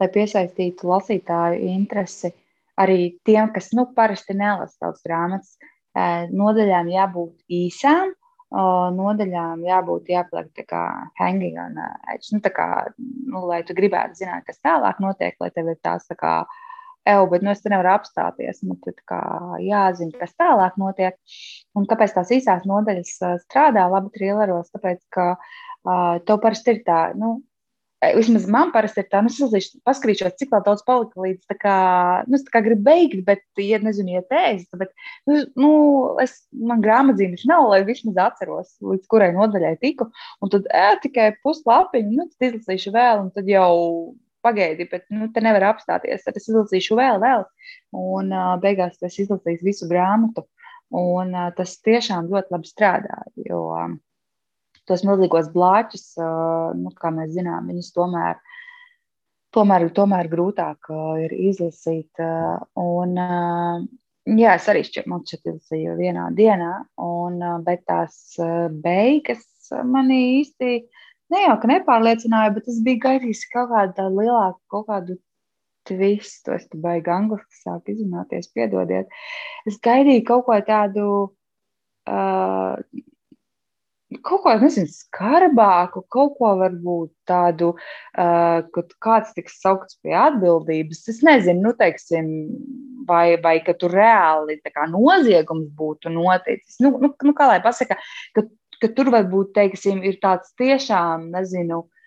lai 0.01 0.11
piesaistītu 0.15 0.91
lasītāju 0.91 1.61
interesi 1.75 2.33
arī 2.81 3.13
tiem, 3.27 3.51
kas 3.55 3.73
nu, 3.77 3.87
parasti 3.97 4.39
nelasa 4.39 4.87
tautas 4.87 5.05
grāmatas 5.07 5.59
Nodaļām 5.97 6.91
jābūt 6.93 7.35
īsām, 7.51 8.13
nodaļām 8.51 9.63
jābūt 9.67 10.11
jāpaliek 10.11 10.51
tā 10.55 10.65
kā 10.67 10.83
hanging 11.19 11.59
on 11.59 11.79
edge. 12.13 12.31
Nu, 12.35 12.41
kā, 12.43 12.91
nu, 12.99 13.45
lai 13.47 13.63
tu 13.67 13.75
gribētu 13.75 14.23
zināt, 14.23 14.45
kas 14.47 14.59
tālāk 14.63 14.99
notiek, 15.03 15.37
lai 15.41 15.51
tev 15.55 15.71
ir 15.71 15.79
tās 15.83 16.07
tā 16.07 16.17
kā, 16.19 16.35
evo, 17.07 17.29
bet 17.31 17.43
nu, 17.43 17.51
es 17.51 17.63
te 17.63 17.71
nevaru 17.71 17.95
apstāties. 17.95 18.63
Man 18.67 18.79
tad 18.85 18.99
kā 19.07 19.21
jāzina, 19.63 20.15
kas 20.19 20.35
tālāk 20.39 20.79
notiek. 20.79 21.19
Un 21.75 21.87
kāpēc 21.91 22.15
tās 22.15 22.31
īsās 22.35 22.67
nodaļas 22.67 23.15
strādā 23.47 23.87
labi 23.91 24.11
trilleros? 24.15 24.71
Tāpēc, 24.75 25.05
ka 25.15 25.33
uh, 25.37 26.19
tev 26.27 26.43
parasti 26.43 26.75
ir 26.75 26.83
tā, 26.87 27.03
nu, 27.19 27.39
Vismaz 28.01 28.47
man 28.49 28.71
parasti 28.73 29.03
ir 29.03 29.09
tā, 29.13 29.21
nu, 29.21 29.29
es 29.29 29.67
paskatīšos, 29.85 30.39
cik 30.41 30.55
daudz 30.65 30.81
palika 30.87 31.21
līdz 31.21 31.51
tā 31.51 31.57
kā, 31.61 31.75
nu, 32.25 32.39
es 32.39 32.47
tā 32.47 32.55
kā 32.55 32.63
gribu 32.65 32.87
beigt, 32.87 33.19
bet, 33.27 33.43
ja 33.61 33.77
nezinu, 33.83 34.15
iet 34.17 34.33
ēst, 34.33 34.71
bet, 34.81 34.95
nu, 35.29 35.43
nu 35.61 35.73
es, 36.25 36.39
man 36.57 36.81
grāmatzīmes 36.81 37.45
nav, 37.51 37.69
lai 37.69 37.83
vismaz 37.85 38.17
atceros, 38.25 38.73
līdz 38.81 39.05
kurai 39.13 39.29
nodaļai 39.37 39.75
tiku, 39.85 40.09
un 40.41 40.55
tad 40.55 40.71
ē, 40.73 40.87
tikai 41.05 41.29
puslapiņu, 41.45 42.17
nu, 42.17 42.29
tad 42.33 42.49
izlasīšu 42.49 42.97
vēl, 42.97 43.27
un 43.27 43.31
tad 43.37 43.53
jau 43.53 43.71
pagaidi, 44.49 44.89
bet, 44.89 45.05
nu, 45.13 45.29
te 45.35 45.45
nevar 45.45 45.69
apstāties, 45.75 46.25
tad 46.25 46.41
es 46.41 46.49
izlasīšu 46.49 46.97
vēl, 46.97 47.21
vēl, 47.21 47.45
un 48.01 48.33
uh, 48.33 48.55
beigās 48.65 48.97
es 49.05 49.21
izlasīšu 49.27 49.69
visu 49.69 49.93
grāmatu, 49.93 50.49
un 50.97 51.37
tas 51.59 51.77
tiešām 51.85 52.33
ļoti 52.33 52.57
labi 52.57 52.73
strādā, 52.73 53.21
jo, 53.45 53.67
um, 53.77 54.01
tos 54.91 55.05
milzīgos 55.07 55.51
blāķus, 55.55 56.07
nu, 56.81 56.93
kā 56.99 57.13
mēs 57.15 57.33
zinām, 57.37 57.71
viņus 57.71 57.93
tomēr, 57.97 58.41
tomēr, 59.57 59.89
tomēr 59.97 60.31
grūtāk 60.33 60.91
ir 61.25 61.35
izlasīt. 61.51 62.23
Un, 62.81 63.17
jā, 63.17 64.57
es 64.57 64.71
arī 64.73 64.85
šķiet, 64.87 65.11
izlasīju 65.39 65.97
vienā 66.01 66.29
dienā, 66.37 66.73
un, 67.07 67.39
bet 67.67 67.87
tās 67.91 68.37
beigas 68.83 69.47
manī 69.71 70.21
īsti 70.41 70.75
ne 71.31 71.43
jau 71.45 71.57
ka 71.63 71.71
nepārliecināja, 71.71 72.55
bet 72.57 72.71
es 72.71 72.81
biju 72.85 73.03
gaidījis 73.05 73.45
kaut 73.53 73.71
kādu 73.73 74.09
lielāku, 74.17 74.61
kaut 74.75 74.89
kādu 74.91 75.19
twistu. 75.89 76.55
Es 76.57 76.67
tam 76.71 76.83
baigi 76.85 77.13
angliski 77.15 77.63
sāku 77.63 77.95
izrunāties, 77.95 78.51
piedodiet. 78.55 79.11
Es 79.69 79.79
gaidīju 79.83 80.27
kaut 80.29 80.49
ko 80.49 80.59
tādu. 80.67 81.07
Uh, 82.11 82.81
kaut 84.27 84.43
ko 84.45 84.55
nezinu, 84.59 84.91
skarbāku, 84.91 86.03
kaut 86.11 86.35
ko 86.39 86.55
varbūt 86.59 87.13
tādu, 87.31 87.73
uh, 87.77 88.61
kad 88.75 88.95
kāds 89.05 89.35
tiks 89.37 89.61
saukts 89.63 90.01
pie 90.03 90.17
atbildības. 90.19 91.05
Es 91.13 91.21
nezinu, 91.27 91.69
nu, 91.69 91.75
teiksim, 91.79 92.33
vai, 93.09 93.37
vai 93.43 93.59
ka 93.67 93.77
tur 93.79 93.95
reāli 93.95 94.59
kā, 94.67 94.89
noziegums 94.91 95.71
būtu 95.79 96.13
noticis. 96.15 96.81
Nu, 96.83 96.97
nu, 96.99 97.13
nu, 97.15 97.37
kā 97.37 97.47
lai 97.53 97.61
pasaka, 97.63 98.01
ka, 98.35 98.47
ka 98.83 98.93
tur 98.97 99.13
varbūt, 99.15 99.55
teiksim, 99.55 100.03
ir 100.03 100.19
tāds 100.23 100.51
tiešām, 100.59 101.31
nezinu, 101.37 101.85
uh, 101.85 102.00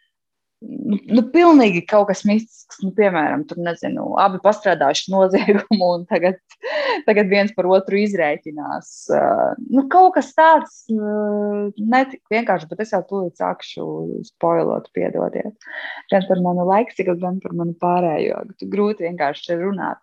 nu, 0.63 0.97
nu, 1.17 1.23
pilnīgi 1.33 1.83
kaut 1.89 2.07
kas 2.09 2.23
mistisks. 2.27 2.79
Nu, 2.83 2.91
piemēram, 2.95 3.43
tur 3.49 3.59
nezinu, 3.63 4.05
abi 4.21 4.39
pastrādājuši 4.43 5.11
noziegumu, 5.13 5.89
un 5.99 6.05
tagad, 6.09 6.39
tagad 7.07 7.29
viens 7.31 7.53
par 7.55 7.67
otru 7.71 7.99
izrēķinās. 8.01 8.91
Uh, 9.13 9.51
nu, 9.73 9.85
kaut 9.93 10.15
kas 10.17 10.31
tāds 10.37 10.79
uh, 10.93 11.69
netika 11.77 12.37
vienkārši, 12.37 12.69
bet 12.71 12.85
es 12.85 12.95
jau 12.95 13.03
tūlīt 13.09 13.41
sākšu 13.41 13.85
spoilot, 14.31 14.89
piedodiet. 14.95 15.69
Gan 16.13 16.27
par 16.29 16.43
manu 16.45 16.67
laiksiku, 16.69 17.17
gan 17.21 17.39
par 17.43 17.55
manu 17.59 17.77
pārējo. 17.81 18.43
Grūti 18.73 19.07
vienkārši 19.09 19.59
runāt. 19.61 20.01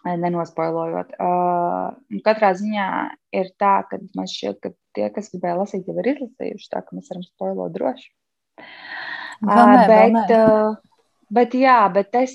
Nenospoilojot. 0.00 1.10
Uh, 1.20 2.20
katrā 2.24 2.54
ziņā 2.56 2.86
ir 3.36 3.50
tā, 3.60 3.74
ka 3.90 3.98
man 4.16 4.30
šķiet, 4.30 4.62
ka 4.64 4.72
tie, 4.96 5.10
kas 5.12 5.28
gribēja 5.34 5.58
lasīt, 5.58 5.84
jau 5.84 5.98
ir 6.00 6.14
izlasījuši, 6.14 6.70
tā 6.72 6.80
ka 6.86 6.96
mēs 6.96 7.12
varam 7.12 7.26
spoilot 7.26 7.74
droši. 7.76 8.08
Nē, 9.40 9.86
bet, 9.88 10.32
bet, 11.32 11.54
jā, 11.56 11.78
bet 11.94 12.16
es 12.20 12.34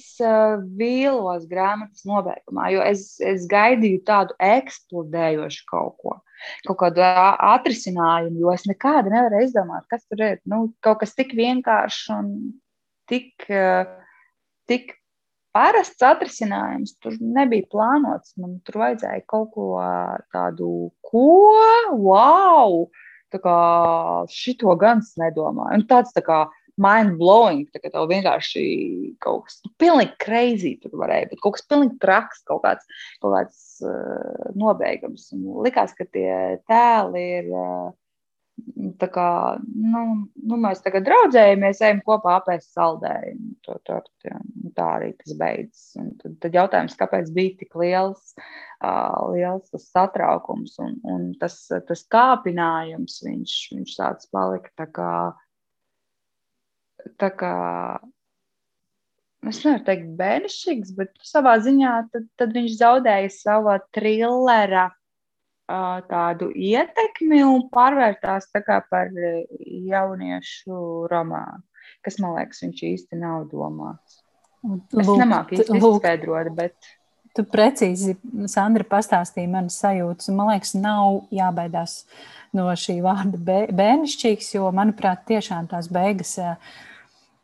vīlos 0.80 1.46
grāmatas 1.50 2.06
nobeigumā, 2.08 2.72
jo 2.74 2.82
es, 2.86 3.08
es 3.22 3.46
gaidīju 3.52 4.02
tādu 4.08 4.38
eksplodējošu 4.42 5.66
kaut 5.70 5.96
ko. 6.02 6.18
Kaut 6.66 6.80
kādu 6.82 7.06
atrisinājumu, 7.06 8.42
jo 8.42 8.52
es 8.54 8.66
nekādu 8.68 9.14
nevaru 9.14 9.46
izdomāt, 9.46 9.86
kas 9.90 10.04
tur 10.10 10.26
ir. 10.26 10.42
Nu, 10.50 10.68
kaut 10.84 11.00
kas 11.04 11.16
tik 11.18 11.32
vienkāršs 11.38 12.10
un 12.18 12.28
tik, 13.10 13.48
tik 14.70 14.94
parasts 15.56 16.04
atrisinājums 16.04 16.98
tur 17.00 17.16
nebija 17.22 17.70
plānots. 17.72 18.36
Man 18.42 18.60
tur 18.68 18.82
vajadzēja 18.84 19.24
kaut 19.32 19.54
ko 19.56 19.70
tādu, 20.36 20.92
ko, 21.06 21.30
wow! 21.94 22.86
Tā 23.34 23.40
kā 23.42 23.56
šito 24.32 24.76
gan 24.80 25.02
es 25.04 25.16
nedomāju. 25.20 25.80
Un 25.80 25.88
tāds 25.90 26.14
tā 26.16 26.22
kā 26.26 26.44
mind 26.82 27.18
blowing. 27.20 27.66
Tā 27.74 27.82
kā 27.82 27.92
tev 27.94 28.08
vienkārši 28.12 28.66
kaut 29.24 29.48
kas 29.48 29.60
nu, 29.66 29.74
pilnīgi 29.82 30.18
crazy 30.22 30.76
tur 30.82 30.96
varēja 31.02 31.32
būt, 31.32 31.44
kaut 31.44 31.58
kas 31.58 31.68
pilnīgi 31.72 32.00
traks, 32.04 32.42
kaut 32.50 32.64
kāds, 32.66 32.88
kaut 33.24 33.36
kāds 33.38 33.62
uh, 33.86 34.50
nobeigums. 34.58 35.30
Un 35.36 35.62
likās, 35.66 35.96
ka 35.98 36.08
tie 36.10 36.32
tēli 36.70 37.28
ir. 37.42 37.54
Uh, 37.54 37.94
Tā 39.00 39.08
kā 39.12 39.30
nu, 39.60 40.02
nu 40.48 40.58
mēs 40.64 40.80
tagad 40.84 41.04
draudzējamies, 41.04 41.82
ejam 41.84 42.00
kopā 42.06 42.38
apēst 42.40 42.72
saldējumu. 42.72 43.50
To, 43.68 43.76
to, 43.84 43.98
to, 44.24 44.38
tā 44.78 44.86
arī 44.94 45.10
tas 45.20 45.34
beidzas. 45.40 45.90
Un 46.00 46.14
tad, 46.22 46.38
tad 46.46 46.56
jautājums, 46.56 46.96
kāpēc 47.00 47.32
bija 47.36 47.58
tik 47.60 47.76
liels, 47.82 48.32
uh, 48.80 49.28
liels 49.36 49.68
tas 49.74 49.90
satraukums 49.92 50.78
un, 50.84 50.96
un 51.04 51.28
tas, 51.42 51.58
tas 51.90 52.06
kāpinājums, 52.16 53.20
viņš, 53.28 53.58
viņš 53.76 53.98
tāds 54.00 54.32
palika 54.32 54.72
tā 54.80 54.88
kā 55.00 55.12
tā 57.22 57.30
kā, 57.38 57.54
es 59.46 59.62
nevaru 59.64 59.86
teikt, 59.88 60.12
bērnišķīgs, 60.20 60.94
bet 60.98 61.14
savā 61.26 61.58
ziņā 61.64 61.96
tad, 62.14 62.28
tad 62.40 62.54
viņš 62.56 62.78
zaudēja 62.80 63.32
savu 63.34 63.78
trillera 63.96 64.90
uh, 64.90 66.02
tādu 66.10 66.52
ietekmi 66.52 67.44
un 67.46 67.66
pārvērtās 67.74 68.50
par 68.90 69.16
jauniešu 69.94 71.08
romānu, 71.12 71.64
kas 72.06 72.20
man 72.20 72.38
liekas, 72.40 72.62
viņš 72.66 72.86
īsti 72.92 73.22
nav 73.22 73.50
domāts. 73.54 74.22
Es 74.98 75.10
nemāku 75.10 75.60
īsti 75.60 75.78
izskaidrot, 75.78 76.54
bet. 76.58 76.94
Tu 77.36 77.44
precīzi, 77.52 78.14
Sandra, 78.48 78.86
pastāstīji 78.88 79.50
manas 79.52 79.76
sajūtas. 79.82 80.30
Man 80.32 80.54
liekas, 80.54 80.72
nav 80.80 81.26
jābaidās 81.36 82.06
no 82.56 82.70
šī 82.80 83.02
vārda 83.04 83.58
bērnišķīgs, 83.76 84.54
jo, 84.56 84.70
manuprāt, 84.76 85.26
tiešām 85.28 85.68
tās 85.74 85.90
beigas 85.92 86.32
uh, 86.40 86.56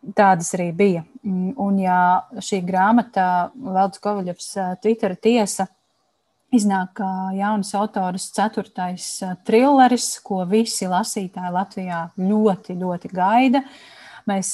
Tādas 0.02 0.50
arī 0.58 0.72
bija. 0.74 1.04
Mm, 1.22 1.54
un, 1.62 1.78
ja 1.78 2.00
šī 2.42 2.64
grāmata, 2.66 3.52
Veltes 3.54 4.02
Kovaļovs, 4.02 4.50
Twitter 4.82 5.14
tiesa, 5.22 5.68
iznāk 6.52 7.00
jaunas 7.38 7.72
autoras 7.78 8.28
ceturtais 8.36 9.08
trilleris, 9.48 10.16
ko 10.26 10.42
visi 10.50 10.90
lasītāji 10.90 11.54
Latvijā 11.54 12.02
ļoti, 12.20 12.76
ļoti 12.82 13.12
gaida. 13.14 13.64
Mēs 14.30 14.54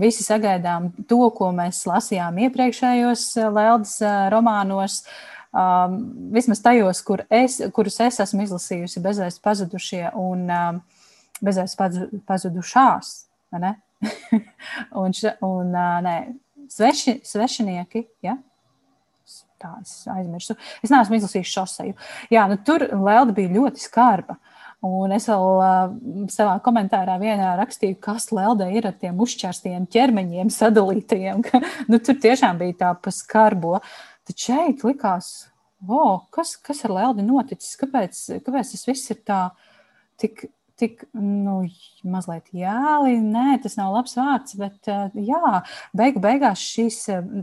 visi 0.00 0.24
sagaidām 0.24 0.90
to, 1.08 1.20
ko 1.36 1.50
mēs 1.56 1.84
lasījām 1.88 2.40
iepriekšējos 2.48 3.24
Leldas 3.54 3.94
romānos. 4.32 5.02
Vismaz 6.34 6.60
tajos, 6.64 7.00
kur 7.06 7.24
es, 7.32 7.56
kurus 7.72 7.96
es 8.04 8.20
esmu 8.24 8.44
izlasījusi, 8.44 9.04
bezvēst 9.04 9.40
pazudušie 9.44 10.04
un 10.12 10.44
um, 10.52 10.80
bezvēst 11.44 11.80
pazudušās. 12.28 13.14
Un, 15.02 15.14
un 15.42 15.72
nē, 16.04 16.18
sveši, 16.70 17.18
svešinieki. 17.26 18.04
Ja? 18.24 18.36
Tā 19.58 19.72
es 19.82 20.04
aizmirsu. 20.12 20.54
Es 20.84 20.92
neesmu 20.92 21.18
izlasījis 21.18 21.50
šoseju. 21.50 21.96
Jā, 22.30 22.46
nu, 22.50 22.60
tur 22.62 22.84
Lelda 22.94 23.34
bija 23.34 23.50
ļoti 23.56 23.82
skarba. 23.82 24.38
Un 24.86 25.10
es 25.10 25.24
vēl 25.26 25.44
uh, 25.58 25.94
savā 26.30 26.52
komentārā 26.62 27.16
vienā 27.18 27.56
rakstīju, 27.58 27.96
kas 28.02 28.28
Lelde 28.30 28.68
ir 28.70 28.86
ar 28.86 28.94
tiem 28.94 29.18
uzķērstiem 29.18 29.88
ķermeņiem 29.90 30.52
sadalītajiem. 30.54 31.42
Ka, 31.48 31.60
nu, 31.90 31.98
tur 31.98 32.20
tiešām 32.22 32.60
bija 32.60 32.76
tā 32.84 32.92
pa 33.02 33.12
skarbo. 33.14 33.80
Tad 34.28 34.38
šeit 34.38 34.84
likās, 34.86 35.32
oh, 35.88 36.28
kas, 36.34 36.54
kas 36.62 36.84
ar 36.86 36.94
Leldi 36.94 37.26
noticis? 37.26 37.74
Kāpēc, 37.80 38.22
kāpēc 38.46 38.70
tas 38.76 38.86
viss 38.86 39.10
ir 39.10 39.18
tā 39.26 39.40
tik 40.22 40.46
tik 40.78 41.04
nu, 41.14 41.60
mazliet 42.06 42.52
jēli. 42.54 43.18
Nē, 43.24 43.58
tas 43.62 43.78
nav 43.78 43.96
labs 43.96 44.16
vārds, 44.18 44.56
bet 44.60 44.90
jā, 45.14 45.54
beigu 45.96 46.22
beigās 46.24 46.62
šīs 46.62 47.00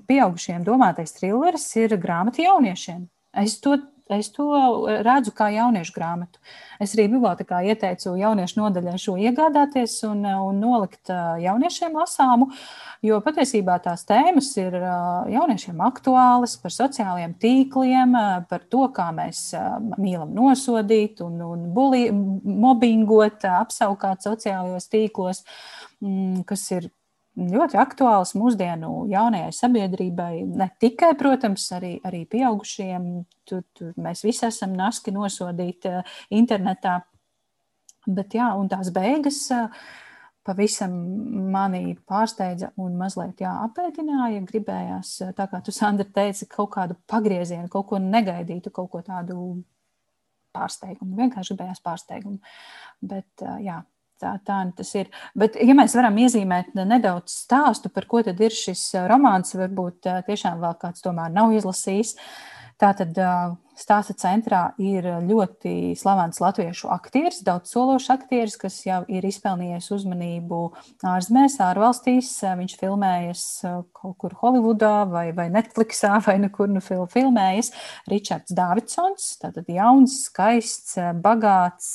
pieaugušiem 0.09 0.65
domātais 0.67 1.15
trilleris 1.17 1.67
ir 1.79 1.97
grāmata 2.01 2.43
jauniešiem. 2.45 3.05
Es 3.35 3.59
to 3.63 3.77
es 4.13 4.29
to 4.33 4.47
redzu 5.05 5.33
kā 5.35 5.47
jauniešu 5.53 5.93
grāmatu. 5.95 6.41
Es 6.81 6.93
arī 6.95 7.07
bibliotekā 7.09 7.61
ieteicu 7.71 8.13
jauniešu 8.19 8.59
nodaļai 8.59 8.97
šo 9.01 9.15
iegādāties 9.21 9.97
un, 10.07 10.21
un 10.25 10.59
nolikt 10.61 11.09
jauniešiem 11.41 11.95
lasāmu, 11.97 12.49
jo 13.05 13.19
patiesībā 13.25 13.77
tās 13.83 14.05
tēmas 14.07 14.51
ir 14.61 14.77
jauniešiem 15.33 15.81
aktuālas 15.87 16.57
par 16.61 16.75
sociālajiem 16.75 17.37
tīkliem, 17.41 18.17
par 18.49 18.67
to, 18.69 18.85
kā 18.95 19.09
mēs 19.15 19.47
mīlam 19.95 20.35
nosodīt 20.35 21.23
un, 21.25 21.39
un 21.45 21.65
buli, 21.73 22.09
mobbingot, 22.11 23.47
apsaukāt 23.55 24.27
sociālajos 24.27 24.91
tīklos, 24.91 25.41
kas 26.45 26.69
ir 26.75 26.91
ļoti 27.35 27.77
aktuāls 27.79 28.33
mūsdienu 28.37 29.05
jaunajai 29.11 29.51
sabiedrībai. 29.55 30.45
Ne 30.55 30.69
tikai, 30.81 31.13
protams, 31.19 31.67
arī, 31.75 31.97
arī 32.07 32.23
pieaugušiem. 32.31 33.09
Tur, 33.45 33.65
tur 33.75 33.91
mēs 34.01 34.23
visi 34.25 34.47
esam 34.47 34.73
naski 34.77 35.13
nosodīti 35.15 35.91
eh, 35.91 36.17
internetā. 36.35 37.01
Bet 38.05 38.37
jā, 38.37 38.49
un 38.57 38.69
tās 38.71 38.91
beigas. 38.95 39.43
Eh, 39.53 39.85
pavisam 40.45 40.93
mani 41.49 41.95
pārsteidza 42.05 42.69
un 42.81 42.99
mazliet 42.99 43.41
jā, 43.41 43.51
apēdināja. 43.65 44.43
Gribējās, 44.45 45.15
tā 45.37 45.47
kā 45.49 45.61
tu, 45.65 45.73
Sandra, 45.73 46.05
teici, 46.05 46.45
kaut 46.51 46.69
kādu 46.75 46.97
pagriezienu, 47.09 47.69
kaut 47.73 47.89
ko 47.89 48.01
negaidītu, 48.01 48.73
kaut 48.75 48.91
ko 48.93 49.01
tādu 49.05 49.39
pārsteigumu. 50.55 51.17
Vienkārši 51.17 51.55
gribējās 51.55 51.81
pārsteigumu. 51.83 52.39
Bet, 53.01 53.43
jā, 53.65 53.81
tā, 54.21 54.35
tā 54.45 54.61
nu 54.67 54.75
tas 54.77 54.91
ir. 54.97 55.11
Bet, 55.37 55.59
ja 55.61 55.75
mēs 55.77 55.95
varam 55.97 56.17
iezīmēt 56.23 56.73
nedaudz 56.77 57.33
stāstu, 57.45 57.91
par 57.93 58.07
ko 58.09 58.23
tad 58.25 58.41
ir 58.41 58.55
šis 58.55 58.87
romāns, 59.11 59.55
varbūt 59.57 60.09
tiešām 60.27 60.61
vēl 60.63 60.75
kāds 60.81 61.05
tomēr 61.05 61.33
nav 61.33 61.55
izlasījis. 61.55 62.15
Tātad 62.75 63.15
stāsta 63.79 64.11
centrā 64.19 64.61
ir 64.83 65.05
ļoti 65.23 65.93
slavens 65.95 66.41
latviešu 66.43 66.89
aktieris, 66.91 67.39
daudz 67.47 67.71
sološs 67.71 68.09
aktieris, 68.11 68.57
kas 68.59 68.81
jau 68.83 69.01
ir 69.07 69.23
izpelnījies 69.23 69.87
uzmanību 69.95 70.59
ārzemēs, 71.07 71.55
ārvalstīs. 71.63 72.33
Viņš 72.59 72.75
filmējas 72.81 73.45
kaut 73.95 74.17
kur 74.19 74.35
Holivudā 74.41 75.05
vai, 75.07 75.29
vai 75.37 75.47
Netflixā 75.53 76.17
vai 76.27 76.35
nekur 76.43 76.71
nu 76.71 76.83
filmējas. 76.83 77.71
Ričards 78.11 78.55
Davidsons, 78.55 79.29
tātad 79.43 79.71
jauns, 79.71 80.25
skaists, 80.27 80.99
bagāts, 81.23 81.93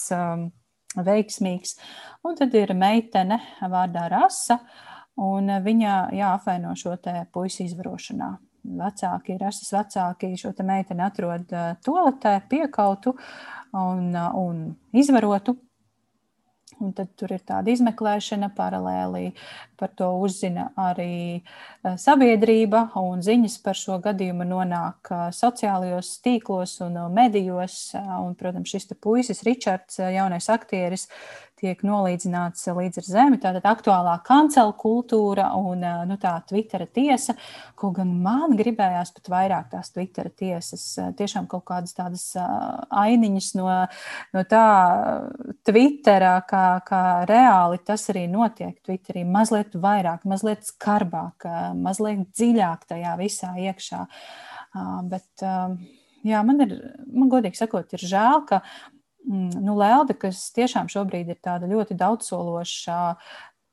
veiksmīgs. 0.97 1.77
Un 2.27 2.37
tad 2.39 2.55
ir 2.59 2.75
meitene 2.75 3.41
vārdā 3.61 4.09
Rasa, 4.11 4.59
un 5.21 5.51
viņa 5.65 5.97
jā, 6.17 6.35
apvaino 6.35 6.75
šo 6.79 6.97
te 7.03 7.15
puisi 7.33 7.67
izvarošanā 7.69 8.31
vecāki, 8.81 9.39
rasas 9.41 9.73
vecāki 9.73 10.35
šo 10.39 10.53
meiteni 10.67 11.05
atrod 11.05 11.49
toaletē, 11.85 12.41
piekautu 12.51 13.15
un, 13.73 14.15
un 14.15 14.63
izvarotu. 14.93 15.57
Un 16.79 16.93
tad 16.97 17.11
tur 17.19 17.33
ir 17.35 17.43
tāda 17.45 17.73
izmeklēšana, 17.75 18.53
paralēli 18.55 19.33
par 19.81 19.91
to 19.99 20.07
uzzina 20.23 20.69
arī 20.79 21.43
sabiedrība, 21.83 22.85
un 23.01 23.25
ziņas 23.27 23.57
par 23.65 23.77
šo 23.77 23.99
gadījumu 24.05 24.47
nonāk 24.49 25.11
sociālajos 25.35 26.13
tīklos 26.25 26.77
un 26.87 27.01
medijos. 27.17 27.81
Un, 27.97 28.37
protams, 28.39 28.71
šis 28.71 28.93
puisis, 29.03 29.43
Ričards, 29.47 29.99
jaunais 30.15 30.47
aktieris, 30.53 31.09
tiek 31.61 31.83
nolīdzināts 31.87 32.67
līdz 32.77 33.01
ar 33.03 33.07
zemi. 33.07 33.39
Tātad 33.43 33.67
aktuālā 33.69 34.17
kancela 34.27 34.73
kultūra 34.79 35.51
un 35.59 35.85
nu, 36.09 36.17
tā 36.21 36.33
Twittera 36.49 36.87
tiesa, 36.89 37.37
ko 37.79 37.93
gan 37.97 38.13
man 38.25 38.57
gribējās 38.59 39.13
pat 39.17 39.31
vairāk 39.33 39.71
tās 39.75 39.93
Twittera 39.95 40.33
tiesas, 40.33 40.85
tiešām 41.19 41.49
kaut 41.51 41.67
kādas 41.69 41.97
tādas 41.97 42.27
ainiņas 42.37 43.53
no, 43.61 43.69
no 44.37 44.45
tā 44.51 44.67
Twittera, 45.69 46.37
kā, 46.49 46.67
kā 46.87 47.05
reāli 47.31 47.81
tas 47.87 48.09
arī 48.13 48.27
notiek 48.31 48.77
Twitterī, 48.87 49.25
mazliet 49.29 49.77
vairāk, 49.81 50.27
mazliet 50.29 50.67
skarbāk, 50.69 51.49
mazliet 51.79 52.29
dziļāk 52.35 52.87
tajā 52.91 53.17
visā 53.21 53.55
iekšā. 53.61 54.07
Bet, 55.11 55.45
jā, 56.27 56.41
man 56.47 56.65
ir, 56.67 56.75
man 57.11 57.31
godīgi 57.33 57.59
sakot, 57.59 57.91
ir 57.97 58.09
žēl, 58.13 58.45
ka 58.49 58.61
nu, 59.29 59.77
Lelde, 59.79 60.17
kas 60.19 60.49
tiešām 60.57 60.89
šobrīd 60.93 61.31
ir 61.33 61.39
tāda 61.45 61.69
ļoti 61.71 61.97
daudzsološa, 61.99 62.99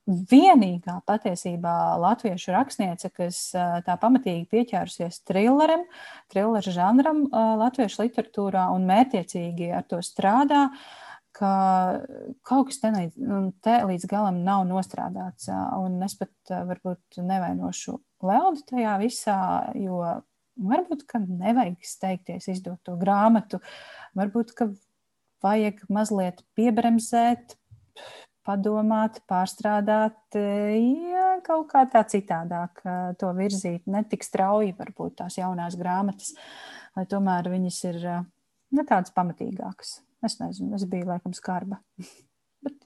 vienīgā 0.08 1.02
patiesībā 1.08 1.98
latviešu 2.00 2.54
rakstniece, 2.56 3.10
kas 3.12 3.42
tā 3.54 3.98
pamatīgi 4.00 4.48
pieķērusies 4.54 5.20
trillerim, 5.28 5.84
trilleru 6.32 6.74
žanram 6.74 7.26
latviešu 7.32 8.06
literatūrā 8.06 8.70
un 8.76 8.88
mērķiecīgi 8.88 9.74
ar 9.76 9.84
to 9.90 10.00
strādā. 10.06 10.70
Ka 11.38 11.50
kaut 12.48 12.72
kas 12.72 12.80
te, 12.82 12.90
nu, 13.22 13.52
te 13.62 13.76
līdz 13.86 14.08
galam 14.10 14.40
nav 14.48 14.64
nostrādāts. 14.66 15.52
Un 15.78 16.00
es 16.02 16.16
pat 16.18 16.32
varbūt 16.50 17.20
nevainošu 17.22 18.00
Leldu 18.26 18.64
tajā 18.72 18.96
visā, 19.04 19.38
jo 19.78 20.00
varbūt 20.58 21.06
nevajag 21.28 21.78
steigties 21.86 22.50
izdot 22.56 22.82
to 22.88 22.96
grāmatu. 22.98 23.60
Varbūt, 24.18 24.56
ka 24.58 24.72
vajag 25.44 25.82
mazliet 25.94 26.42
piebremzēt, 26.58 27.56
padomāt, 28.48 29.20
pārstrādāt, 29.28 30.38
ja, 30.38 31.28
kaut 31.46 31.68
kā 31.72 31.84
tā 31.92 32.04
citādāk 32.08 32.82
to 33.20 33.32
virzīt, 33.36 33.84
ne 33.92 34.04
tik 34.08 34.24
strauji 34.24 34.76
varbūt 34.78 35.18
tās 35.22 35.40
jaunās 35.40 35.76
grāmatas, 35.80 36.34
lai 36.96 37.06
tomēr 37.12 37.52
viņas 37.52 37.80
ir 37.92 38.06
ne 38.08 38.86
tādas 38.88 39.14
pamatīgākas. 39.16 39.98
Es 40.26 40.40
nezinu, 40.40 40.74
es 40.80 40.88
biju 40.90 41.12
laikam 41.12 41.36
skarba. 41.38 41.82
Bet 42.66 42.80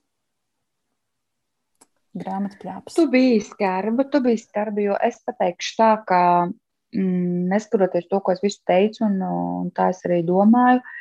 grāmata 2.17 2.57
plāpas. 2.59 2.97
Tu 2.97 3.05
biji 3.11 3.45
skarba, 3.47 4.07
tu 4.11 4.19
biji 4.25 4.41
skarba, 4.47 4.83
jo 4.83 4.97
es 4.99 5.21
pateikšu 5.27 5.77
tā, 5.77 5.91
ka 6.09 6.23
mm, 6.49 7.45
neskatoties 7.53 8.09
to, 8.09 8.19
ko 8.19 8.33
es 8.33 8.43
visu 8.43 8.59
teicu, 8.67 9.05
un, 9.07 9.21
un 9.23 9.71
tā 9.77 9.91
es 9.93 10.01
arī 10.09 10.19
domāju, 10.27 10.81
uh, 10.81 10.97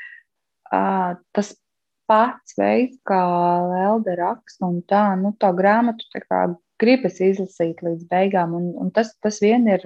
tas 0.71 1.55
pats 2.11 2.57
veids, 2.59 2.99
kā 3.07 3.21
Lelde 3.71 4.17
raksta, 4.19 4.67
un 4.67 4.81
tā, 4.91 5.05
nu, 5.21 5.33
tā 5.39 5.53
grāmatu 5.55 6.07
tā 6.15 6.23
kā 6.25 6.43
gribas 6.81 7.21
izlasīt 7.23 7.83
līdz 7.85 8.07
beigām, 8.11 8.55
un, 8.57 8.71
un 8.81 8.91
tas, 8.95 9.13
tas 9.23 9.39
vien 9.43 9.69
ir 9.71 9.85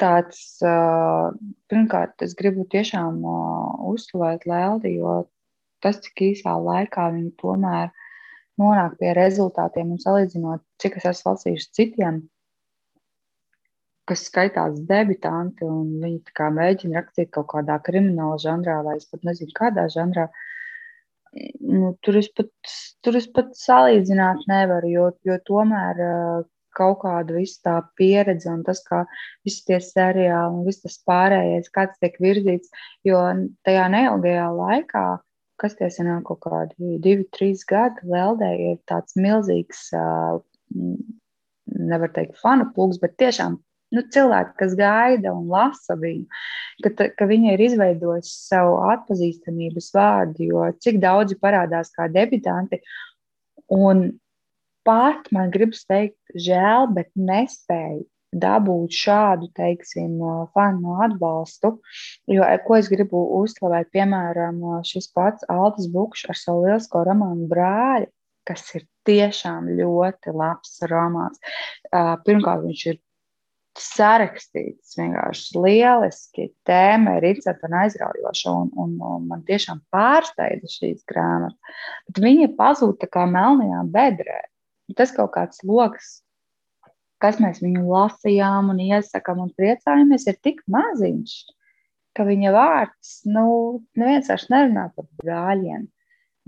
tāds, 0.00 0.40
pirmkārt, 1.70 2.16
es 2.24 2.34
gribu 2.38 2.64
tiešām 2.72 3.20
uzslavēt 3.90 4.46
Leldi, 4.48 4.96
jo 4.98 5.20
tas, 5.84 6.00
cik 6.04 6.24
īsā 6.32 6.56
laikā 6.56 7.10
viņi 7.14 7.34
tomēr 7.40 7.92
nonāk 8.60 8.96
pie 9.00 9.14
rezultātiem 9.16 9.94
un 9.94 10.00
salīdzinot, 10.02 10.64
cik 10.82 10.98
es 11.00 11.08
esmu 11.12 11.34
lasījuši 11.34 11.70
citiem 11.76 12.22
kas 14.10 14.26
skaitās 14.26 14.78
debitanti, 14.88 15.66
un 15.66 15.98
viņi 16.02 16.50
mēģina 16.58 16.98
rakstīt 16.98 17.30
kaut 17.34 17.50
kādā 17.54 17.78
krimināla 17.86 18.38
žanrā, 18.42 18.80
vai 18.86 18.96
es 18.98 19.06
pat 19.10 19.26
nezinu, 19.28 19.54
kādā 19.56 19.86
žanrā. 19.92 20.26
Nu, 21.62 21.92
tur, 22.02 22.18
es 22.18 22.26
pat, 22.34 22.50
tur 23.06 23.18
es 23.20 23.28
pat 23.30 23.52
salīdzināt 23.54 24.48
nevaru, 24.50 24.90
jo, 24.90 25.04
jo 25.28 25.36
tomēr 25.46 26.02
kaut 26.74 27.00
kāda 27.04 27.34
visa 27.36 27.60
tā 27.66 27.76
pieredze 27.98 28.50
un 28.50 28.64
tas, 28.66 28.82
kā 28.86 29.04
visi 29.46 29.62
tie 29.68 29.78
seriāli 29.84 30.58
un 30.58 30.66
viss 30.66 30.82
tas 30.82 30.98
pārējais, 31.06 31.70
kāds 31.74 32.02
tiek 32.02 32.18
virzīts, 32.22 32.70
jo 33.06 33.22
tajā 33.66 33.86
neilgajā 33.94 34.50
laikā, 34.58 35.06
kas 35.60 35.78
tie 35.78 35.90
sanāk 35.92 36.26
kaut 36.30 36.42
kādi 36.46 36.98
divi, 37.04 37.26
trīs 37.36 37.62
gadi, 37.68 38.02
Leldē 38.10 38.50
ir 38.70 38.78
tāds 38.90 39.18
milzīgs, 39.18 39.88
nevar 41.70 42.14
teikt, 42.14 42.38
fanu 42.42 42.70
plūks, 42.74 42.98
bet 43.02 43.18
tiešām 43.20 43.58
nu, 43.94 44.04
cilvēki, 44.14 44.56
kas 44.60 44.76
gaida 44.78 45.32
un 45.34 45.48
lasa 45.50 45.96
viņu, 45.98 46.26
ka, 46.86 47.10
ka 47.18 47.28
viņi 47.30 47.54
ir 47.54 47.64
izveidojuši 47.68 48.32
savu 48.34 48.78
atpazīstamības 48.92 49.90
vārdu, 49.96 50.48
jo 50.52 50.68
cik 50.82 51.00
daudzi 51.02 51.38
parādās 51.40 51.92
kā 51.96 52.08
debitanti. 52.12 52.80
Un 53.70 54.08
pat 54.86 55.28
man 55.34 55.52
gribas 55.54 55.84
teikt, 55.86 56.18
žēl, 56.34 56.90
bet 56.96 57.10
nespēju 57.18 58.06
dabūt 58.30 58.94
šādu, 58.94 59.48
teiksim, 59.58 60.20
fanu 60.54 60.96
atbalstu. 61.02 61.74
Jo, 62.30 62.46
ko 62.66 62.78
es 62.78 62.88
gribu 62.92 63.24
uzslavēt, 63.40 63.90
piemēram, 63.94 64.62
šis 64.86 65.10
pats 65.14 65.46
Altis 65.50 65.90
Bukšs 65.90 66.28
ar 66.30 66.38
savu 66.38 66.64
lielisko 66.66 67.02
romānu 67.08 67.48
brāļi, 67.50 68.10
kas 68.46 68.64
ir 68.78 68.86
tiešām 69.08 69.70
ļoti 69.78 70.34
labs 70.34 70.78
romāns. 70.90 71.42
Pirmkārt, 71.90 72.66
viņš 72.68 72.86
ir 72.92 73.00
sarakstīts 73.80 74.96
vienkārši 74.98 75.60
lieliski. 75.60 76.48
Tēma 76.68 77.16
ir 77.18 77.26
un 77.66 77.76
aizraujoša, 77.82 78.52
un, 78.52 78.72
un, 78.76 78.96
un 79.10 79.28
man 79.30 79.44
tiešām 79.48 79.82
pārsteidza 79.94 80.70
šīs 80.70 81.04
grāmatas. 81.10 81.78
Bet 82.08 82.22
viņa 82.24 82.50
pazūd 82.58 82.98
tā 83.02 83.10
kā 83.12 83.26
melnajā 83.30 83.84
bedrē. 83.94 84.40
Tas 84.98 85.14
kaut 85.14 85.32
kāds 85.36 85.62
lokus, 85.66 86.20
kas 87.22 87.38
mēs 87.42 87.62
viņu 87.62 87.86
lasījām 87.86 88.72
un 88.72 88.82
iesakām 88.82 89.44
un 89.44 89.54
priecājamies, 89.56 90.26
ir 90.26 90.38
tik 90.42 90.62
maziņš, 90.72 91.36
ka 92.16 92.26
viņa 92.26 92.52
vārds, 92.56 93.14
nu, 93.30 93.46
neviens 93.98 94.30
vairs 94.32 94.48
nerunā 94.52 94.90
par 94.96 95.08
brāļiem. 95.22 95.88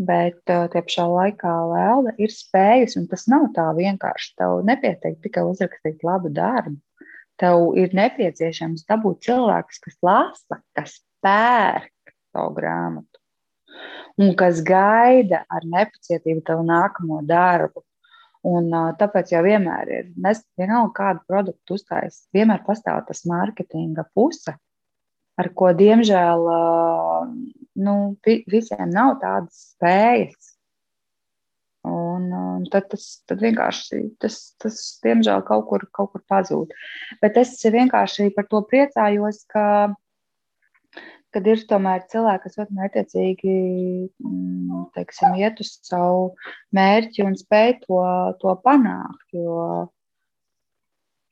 Bet 0.02 0.40
uh, 0.50 0.64
tie 0.72 0.80
pašā 0.82 1.04
laikā 1.06 1.50
Lēlda 1.70 2.14
ir 2.18 2.32
spējusi, 2.32 2.96
un 2.98 3.10
tas 3.10 3.26
nav 3.30 3.50
tā 3.54 3.68
vienkārši. 3.76 4.32
Tev 4.40 4.62
nepietiek 4.66 5.18
tikai 5.22 5.44
uzrakstīt 5.46 6.00
labu 6.06 6.32
darbu 6.32 6.80
tev 7.42 7.72
ir 7.78 7.94
nepieciešams 7.98 8.86
dabūt 8.88 9.26
cilvēkus, 9.26 9.82
kas 9.82 9.98
lasa, 10.06 10.60
kas 10.78 11.00
pērk 11.24 12.14
savu 12.32 12.54
grāmatu 12.56 13.22
un 14.20 14.34
kas 14.36 14.60
gaida 14.66 15.42
ar 15.48 15.64
nepacietību 15.64 16.44
tavu 16.46 16.66
nākamo 16.68 17.22
darbu. 17.26 17.84
Un, 18.42 18.72
tāpēc 18.98 19.30
jau 19.30 19.40
vienmēr 19.44 19.90
ir, 19.94 20.06
vienalga, 20.58 20.90
kādu 20.96 21.20
produktu 21.30 21.76
uzstājas, 21.76 22.24
vienmēr 22.34 22.64
pastāv 22.66 23.04
tas 23.06 23.22
mārketinga 23.30 24.02
puse, 24.16 24.56
ar 25.38 25.48
ko, 25.54 25.70
diemžēl, 25.78 26.42
nu, 27.86 27.94
vi, 28.26 28.40
visiem 28.50 28.90
nav 28.90 29.20
tādas 29.22 29.60
spējas. 29.76 30.51
Un, 31.82 32.28
un 32.30 32.66
tad 32.70 32.84
tas 32.92 33.04
tad 33.26 33.40
vienkārši, 33.42 34.04
tas, 34.22 34.36
tas, 34.62 34.76
diemžēl, 35.02 35.40
kaut 35.48 35.64
kur, 35.66 35.82
kaut 35.90 36.12
kur 36.12 36.22
pazūd. 36.30 36.70
Bet 37.22 37.40
es 37.40 37.56
vienkārši 37.58 38.28
par 38.36 38.46
to 38.52 38.60
priecājos, 38.70 39.40
ka, 39.50 39.64
kad 41.34 41.48
ir 41.50 41.64
tomēr 41.66 42.04
cilvēki, 42.12 42.44
kas 42.44 42.60
ļoti 42.60 42.78
mērķiecīgi 42.78 43.56
mm, 44.22 44.84
teiksim, 44.94 45.34
iet 45.42 45.58
uz 45.64 45.72
savu 45.82 46.28
mērķi 46.78 47.26
un 47.26 47.34
spēj 47.40 47.74
to, 47.88 48.02
to 48.44 48.54
panākt. 48.62 49.26
Jo, 49.34 49.88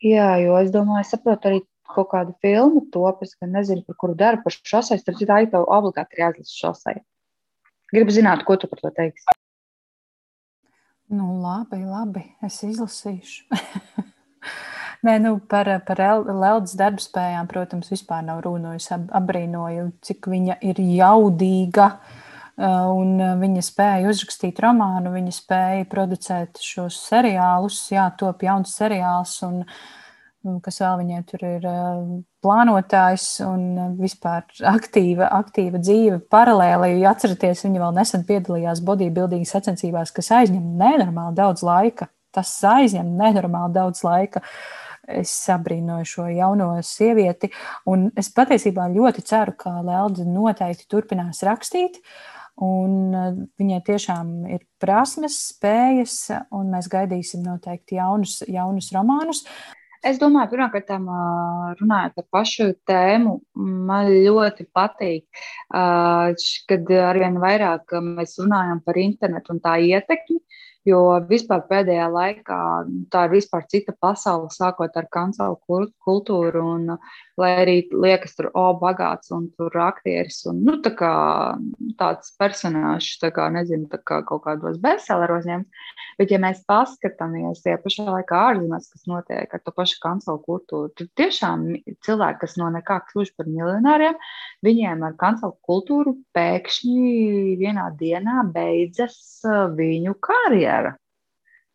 jā, 0.03 0.33
jo 0.43 0.59
es 0.59 0.75
domāju, 0.75 1.07
es 1.07 1.15
saprotu 1.15 1.53
arī 1.53 1.63
kaut 1.95 2.11
kādu 2.11 2.35
filmu 2.43 2.89
top, 2.91 3.23
es 3.23 3.39
gan 3.39 3.55
nezinu, 3.55 3.87
par 3.87 4.03
kuru 4.03 4.19
daru, 4.19 4.43
par 4.43 4.59
šosei, 4.59 4.99
tad 5.07 5.23
tā 5.23 5.45
ir 5.45 5.55
tev 5.55 5.71
obligāti 5.71 6.25
jāizlasa 6.25 6.59
šosei. 6.65 7.03
Gribu 7.95 8.15
zināt, 8.15 8.43
ko 8.47 8.59
tu 8.59 8.71
par 8.71 8.83
to 8.83 8.91
teiksi. 8.99 9.40
Nu, 11.11 11.41
labi, 11.43 11.81
labi. 11.83 12.23
Es 12.47 12.61
izlasīšu. 12.63 13.49
Nē, 15.07 15.17
nu, 15.25 15.37
par, 15.51 15.69
par 15.87 16.03
Leldas 16.29 16.77
darbspējām, 16.79 17.49
protams, 17.51 17.89
vispār 17.91 18.23
nav 18.27 18.43
runa. 18.45 18.77
Es 18.79 18.91
abrīnoju, 18.95 19.89
cik 20.07 20.29
viņa 20.31 20.61
ir 20.71 20.79
jaudīga 20.85 21.89
un 22.61 23.17
viņa 23.41 23.63
spēja 23.65 24.11
uzrakstīt 24.13 24.61
romānu, 24.61 25.15
viņa 25.15 25.33
spēja 25.33 25.89
producēt 25.91 26.61
šos 26.63 26.99
seriālus, 27.09 27.81
jā, 27.95 28.05
top 28.21 28.45
jauns 28.45 28.77
seriāls. 28.77 29.39
Un, 29.49 29.63
uh, 29.65 30.01
kas 30.65 30.81
vēl 30.81 31.01
viņai 31.03 31.21
tur 31.29 31.43
ir 31.45 31.67
plānotājs 32.45 33.27
un 33.45 33.97
vispār 33.99 34.47
aktīva, 34.71 35.29
aktīva 35.41 35.81
dzīve 35.83 36.21
paralēli. 36.33 36.95
Ja 37.03 37.13
atceraties, 37.15 37.65
viņa 37.67 37.83
vēl 37.85 37.97
nesen 37.99 38.25
piedalījās 38.29 38.83
bodybuilding 38.87 39.49
sacensībās, 39.49 40.15
kas 40.17 40.33
aizņem 40.41 40.65
nenormāli 40.81 41.37
daudz 41.37 41.65
laika. 41.67 42.09
Tas 42.35 42.53
aizņem 42.65 43.11
nenormāli 43.19 43.75
daudz 43.77 44.05
laika. 44.07 44.43
Es 45.11 45.33
sabrīnoju 45.49 46.07
šo 46.07 46.27
jauno 46.31 46.69
sievieti, 46.87 47.49
un 47.91 48.11
es 48.21 48.29
patiesībā 48.31 48.85
ļoti 48.93 49.25
ceru, 49.27 49.57
ka 49.59 49.73
Lelda 49.83 50.27
noteikti 50.29 50.87
turpinās 50.91 51.43
rakstīt. 51.47 51.99
Un 52.61 53.11
viņai 53.59 53.81
tiešām 53.87 54.31
ir 54.53 54.63
prasmes, 54.83 55.39
spējas, 55.55 56.29
un 56.55 56.69
mēs 56.75 56.91
gaidīsim 56.93 57.43
noteikti 57.43 57.97
jaunus, 57.97 58.43
jaunus 58.47 58.91
romānus. 58.95 59.43
Es 60.01 60.17
domāju, 60.17 60.55
pirmkārt, 60.55 60.89
runājot 61.77 62.15
par 62.17 62.27
pašu 62.33 62.71
tēmu, 62.89 63.35
man 63.89 64.09
ļoti 64.09 64.65
patīk, 64.73 65.43
kad 65.69 66.93
arvien 67.05 67.37
vairāk 67.43 67.93
mēs 68.07 68.39
runājam 68.41 68.81
par 68.87 69.01
internetu 69.03 69.53
un 69.53 69.61
tā 69.61 69.77
ietekmi. 69.85 70.41
Jo 70.91 71.01
vispār 71.31 71.65
pēdējā 71.71 72.07
laikā 72.11 72.61
tā 73.13 73.25
ir 73.29 73.35
vispār 73.37 73.67
cita 73.71 73.95
pasaule, 74.03 74.51
sākot 74.55 74.97
ar 74.99 75.09
kancelu 75.13 75.59
kultūru. 76.07 76.65
Un, 76.75 76.97
lai 77.41 77.51
arī 77.63 77.77
liekas, 77.93 78.35
tur 78.37 78.51
o, 78.53 78.67
bagāts 78.81 79.33
un 79.35 79.49
tur 79.57 79.75
aktieris 79.83 80.43
un 80.51 80.61
nu, 80.67 80.77
tā 80.85 80.93
kā, 80.97 81.13
tāds 82.01 82.35
personāžs, 82.41 83.17
tā 83.23 83.31
kā, 83.35 83.49
nezinu, 83.55 83.89
tā 83.91 84.01
kā 84.05 84.21
kaut 84.29 84.45
kādos 84.47 84.79
bestselleros 84.83 85.49
ņemts. 85.49 85.93
Bet, 86.21 86.33
ja 86.35 86.41
mēs 86.43 86.63
paskatāmies 86.69 87.63
tie 87.65 87.77
pašā 87.81 88.05
laikā 88.09 88.43
ārzemēs, 88.51 88.91
kas 88.93 89.07
notiek 89.09 89.57
ar 89.57 89.65
to 89.65 89.75
pašu 89.77 90.01
kancelu 90.03 90.43
kultūru, 90.45 90.93
tad 90.97 91.13
tiešām 91.21 91.67
cilvēki, 92.05 92.41
kas 92.43 92.59
no 92.61 92.69
nekā 92.75 93.01
kļuvuši 93.09 93.37
par 93.39 93.49
miljonāriem, 93.49 94.19
viņiem 94.67 95.07
ar 95.09 95.17
kancelu 95.21 95.57
kultūru 95.67 96.17
pēkšņi 96.37 97.57
vienā 97.61 97.89
dienā 98.01 98.45
beidzas 98.53 99.41
viņu 99.77 100.17
karjera. 100.81 100.97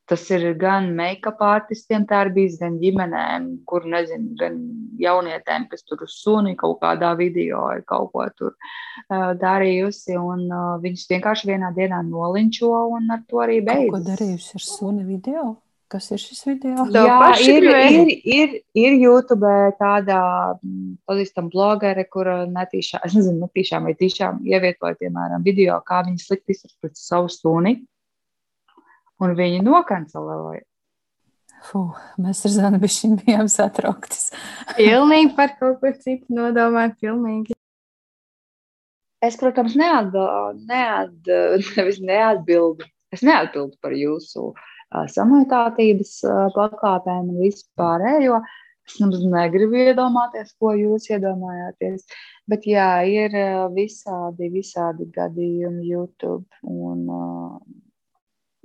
Tas 0.06 0.22
ir 0.30 0.54
gan 0.54 0.92
make-up 0.94 1.40
artistiem, 1.42 2.04
tā 2.06 2.28
ir 2.28 2.30
bijis, 2.36 2.60
gan 2.62 2.76
ģimenēm, 2.78 3.48
kur 3.66 3.88
nezinu, 3.90 4.36
gan 4.38 4.60
jaunietēm, 5.02 5.66
kas 5.72 5.82
tur 5.82 6.04
uz 6.06 6.20
suni 6.22 6.54
kaut 6.60 6.78
kādā 6.84 7.16
video 7.18 7.64
ir 7.74 7.82
kaut 7.90 8.12
ko 8.14 8.28
tur 8.38 8.54
uh, 8.54 9.32
darījusi. 9.42 10.14
Un 10.22 10.46
uh, 10.46 10.76
viņus 10.84 11.08
vienkārši 11.10 11.50
vienā 11.50 11.72
dienā 11.74 12.04
nolinčo 12.06 12.70
un 12.94 13.10
ar 13.18 13.24
to 13.26 13.42
arī 13.42 13.64
beidzas. 13.66 13.96
Ko 13.96 14.04
darījusi 14.12 14.60
ar 14.60 14.66
suni 14.68 15.08
video? 15.08 15.56
Kas 15.90 16.12
ir 16.14 16.22
šis 16.22 16.46
video? 16.52 16.86
Jā, 16.94 17.18
ir, 17.42 17.66
ir, 17.66 18.14
ir, 18.36 18.56
ir 18.78 18.96
YouTube 19.00 19.50
tāda 19.80 20.20
pazīstama 21.10 21.50
blogere, 21.54 22.06
kur 22.14 22.30
netīšām, 22.54 23.02
es 23.10 23.16
nezinu, 23.18 23.42
netīšām 23.48 23.90
vai 23.90 23.98
tīšām 23.98 24.46
ievietoja, 24.54 25.02
piemēram, 25.02 25.42
video, 25.46 25.82
kā 25.90 26.04
viņi 26.06 26.22
slikti 26.22 26.54
izsaka 26.54 26.76
pret 26.86 27.02
savu 27.02 27.34
suni 27.34 27.80
un 29.24 29.36
viņi 29.38 29.62
nokancelēja. 29.66 30.64
Fuh, 31.66 31.98
mēs 32.22 32.44
ar 32.46 32.54
Zanu 32.54 32.80
bijām 32.82 33.48
satrauktas. 33.50 34.30
pilnīgi 34.78 35.34
par 35.38 35.56
kaut 35.60 35.80
ko 35.82 35.92
citu 35.98 36.36
nodomāju. 36.38 36.94
Pilnīgi. 37.02 37.56
Es, 39.26 39.38
protams, 39.42 39.74
neatbildu, 39.80 40.66
neat, 40.70 41.16
neatbildu. 42.06 42.86
Es 43.16 43.24
neatbildu 43.26 43.80
par 43.82 43.96
jūsu 43.98 44.52
samaitātības 45.16 46.20
plakātēm 46.54 47.32
un 47.34 47.42
vispārējo. 47.42 48.44
Es 48.86 49.00
nemaz 49.02 49.24
negribu 49.26 49.80
iedomāties, 49.82 50.52
ko 50.62 50.76
jūs 50.78 51.10
iedomājāties. 51.10 52.06
Bet 52.46 52.68
jā, 52.70 52.90
ir 53.10 53.34
visādi, 53.74 54.52
visādi 54.54 55.08
gadījumi 55.16 55.88
YouTube 55.90 56.46
un 56.62 57.08
uh, 57.10 57.56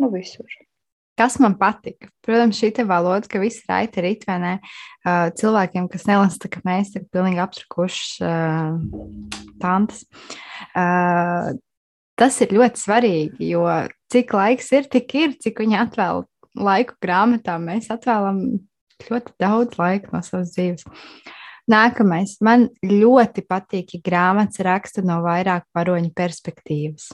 nu, 0.00 0.10
visur. 0.12 0.48
Kas 1.20 1.36
man 1.42 1.58
patika? 1.60 2.08
Protams, 2.24 2.56
šī 2.56 2.84
valoda, 2.88 3.28
ka 3.28 3.40
viss 3.42 3.66
raiti 3.68 4.00
ir 4.00 4.06
itvenē 4.14 4.54
cilvēkiem, 5.36 5.88
kas 5.92 6.06
nelasa, 6.08 6.48
ka 6.48 6.62
mēs 6.64 6.94
esam 6.94 7.04
pilnīgi 7.12 7.42
aptrakuši 7.44 8.30
tantes. 9.60 10.06
Uh, 10.72 11.58
tas 12.20 12.40
ir 12.44 12.54
ļoti 12.56 12.80
svarīgi, 12.80 13.50
jo 13.52 13.66
cik 14.12 14.32
laiks 14.36 14.72
ir, 14.76 14.88
tik 14.92 15.14
ir, 15.18 15.36
cik 15.40 15.60
viņi 15.60 15.78
atvēl 15.80 16.24
laiku 16.60 16.96
grāmatām, 17.04 17.68
mēs 17.68 17.90
atvēlam 17.92 18.40
ļoti 19.06 19.36
daudz 19.40 19.78
laika 19.80 20.12
no 20.14 20.22
savas 20.24 20.54
dzīves. 20.56 20.86
Nākamais. 21.70 22.38
Man 22.42 22.66
ļoti 22.82 23.44
patīk, 23.46 23.94
ja 23.94 24.04
grāmatas 24.04 24.62
raksta 24.66 25.04
no 25.06 25.20
vairāk 25.22 25.68
varoņu 25.76 26.10
perspektīvas. 26.16 27.10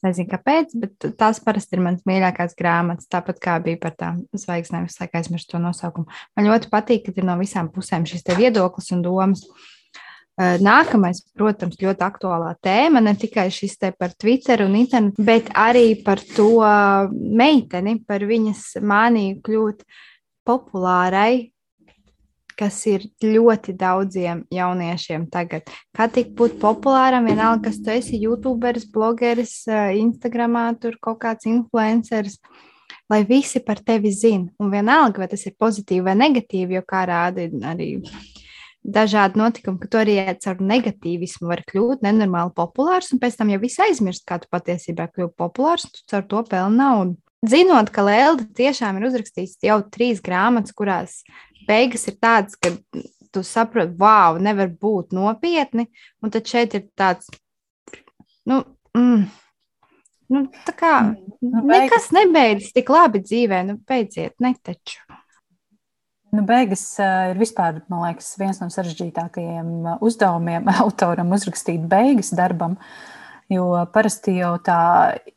Nezinu, 0.00 0.30
kāpēc, 0.30 0.70
bet 0.80 1.08
tās 1.20 1.42
parasti 1.44 1.76
ir 1.76 1.82
mans 1.84 2.06
mīļākās 2.08 2.54
grāmatas, 2.56 3.08
tāpat 3.12 3.40
kā 3.42 3.58
bija 3.60 3.76
par 3.82 3.92
tām 4.00 4.22
zvaigznēm. 4.32 4.86
Es 4.88 4.96
laikam 4.96 5.20
aizmirsu 5.20 5.50
to 5.50 5.60
nosaukumu. 5.60 6.08
Man 6.38 6.48
ļoti 6.48 6.70
patīk, 6.72 7.04
ka 7.04 7.12
ir 7.20 7.26
no 7.28 7.36
visām 7.40 7.68
pusēm 7.74 8.06
šis 8.08 8.24
viedoklis 8.38 8.88
un 8.96 9.04
domas. 9.04 9.44
Nākamais, 10.40 11.20
protams, 11.36 11.76
ļoti 11.76 12.04
aktuālā 12.06 12.54
tēma, 12.64 13.02
ne 13.04 13.12
tikai 13.18 13.50
šis 13.52 13.76
te 13.76 13.90
par 13.92 14.14
Twitter 14.16 14.62
un 14.64 14.78
internetu, 14.78 15.20
bet 15.26 15.50
arī 15.52 15.92
par 16.00 16.22
to 16.24 16.54
meiteni, 17.12 17.98
par 18.08 18.24
viņas 18.24 18.78
māniju 18.80 19.36
kļūt 19.44 19.84
populārai 20.48 21.50
kas 22.60 22.78
ir 22.90 23.06
ļoti 23.24 23.74
daudziem 23.80 24.44
jauniešiem 24.52 25.26
tagad. 25.32 25.70
Kā 25.96 26.10
tik 26.12 26.34
būt 26.36 26.58
populāram, 26.62 27.28
vienalga, 27.30 27.70
kas 27.70 27.80
tu 27.80 27.92
esi, 27.94 28.20
youtuberis, 28.20 28.84
blogeris, 28.92 29.62
eh, 29.68 29.96
Instagramā, 30.00 30.66
tur 30.80 30.98
kaut 31.00 31.22
kāds 31.24 31.48
influenceris. 31.48 32.38
Lai 33.10 33.24
visi 33.24 33.58
par 33.64 33.80
tevi 33.82 34.12
zina. 34.14 34.50
Un 34.60 34.70
vienalga, 34.70 35.18
vai 35.18 35.28
tas 35.28 35.46
ir 35.46 35.56
pozitīvi 35.58 36.04
vai 36.04 36.14
negatīvi, 36.14 36.78
jo 36.78 36.82
kā 36.86 37.06
rāda 37.08 37.48
arī 37.72 37.96
dažādi 38.86 39.36
notikumi, 39.36 39.80
ka 39.80 39.88
tu 39.88 39.98
arī 39.98 40.18
ar 40.30 40.60
negatīvismu 40.60 41.48
vari 41.50 41.64
kļūt 41.68 42.04
nenormāli 42.06 42.54
populārs, 42.56 43.10
un 43.12 43.20
pēc 43.20 43.36
tam 43.36 43.50
jau 43.50 43.60
viss 43.60 43.82
aizmirst, 43.82 44.24
kā 44.28 44.40
tu 44.40 44.48
patiesībā 44.52 45.10
kļūsi 45.10 45.36
populārs, 45.36 45.84
un 45.84 45.90
tu 45.96 46.06
caur 46.12 46.24
to 46.30 46.44
pelni 46.48 46.80
naudu. 46.80 47.16
Zinot, 47.40 47.88
ka 47.88 48.04
Lēlda 48.04 48.44
tiešām 48.52 48.98
ir 48.98 49.06
uzrakstījis 49.08 49.62
jau 49.64 49.78
trīs 49.88 50.18
grāmatas, 50.20 50.74
kurās 50.76 51.22
beigas 51.70 52.08
ir 52.10 52.16
tādas, 52.20 52.58
ka 52.58 52.72
tu 53.30 53.42
saproti, 53.46 53.94
wow, 54.00 54.38
nevar 54.42 54.72
būt 54.82 55.14
nopietni. 55.16 55.86
Un 56.22 56.34
tad 56.34 56.50
šeit 56.50 56.74
ir 56.78 56.88
tāds, 56.98 57.30
nu, 58.50 58.62
mm, 58.96 59.22
nu 60.34 60.44
tā 60.66 60.74
kā 60.78 60.94
nu, 61.14 61.62
nekas 61.70 62.10
nebeidzas 62.16 62.74
tik 62.76 62.90
labi 62.92 63.22
dzīvē, 63.22 63.62
nu, 63.70 63.78
beidziet, 63.86 64.36
neteču. 64.42 65.00
Nu, 66.30 66.44
beigas 66.46 66.84
uh, 67.02 67.32
ir 67.32 67.40
vispār, 67.40 67.80
man 67.90 68.04
liekas, 68.04 68.36
viens 68.38 68.60
no 68.62 68.68
sarežģītākajiem 68.70 69.96
uzdevumiem 69.98 70.68
autoram 70.84 71.32
uzrakstīt 71.34 71.88
beigas 71.90 72.30
darbam. 72.38 72.76
Uh, 72.78 73.19
Jo 73.50 73.64
parasti 73.90 74.36
jau 74.36 74.52
tā 74.62 74.78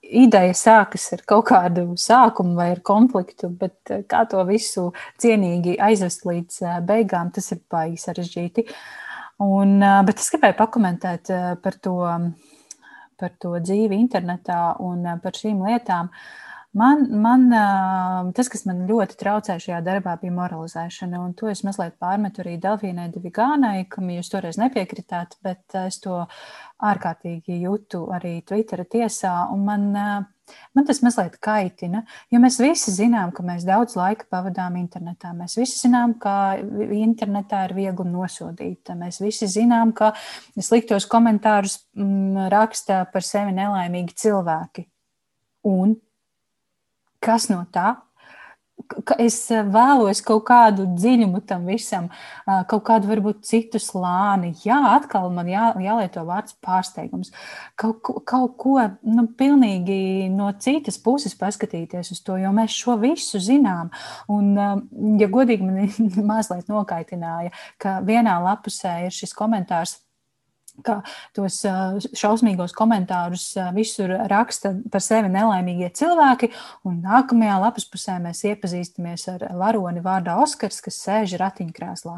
ideja 0.06 0.54
sākas 0.54 1.08
ar 1.16 1.24
kaut 1.26 1.48
kādu 1.50 1.86
sākumu 1.98 2.54
vai 2.60 2.70
konfliktu, 2.86 3.50
bet 3.50 3.90
eh, 3.90 4.04
kā 4.10 4.22
to 4.30 4.44
visu 4.46 4.92
cienīgi 5.22 5.80
aizvest 5.82 6.28
līdz 6.30 6.60
eh, 6.62 6.76
beigām, 6.86 7.32
tas 7.34 7.50
ir 7.56 7.64
baigi 7.74 7.98
sarežģīti. 8.04 8.68
Un, 9.42 9.80
eh, 9.82 10.00
bet 10.06 10.22
es 10.22 10.30
gribēju 10.30 10.60
pakomentēt 10.60 11.34
par 11.64 11.80
to, 11.82 11.98
par 13.18 13.36
to 13.42 13.58
dzīvi 13.66 13.98
internetā 13.98 14.62
un 14.86 15.08
par 15.24 15.40
šīm 15.40 15.66
lietām. 15.66 16.14
Man, 16.74 17.04
man, 17.22 17.44
tas, 18.34 18.48
kas 18.50 18.64
man 18.66 18.80
ļoti 18.90 19.14
traucēja 19.20 19.62
šajā 19.62 19.80
darbā, 19.86 20.16
bija 20.18 20.34
moralizēšana. 20.34 21.20
Un 21.22 21.36
to 21.38 21.46
es 21.52 21.62
mazliet 21.62 22.00
pārmetu 22.02 22.42
arī 22.42 22.56
Delfīnai 22.62 23.12
Divigānai, 23.14 23.84
kam 23.92 24.08
jūs 24.10 24.32
toreiz 24.34 24.58
nepiekritāt, 24.58 25.36
bet 25.46 25.76
es 25.84 26.00
to 26.02 26.24
ārkārtīgi 26.82 27.60
jūtu 27.62 28.08
arī 28.18 28.40
Twittera 28.50 28.88
tiesā. 28.90 29.34
Man, 29.54 29.92
man 29.94 30.88
tas 30.88 31.04
mazliet 31.06 31.36
kaitina, 31.46 32.02
jo 32.34 32.42
mēs 32.42 32.58
visi 32.64 32.94
zinām, 32.96 33.36
ka 33.38 33.46
mēs 33.46 33.68
daudz 33.70 33.94
laika 34.00 34.26
pavadām 34.34 34.80
internetā. 34.82 35.36
Mēs 35.38 35.60
visi 35.60 35.78
zinām, 35.84 36.16
ka 36.24 36.56
internetā 36.58 37.68
ir 37.68 37.76
viegli 37.78 38.08
nosodīt. 38.16 38.96
Mēs 38.98 39.22
visi 39.22 39.52
zinām, 39.60 39.94
ka 39.94 40.16
sliktos 40.58 41.06
komentārus 41.12 41.84
mm, 41.94 42.50
raksta 42.56 43.04
par 43.14 43.30
sevi 43.30 43.54
nelaimīgi 43.60 44.18
cilvēki. 44.24 44.88
Un 45.70 45.94
kas 47.24 47.50
no 47.52 47.64
tā? 47.74 47.96
Es 49.22 49.38
vēlos 49.48 50.20
kaut 50.26 50.44
kādu 50.48 50.84
dziļumu 50.98 51.40
tam 51.48 51.68
visam, 51.70 52.10
kaut 52.70 52.84
kādu 52.88 53.08
varbūt 53.10 53.46
citu 53.48 53.80
slāni. 53.82 54.52
Jā, 54.66 54.80
atkal 54.98 55.30
man 55.34 55.48
jā, 55.50 55.70
jālieto 55.82 56.26
vārds 56.28 56.58
pārsteigums. 56.62 57.32
Kaut, 57.80 58.02
kaut 58.28 58.58
ko 58.60 58.76
nu, 59.08 59.26
pilnīgi 59.40 60.28
no 60.34 60.50
citas 60.62 61.00
puses 61.02 61.38
paskatīties 61.40 62.12
uz 62.14 62.22
to, 62.26 62.38
jo 62.42 62.52
mēs 62.54 62.76
šo 62.76 62.98
visu 63.02 63.42
zinām. 63.42 63.94
Un, 64.34 64.52
ja 65.22 65.30
godīgi 65.32 65.70
man 65.70 65.94
mazliet 66.34 66.70
nokaitināja, 66.72 67.54
ka 67.82 68.00
vienā 68.06 68.36
lapusē 68.44 69.04
ir 69.08 69.16
šis 69.16 69.38
komentārs 69.38 70.02
ka 70.82 71.00
tos 71.36 71.60
šausmīgos 72.18 72.74
komentārus 72.78 73.46
visur 73.76 74.16
raksta 74.32 74.74
par 74.92 75.04
sevi 75.06 75.30
nelaimīgie 75.34 75.92
cilvēki, 75.96 76.50
nākamajā 76.88 77.58
lapas 77.62 77.86
pusē 77.90 78.18
mēs 78.24 78.42
iepazīstamies 78.50 79.28
ar 79.36 79.46
varoni 79.60 80.02
vārdā 80.06 80.40
Oskars, 80.42 80.82
kas 80.86 80.98
sēž 81.06 81.38
ratiņkrēslā. 81.42 82.18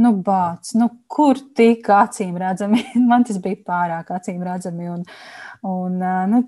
Nu, 0.00 0.14
bāc, 0.24 0.70
nu, 0.78 0.88
kur 1.10 1.36
tik 1.56 1.90
acīm 1.92 2.38
redzami? 2.40 2.86
Man 3.10 3.26
tas 3.28 3.40
bija 3.42 3.60
pārāk 3.66 4.14
acīm 4.16 4.40
redzami. 4.46 4.88
Un, 4.94 5.04
un, 5.66 6.00
nu, 6.30 6.40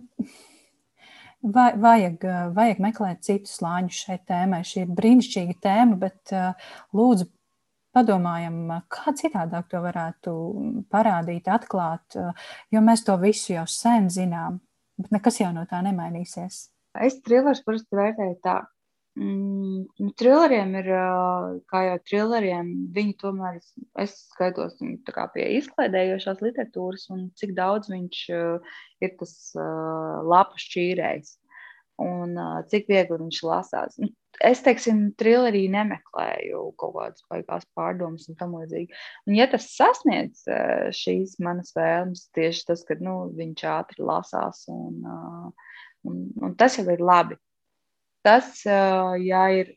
vajag, 1.42 2.24
vajag 2.56 2.80
meklēt 2.80 3.22
citus 3.26 3.58
slāņus 3.58 4.00
šai 4.06 4.18
tēmai. 4.30 4.62
Šī 4.64 4.86
ir 4.86 4.96
brīnišķīga 4.96 5.58
tēma, 5.66 5.98
bet 6.00 6.32
lūdzu 6.96 7.28
padomājam, 7.96 8.58
kā 8.92 9.14
citādāk 9.18 9.68
to 9.72 9.80
varētu 9.84 10.34
parādīt, 10.92 11.48
atklāt, 11.52 12.18
jo 12.72 12.84
mēs 12.84 13.04
to 13.06 13.16
visu 13.20 13.56
jau 13.56 13.66
sen 13.70 14.10
zinām, 14.12 14.60
bet 15.00 15.12
nekas 15.14 15.40
jau 15.42 15.52
no 15.54 15.66
tā 15.70 15.82
nemainīsies. 15.84 16.66
Es 17.00 17.20
trillerus 17.24 17.64
parasti 17.64 17.96
vērtēju 17.96 18.38
tā. 18.44 18.60
Mm, 19.12 19.82
nu, 20.00 20.10
trilleriem 20.16 20.70
ir, 20.80 20.86
kā 21.68 21.82
jau 21.84 21.96
trilleriem, 22.08 22.70
viņi 22.96 23.16
tomēr, 23.20 23.58
es 24.00 24.14
skaitos 24.30 24.78
pie 25.34 25.48
izklaidējošās 25.58 26.40
literatūras, 26.40 27.10
un 27.12 27.26
cik 27.36 27.52
daudz 27.58 27.92
viņš 27.92 28.22
ir 29.04 29.12
tas 29.20 29.34
lapu 30.32 30.64
šķīrējs 30.64 31.36
un 32.00 32.40
cik 32.72 32.88
viegli 32.88 33.20
viņš 33.20 33.42
lasās. 33.44 34.00
Es, 34.40 34.62
teiksim, 34.64 35.10
trilerī 35.20 35.66
nemeklēju 35.70 36.62
kaut 36.80 36.94
kādas 36.96 37.24
baigās 37.30 37.66
pārdomas 37.76 38.30
un 38.30 38.38
tam 38.38 38.54
līdzīgi. 38.56 38.88
Un, 39.28 39.36
ja 39.36 39.46
tas 39.50 39.68
sasniedz 39.74 40.46
uh, 40.48 40.88
šīs 40.96 41.36
manas 41.44 41.74
vēlmes, 41.76 42.24
tieši 42.36 42.64
tas, 42.70 42.84
ka 42.88 42.96
nu, 43.00 43.16
viņš 43.36 43.64
ātri 43.68 44.06
lasās, 44.08 44.64
un, 44.72 45.04
uh, 45.04 45.76
un, 46.08 46.24
un 46.40 46.56
tas 46.58 46.78
jau 46.80 46.86
ir 46.90 47.04
labi. 47.04 47.36
Tas, 48.24 48.62
uh, 48.64 49.12
ja 49.20 49.44
ir 49.52 49.74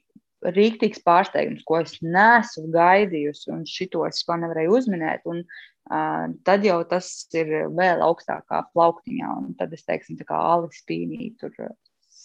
rīktīgs 0.56 1.04
pārsteigums, 1.04 1.66
ko 1.68 1.82
es 1.82 1.98
neesmu 2.06 2.70
gaidījusi, 2.74 3.50
un 3.54 3.64
šito 3.70 4.06
es 4.08 4.24
vēl 4.28 4.44
nevarēju 4.46 4.76
uzminēt. 4.80 5.26
Un, 5.30 5.44
uh, 5.44 6.30
tad 6.48 6.66
jau 6.66 6.80
tas 6.90 7.12
ir 7.36 7.68
vēl 7.76 8.06
augstākā 8.06 8.64
plauktiņā, 8.72 9.34
tad 9.60 9.76
es 9.76 9.84
teiksim, 9.84 10.20
tā 10.22 10.30
kā 10.30 10.40
Alis 10.56 10.80
Pīnī 10.88 11.34
tur 11.42 11.54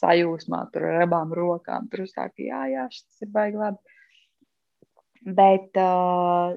sajūsmā, 0.00 0.64
tur 0.74 0.86
ar 0.90 1.04
abām 1.06 1.32
rokām. 1.36 1.88
Tur 1.92 2.04
uz 2.06 2.14
tā, 2.16 2.28
ka 2.32 2.44
jā, 2.44 2.62
jā, 2.74 2.86
šis 2.92 3.26
ir 3.26 3.32
baigi 3.34 3.60
labi. 3.60 3.96
Bet 5.40 5.76
uh, 5.80 6.56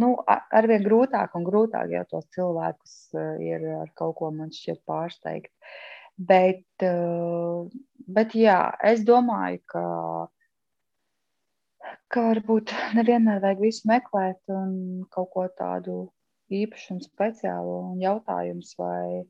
nu, 0.00 0.10
arvien 0.54 0.84
grūtāk 0.86 1.34
un 1.38 1.46
grūtāk 1.46 1.90
jau 1.94 2.04
tos 2.12 2.28
cilvēkus 2.36 2.94
ir 3.42 3.66
ar 3.80 3.90
kaut 3.98 4.16
ko 4.20 4.30
man 4.34 4.54
šķiet 4.54 4.84
pārsteigt. 4.86 5.50
Bet, 6.14 6.66
uh, 6.86 7.66
bet 8.06 8.36
jā, 8.38 8.58
es 8.86 9.02
domāju, 9.06 9.58
ka, 9.66 9.86
ka 12.14 12.28
varbūt 12.30 12.70
nevienmēr 12.98 13.42
vajag 13.42 13.64
visu 13.66 13.90
meklēt 13.90 14.54
un 14.54 14.76
kaut 15.10 15.32
ko 15.34 15.48
tādu 15.58 16.04
īpašu 16.54 16.94
un 16.94 17.02
speciālu 17.02 17.78
un 17.90 18.02
jautājums 18.02 18.76
vai 18.78 19.24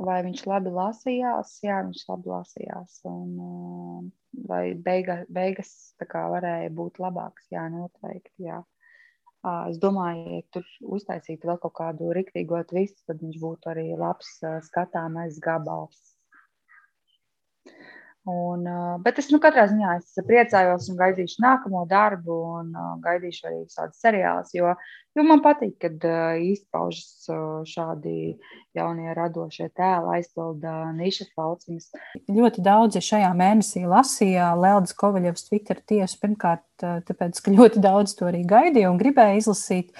vai 0.00 0.18
viņš 0.26 0.44
labi 0.48 0.72
lasījās, 0.74 1.56
jā, 1.64 1.80
viņš 1.86 2.04
labi 2.08 2.32
lasījās. 2.32 2.98
Un, 3.08 3.32
uh, 3.42 4.44
vai 4.48 4.62
beiga, 4.74 5.22
beigas 5.28 5.72
kā, 6.02 6.26
varēja 6.32 6.70
būt 6.74 7.00
labākas, 7.02 7.48
jā, 7.52 7.66
noteikti. 7.72 8.48
Jā. 8.48 8.62
Es 9.42 9.78
domāju, 9.82 10.36
ja 10.36 10.42
tur 10.54 10.66
uztaisītu 10.94 11.48
vēl 11.48 11.58
kaut 11.64 11.74
kādu 11.74 12.12
rīktīgo 12.14 12.60
tvistu, 12.70 13.02
tad 13.10 13.24
viņš 13.24 13.40
būtu 13.42 13.72
arī 13.72 13.88
labs 13.98 14.36
uh, 14.46 14.60
skatāmais 14.62 15.40
gabals. 15.42 16.11
Un, 18.22 18.62
bet 19.02 19.16
es 19.18 19.32
nu, 19.34 19.40
katrā 19.42 19.64
ziņā 19.66 19.96
es 19.98 20.20
priecājos 20.28 20.84
un 20.92 20.98
gaidīšu 21.00 21.40
nākamo 21.42 21.80
darbu, 21.90 22.36
un 22.60 22.68
uh, 22.70 22.92
gaidīšu 23.02 23.48
arī 23.48 23.56
tādas 23.66 23.98
seriālus, 23.98 24.52
jo, 24.54 24.76
jo 25.18 25.24
man 25.26 25.42
patīk, 25.42 25.72
kad 25.82 26.06
uh, 26.06 26.36
izpaužas 26.38 27.26
uh, 27.26 27.64
šādi 27.66 28.36
jaunie 28.78 29.10
radošie 29.18 29.66
tēli, 29.74 30.20
aizpilda 30.20 30.92
nišas 30.94 31.32
lauciņas. 31.34 31.90
Ļoti 32.30 32.62
daudzi 32.62 33.02
šajā 33.02 33.32
mēnesī 33.42 33.82
lasīja 33.90 34.52
Leldas 34.54 34.94
Kovaļevs 35.02 35.48
Twitter 35.48 35.82
tiesu. 35.82 36.20
Pirmkārt, 36.22 36.62
tāpēc, 36.78 37.42
ka 37.42 37.56
ļoti 37.58 37.82
daudz 37.82 38.14
to 38.20 38.30
arī 38.30 38.44
gaidīja 38.46 38.92
un 38.92 39.02
gribēja 39.02 39.42
izlasīt. 39.42 39.90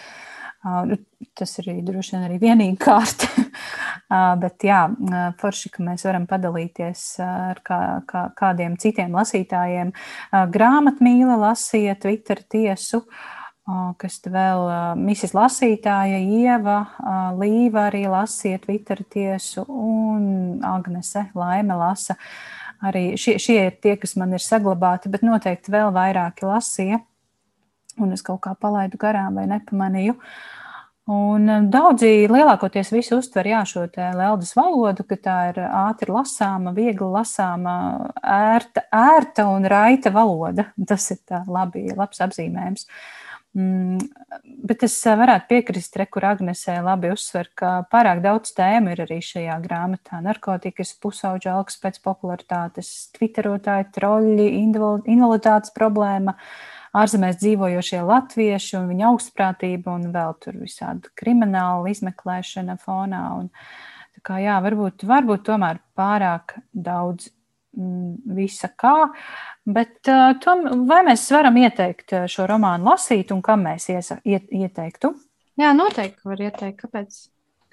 Nu, 0.63 0.95
tas 1.35 1.59
ir 1.59 1.73
droši 1.83 2.15
vien 2.15 2.29
arī 2.29 2.39
vienīgā 2.39 2.79
kārta. 2.87 3.27
Bet 4.13 4.65
jā, 4.67 4.81
forši, 5.41 5.71
ka 5.73 5.85
mēs 5.87 6.03
varam 6.05 6.27
padalīties 6.29 7.05
ar 7.25 7.61
kā, 7.65 7.79
kā, 8.09 8.27
kādiem 8.37 8.75
citiem 8.81 9.15
lasītājiem. 9.17 9.93
Grāmatmīla 10.53 11.39
lasīja 11.41 11.95
Twitter 12.03 12.43
tiesu, 12.53 13.05
kas 14.03 14.19
vēl 14.27 14.67
misis 15.01 15.33
lasītāja 15.37 16.19
Ieva, 16.21 16.79
Līva 17.39 17.87
arī 17.89 18.05
lasīja 18.11 18.61
Twitter 18.67 19.01
tiesu 19.09 19.65
un 19.69 20.61
Agnese 20.67 21.29
Laime 21.39 21.79
lasa. 21.81 22.19
Arī 22.83 23.13
šie, 23.17 23.39
šie 23.41 23.61
ir 23.69 23.77
tie, 23.79 23.95
kas 24.03 24.17
man 24.19 24.35
ir 24.35 24.43
saglabāti, 24.43 25.09
bet 25.09 25.23
noteikti 25.25 25.73
vēl 25.73 25.95
vairāki 25.95 26.45
lasīja. 26.49 26.99
Un 28.03 28.13
es 28.13 28.25
kaut 28.27 28.43
kā 28.45 28.57
palaidu 28.59 28.99
garām 28.99 29.39
vai 29.39 29.47
nepamanīju. 29.47 30.17
Uh, 30.17 30.62
Un 31.11 31.49
um, 31.51 31.65
daudzi 31.67 32.29
lielākoties 32.31 32.93
visi 32.95 33.11
uztver 33.17 33.49
jā, 33.51 33.65
šo 33.67 33.89
lēldas 33.91 34.53
valodu, 34.55 35.03
ka 35.03 35.17
tā 35.19 35.39
ir 35.51 35.57
ātri 35.67 36.13
lasāma, 36.15 36.71
viegli 36.77 37.09
lasāma, 37.11 37.73
ērta, 38.23 38.85
ērta 38.95 39.49
un 39.51 39.67
raita 39.67 40.13
valoda. 40.15 40.69
Tas 40.89 41.09
ir 41.11 41.43
labi, 41.51 41.89
labs 41.97 42.23
apzīmējums. 42.23 42.87
Mm, 43.59 43.99
bet 44.65 44.85
es 44.87 44.95
uh, 45.05 45.17
varētu 45.19 45.51
piekrist, 45.51 45.99
re, 45.99 46.07
kur 46.07 46.25
Agnesē 46.25 46.79
labi 46.87 47.11
uzsver, 47.13 47.51
ka 47.59 47.73
pārāk 47.91 48.23
daudz 48.23 48.55
tēmu 48.57 48.95
ir 48.95 49.03
arī 49.03 49.19
šajā 49.27 49.59
grāmatā. 49.65 50.23
Narkotikas, 50.23 50.95
pusauģa 51.03 51.57
algas 51.57 51.83
pēc 51.83 51.99
popularitātes, 52.07 52.93
twitterotāji, 53.19 53.91
troļļi, 53.99 54.47
invaliditātes 54.63 55.75
problēma. 55.75 56.39
Uh, 56.39 56.79
ārzemēs 56.97 57.39
dzīvojošie 57.41 58.03
latvieši 58.07 58.77
un 58.79 58.89
viņa 58.93 59.09
augstprātība 59.11 59.95
un 59.97 60.11
vēl 60.15 60.35
tur 60.43 60.59
visādi 60.61 61.13
krimināla 61.19 61.93
izmeklēšana 61.93 62.77
fonā. 62.83 63.23
Un, 63.41 63.51
kā, 64.23 64.39
jā, 64.43 64.59
varbūt, 64.65 65.07
varbūt 65.09 65.47
tomēr 65.49 65.81
pārāk 65.99 66.57
daudz 66.73 67.31
mm, 67.77 68.35
visa 68.37 68.71
kā, 68.79 68.97
bet 69.67 70.13
tom, 70.45 70.67
vai 70.89 71.03
mēs 71.09 71.27
varam 71.35 71.59
ieteikt 71.63 72.17
šo 72.31 72.47
romānu 72.51 72.93
lasīt 72.93 73.33
un 73.35 73.43
kam 73.45 73.65
mēs 73.67 73.89
iesa, 73.95 74.21
iet, 74.29 74.51
ieteiktu? 74.53 75.15
Jā, 75.61 75.73
noteikti 75.77 76.29
var 76.29 76.41
ieteikt. 76.41 76.85
Kāpēc? 76.85 77.25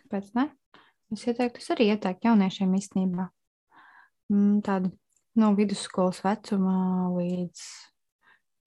Kāpēc 0.04 0.32
ne? 0.40 0.50
Es 1.14 1.26
ieteiktu, 1.28 1.62
es 1.62 1.70
arī 1.74 1.92
ieteiktu 1.94 2.28
jauniešiem 2.30 2.74
īstenībā. 2.80 3.30
Mm, 4.30 4.60
tādu 4.66 4.92
no 5.40 5.54
vidusskolas 5.58 6.20
vecuma 6.26 7.10
līdz 7.16 7.64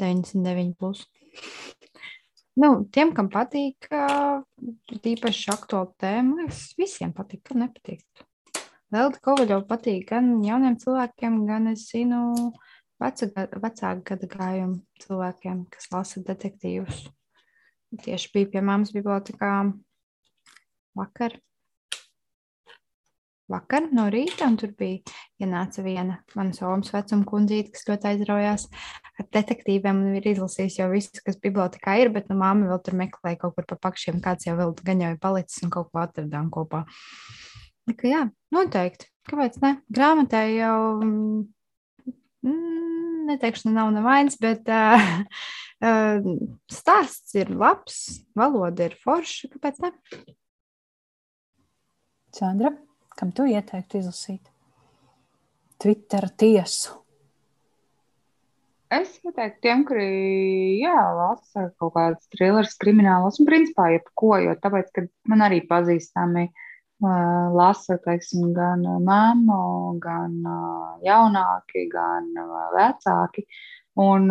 99. 0.03 0.75
Plus. 0.79 1.07
nu, 2.61 2.75
tiem, 2.93 3.15
kam 3.17 3.31
patīk, 3.33 3.89
tīpaši 5.05 5.49
aktuāla 5.55 5.93
tēma, 6.03 6.49
visiem 6.79 7.15
patīk, 7.17 7.45
kam 7.49 7.63
nepatīk. 7.65 8.05
Velda 8.93 9.23
Kovaļova 9.25 9.65
patīk 9.71 10.11
gan 10.11 10.35
jauniem 10.45 10.77
cilvēkiem, 10.81 11.39
gan 11.49 11.71
es 11.71 11.87
zinu 11.89 12.53
vecāku 13.01 14.05
gada 14.11 14.29
gājumu 14.29 14.83
cilvēkiem, 15.01 15.65
kas 15.73 15.89
lasa 15.95 16.21
detektīvus. 16.27 17.07
Tieši 18.05 18.31
bija 18.35 18.51
pie 18.53 18.63
māmas 18.65 18.93
bibliotekā 18.93 19.55
vakar 20.97 21.39
vakar 23.53 23.87
no 23.95 24.09
rīta, 24.13 24.49
un 24.49 24.57
tur 24.61 24.73
bija 24.79 25.15
ienāca 25.43 25.85
viena 25.85 26.19
manas 26.39 26.63
omas 26.65 26.93
vecuma 26.95 27.27
kundzīte, 27.29 27.75
kas 27.75 27.87
ļoti 27.91 28.11
aizraujās 28.13 28.67
ar 29.21 29.29
detektīviem 29.37 30.03
un 30.03 30.19
ir 30.19 30.29
izlasījis 30.33 30.81
jau 30.81 30.89
visu, 30.93 31.23
kas 31.27 31.39
bibliotekā 31.43 31.99
ir, 32.03 32.13
bet 32.15 32.31
nu, 32.33 32.39
māma 32.41 32.71
vēl 32.73 32.83
tur 32.85 32.99
meklēja 32.99 33.43
kaut 33.45 33.57
kur 33.59 33.69
pa 33.69 33.79
pakšiem, 33.89 34.21
kāds 34.25 34.49
jau 34.49 34.57
vēl 34.59 34.75
gan 34.83 35.05
jau 35.05 35.15
ir 35.15 35.23
palicis 35.23 35.63
un 35.67 35.73
kaut 35.75 35.93
ko 35.93 36.03
atradām 36.05 36.51
kopā. 36.55 36.85
Ka, 37.93 38.07
jā, 38.07 38.27
noteikti. 38.55 39.09
Kāpēc 39.29 39.59
ne? 39.63 39.77
Grāmatai 39.93 40.47
jau 40.57 40.77
mm, 41.03 41.43
neteikšu, 43.31 43.71
nav 43.75 43.93
nevainas, 43.95 44.39
bet 44.43 44.71
uh, 44.71 45.03
uh, 45.87 46.31
stāsts 46.71 47.37
ir 47.39 47.53
labs, 47.55 48.23
valoda 48.39 48.89
ir 48.89 48.97
forša. 49.03 49.53
Kāpēc 49.55 49.83
ne? 49.85 49.93
Sandra? 52.33 52.73
Kam 53.19 53.33
tu 53.35 53.47
ieteiktu 53.49 54.01
izlasīt? 54.01 54.43
Twitter 55.83 56.29
tiesu. 56.39 56.99
Es 58.93 59.15
ieteiktu 59.25 59.63
tiem, 59.65 59.85
kuri 59.89 60.07
jā, 60.83 60.97
lasa 61.17 61.71
kaut 61.81 61.95
kādas 61.95 62.27
thrilleris, 62.35 62.77
kriminālas 62.81 63.41
un 63.41 63.49
principā 63.49 63.89
jebko, 63.95 64.35
jo 64.45 64.57
tāpēc, 64.61 64.91
ka 64.93 65.05
man 65.33 65.45
arī 65.47 65.63
pazīstami 65.69 66.45
uh, 66.51 67.47
lasa, 67.57 67.97
teiksim, 68.05 68.51
gan 68.57 68.85
mammu, 69.07 69.63
gan 70.03 70.37
uh, 70.45 70.91
jaunāki, 71.07 71.87
gan 71.93 72.29
uh, 72.37 72.69
vecāki. 72.77 73.47
Un, 74.03 74.31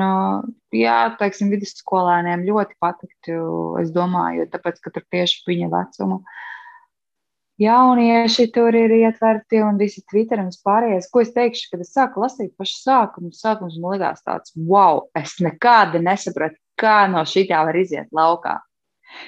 jā, 0.73 0.99
teiksim, 1.19 1.51
vidusskolēniem 1.53 2.47
ļoti 2.47 2.79
patiktu, 2.81 3.41
es 3.81 3.91
domāju, 3.93 4.47
tāpēc, 4.49 4.79
ka 4.81 4.93
tur 4.93 5.03
tieši 5.13 5.43
viņa 5.45 5.67
vecuma 5.73 6.17
uh, 6.17 6.39
jaunieši 7.61 8.47
tur 8.55 8.75
ir 8.75 8.93
ietverti 8.95 9.61
un 9.65 9.77
visi 9.81 10.03
Twitter 10.09 10.41
un 10.41 10.49
vispārējais. 10.49 11.09
Ko 11.13 11.21
es 11.23 11.33
teikšu, 11.35 11.69
kad 11.73 11.85
es 11.85 11.93
sāku 11.95 12.23
lasīt 12.23 12.55
pašu 12.59 12.79
sākumu, 12.81 13.31
sākums 13.35 13.77
man 13.81 13.97
likās 13.97 14.25
tāds, 14.25 14.55
wow, 14.57 15.05
es 15.17 15.37
nekādi 15.43 16.01
nesapratu, 16.03 16.57
kā 16.81 17.05
no 17.11 17.23
šī 17.27 17.45
tā 17.51 17.61
var 17.67 17.77
iziet 17.77 18.09
laukā. 18.15 18.57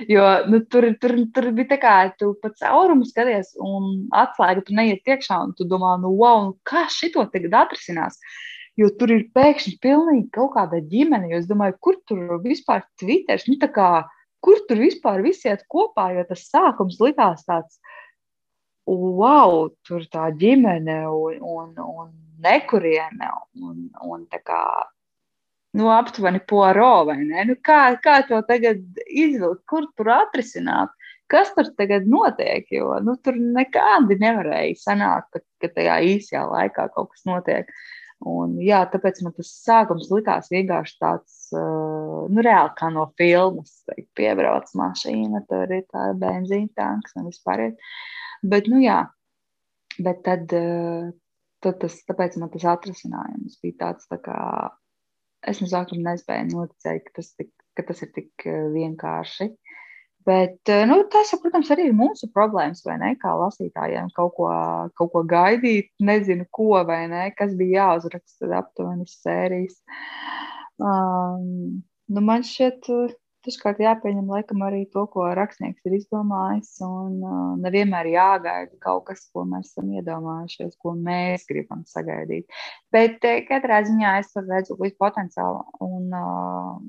Jo 0.07 0.23
nu, 0.47 0.61
tur, 0.71 0.87
tur, 1.01 1.13
tur 1.35 1.49
bija 1.55 1.73
tā, 1.73 1.77
kā 1.81 1.95
tu 2.19 2.31
pa 2.41 2.53
caurumu 2.55 3.05
skaties, 3.05 3.53
un 3.59 4.07
atslēga 4.15 4.63
tur 4.63 4.77
neiet 4.79 5.11
iekšā, 5.11 5.41
un 5.43 5.53
tu 5.57 5.67
domā, 5.67 5.97
nu, 6.01 6.13
wow, 6.21 6.47
nu, 6.47 6.57
kā 6.67 6.85
šito 6.91 7.25
tagad 7.33 7.65
atrisinās. 7.65 8.17
Jo 8.79 8.87
tur 8.97 9.11
ir 9.13 9.27
pēkšņi 9.35 9.75
pilnīgi 9.83 10.31
kaut 10.33 10.55
kāda 10.55 10.79
ģimene. 10.89 11.29
Es 11.37 11.45
domāju, 11.45 11.75
kur 11.83 11.99
tur 12.09 12.39
vispār 12.41 12.81
Twitter, 12.97 13.43
nu, 13.51 13.59
kā, 13.75 13.89
kur 14.43 14.63
tur 14.69 14.81
vispār 14.81 15.21
viss 15.21 15.45
iet 15.45 15.67
kopā, 15.69 16.07
jo 16.15 16.23
tas 16.31 16.47
sākums 16.47 16.97
likās 17.03 17.45
tāds 17.45 17.77
wow, 18.89 19.69
tur 19.87 20.03
tā 20.11 20.29
ģimene 20.39 21.03
un, 21.09 21.39
un, 21.39 21.71
un 21.77 22.11
nekuriene 22.43 23.29
un, 23.61 23.87
un 24.03 24.25
kā. 24.43 24.65
Nu, 25.73 25.87
aptuveni 25.89 26.37
poro, 26.45 27.05
vai 27.07 27.17
ne? 27.23 27.47
Nu, 27.49 27.55
kā, 27.65 27.95
kā 28.03 28.19
to 28.27 28.43
tagad 28.45 28.83
izvilkt, 29.09 29.63
kur 29.69 29.87
tur 29.97 30.11
atrisināt? 30.13 30.91
Kas 31.31 31.49
tur 31.55 31.71
tagad 31.79 32.05
notiek? 32.05 32.67
Jo 32.69 32.99
nu, 33.01 33.15
tur 33.25 33.39
nekādi 33.39 34.19
nevarēja 34.21 34.77
sanākt, 34.83 35.31
ka, 35.33 35.41
ka 35.63 35.71
tajā 35.79 35.97
īsajā 36.11 36.43
laikā 36.51 36.91
kaut 36.93 37.09
kas 37.15 37.25
notiek. 37.25 37.71
Un, 38.29 38.53
jā, 38.63 38.83
tāpēc 38.91 39.19
man 39.25 39.33
tas 39.35 39.49
sākums 39.65 40.11
likās 40.13 40.51
vienkārši 40.53 40.93
tāds, 41.01 41.39
uh, 41.57 42.23
nu, 42.29 42.43
reāli 42.45 42.71
kā 42.77 42.91
no 42.93 43.07
filmas. 43.19 43.73
Piebrauc 44.15 44.69
mašīna, 44.77 45.41
tur 45.49 45.73
ir 45.73 45.87
tā 45.89 46.11
benzīna 46.21 46.69
tanks 46.77 47.17
un 47.17 47.31
vispār. 47.31 47.65
Ir. 47.71 47.97
Bet, 48.43 48.67
nu 48.67 48.81
jā, 48.83 48.99
bet 50.03 50.23
tad, 50.25 50.51
eh, 50.51 51.11
tad 51.63 51.79
tas, 51.79 51.99
tāpēc 52.09 52.37
man 52.41 52.51
tas 52.51 52.65
atrasinājums 52.73 53.59
bija 53.63 53.79
tāds, 53.85 54.09
tā 54.11 54.19
kā 54.23 54.39
es 55.47 55.61
no 55.63 55.67
sākuma 55.71 56.11
nespēju 56.11 56.49
noticēt, 56.51 57.05
ka 57.07 57.19
tas, 57.19 57.31
tik, 57.39 57.51
ka 57.77 57.85
tas 57.87 58.03
ir 58.03 58.11
tik 58.15 58.47
eh, 58.47 58.65
vienkārši. 58.73 59.49
Bet, 60.27 60.59
eh, 60.71 60.85
nu, 60.87 61.01
tas, 61.11 61.33
protams, 61.43 61.71
arī 61.75 61.89
ir 61.89 61.95
mūsu 61.99 62.29
problēmas, 62.35 62.83
vai 62.87 62.95
ne? 63.01 63.13
Kā 63.19 63.33
lasītājiem 63.39 64.11
kaut 64.15 64.35
ko, 64.37 64.51
kaut 64.99 65.11
ko 65.15 65.23
gaidīt, 65.27 65.91
nezinu, 65.99 66.47
ko 66.51 66.83
vai 66.87 67.01
ne, 67.11 67.25
kas 67.35 67.55
bija 67.59 67.89
jāuzraksta 67.89 68.51
aptuveni 68.59 69.07
sērijas. 69.11 69.81
Um, 70.79 71.83
nu, 72.11 72.23
man 72.23 72.47
šķiet, 72.47 72.87
Dažkārt 73.43 73.81
jāpieņem 73.83 74.29
laikam 74.31 74.61
arī 74.63 74.85
to, 74.93 75.01
ko 75.11 75.25
rakstnieks 75.35 75.83
ir 75.89 75.97
izdomājis, 75.97 76.69
un 76.85 77.17
uh, 77.19 77.39
nevienmēr 77.59 78.07
jāgaida 78.13 78.77
kaut 78.85 79.03
kas, 79.09 79.25
ko 79.35 79.43
mēs 79.49 79.73
esam 79.73 79.89
iedomājušies, 79.99 80.77
ko 80.79 80.93
mēs 80.95 81.43
gribam 81.49 81.81
sagaidīt. 81.89 82.47
Bet 82.95 83.19
uh, 83.27 83.41
katrā 83.49 83.81
ziņā 83.89 84.13
es 84.21 84.31
redzu 84.37 84.79
līdz 84.79 84.95
potenciālu, 85.03 85.59
un 85.83 86.15
uh, 86.15 86.79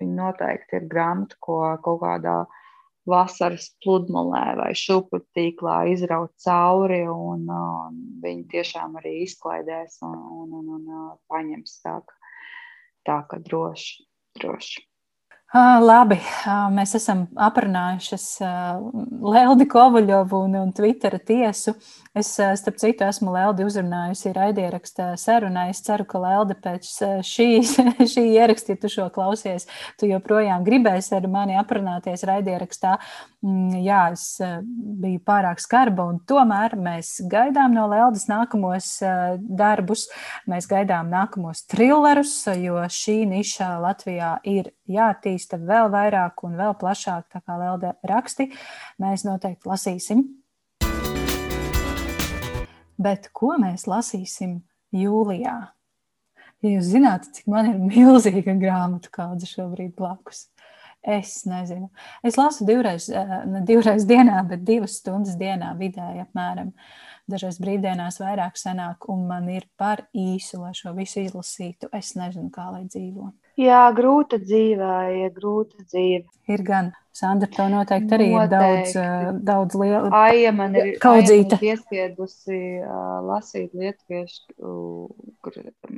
viņi 0.00 0.16
noteikti 0.16 0.80
ir 0.80 0.88
grāmata, 0.88 1.36
ko 1.44 1.60
kaut 1.84 2.00
kādā 2.06 2.38
vasaras 3.08 3.68
pludmalē 3.84 4.42
vai 4.62 4.72
šūpu 4.76 5.20
tīklā 5.36 5.78
izraut 5.92 6.32
cauri, 6.40 7.02
un 7.04 7.44
uh, 7.52 7.86
viņi 8.24 8.46
tiešām 8.56 8.96
arī 9.02 9.18
izklaidēs 9.28 10.00
un, 10.08 10.16
un, 10.40 10.60
un, 10.62 10.76
un 10.80 10.92
uh, 11.04 11.08
paņems 11.28 11.80
tā, 11.84 11.98
tā 13.04 13.22
ka 13.28 13.44
droši, 13.44 14.06
droši. 14.40 14.87
Labi, 15.56 16.18
mēs 16.76 16.90
esam 16.98 17.22
aprunājušas 17.40 18.24
Leldi 19.32 19.64
Kovaļovu 19.72 20.42
un, 20.44 20.56
un 20.60 20.74
Twittera 20.76 21.16
tiesu. 21.16 21.72
Es, 22.12 22.34
starp 22.36 22.76
citu, 22.76 23.06
esmu 23.08 23.32
Leldi 23.32 23.64
uzrunājusi 23.64 24.34
raidierakstā 24.36 25.14
sarunā. 25.16 25.70
Es 25.72 25.80
ceru, 25.86 26.04
ka 26.04 26.20
Leldi 26.20 26.58
pēc 26.60 26.90
šī, 27.24 27.48
šī 28.12 28.26
ieraksta, 28.34 28.76
ja 28.76 28.82
tu 28.82 28.92
šo 28.92 29.08
klausies, 29.14 29.64
tu 29.96 30.10
joprojām 30.10 30.68
gribēsi 30.68 31.16
ar 31.16 31.30
mani 31.32 31.56
aprunāties 31.56 32.26
raidierakstā. 32.28 32.98
Mm, 33.38 33.84
jā, 33.86 34.00
es 34.16 34.22
biju 34.98 35.20
pārāk 35.22 35.60
skarba, 35.62 36.08
un 36.10 36.16
tomēr 36.26 36.72
mēs 36.74 37.20
gaidām 37.30 37.70
no 37.76 37.84
Leldas 37.86 38.26
nākamos 38.26 38.88
darbus. 39.38 40.08
Mēs 40.50 40.66
gaidām 40.66 41.06
nākamos 41.12 41.62
trillerus, 41.70 42.34
jo 42.58 42.82
šī 42.90 43.20
niša 43.30 43.76
Latvijā 43.84 44.32
ir 44.42 44.72
jāattīsta 44.90 45.60
vēl 45.62 45.86
vairāk 45.94 46.42
un 46.48 46.58
vēl 46.58 46.74
plašāk, 46.82 47.28
tā 47.30 47.44
kā 47.44 47.60
Lelde 47.62 47.94
raksti, 48.10 48.50
mēs 48.98 49.22
noteikti 49.28 49.70
lasīsim. 49.70 50.26
Bet 52.98 53.30
ko 53.30 53.54
mēs 53.62 53.86
lasīsim 53.86 54.64
jūlijā? 54.90 55.58
Ja 56.58 56.70
jūs 56.72 56.88
zināt, 56.90 57.28
cik 57.36 57.46
man 57.46 57.70
ir 57.70 57.78
milzīga 57.78 58.56
grāmatu 58.58 59.14
kaudze 59.14 59.46
šobrīd 59.46 59.94
blakus. 59.94 60.48
Es 61.08 61.46
nezinu. 61.48 61.88
Es 62.22 62.36
lasu 62.36 62.66
divreiz, 62.68 63.08
eh, 63.08 63.36
ne 63.48 63.62
divreiz 63.64 64.04
dienā, 64.04 64.42
bet 64.48 64.64
divas 64.68 64.98
stundas 65.00 65.38
dienā 65.40 65.70
vidēji 65.78 66.20
apmēram. 66.26 66.74
Dažreiz 67.28 67.56
brīvdienās 67.60 68.20
vairāk 68.20 68.60
sanāk, 68.60 69.08
un 69.08 69.26
man 69.28 69.48
ir 69.48 69.64
par 69.76 70.04
īsu, 70.12 70.60
lai 70.60 70.74
šo 70.76 70.92
visu 70.96 71.22
izlasītu. 71.24 71.88
Es 71.96 72.12
nezinu, 72.14 72.50
kā 72.52 72.70
lai 72.72 72.84
dzīvo. 72.84 73.32
Jā, 73.58 73.90
grūta 73.90 74.38
dzīve, 74.38 74.88
ja 75.18 75.28
grūta 75.34 75.82
dzīve. 75.82 76.28
Ir 76.48 76.62
gan. 76.66 76.92
Sandra, 77.18 77.48
tev 77.50 77.66
noteikti 77.72 78.14
arī 78.14 78.28
noteikti. 78.30 78.46
ir 78.46 78.50
daudz, 78.52 78.92
uh, 79.00 79.38
daudz 79.42 79.74
liela 79.80 80.08
Aija 80.20 80.52
man 80.54 80.76
ir 80.78 81.00
kaudzīta. 81.02 81.58
Iespiedusi 81.66 82.78
uh, 82.78 83.18
lasīt 83.26 83.74
lietuviešu, 83.74 84.54
kur 85.42 85.52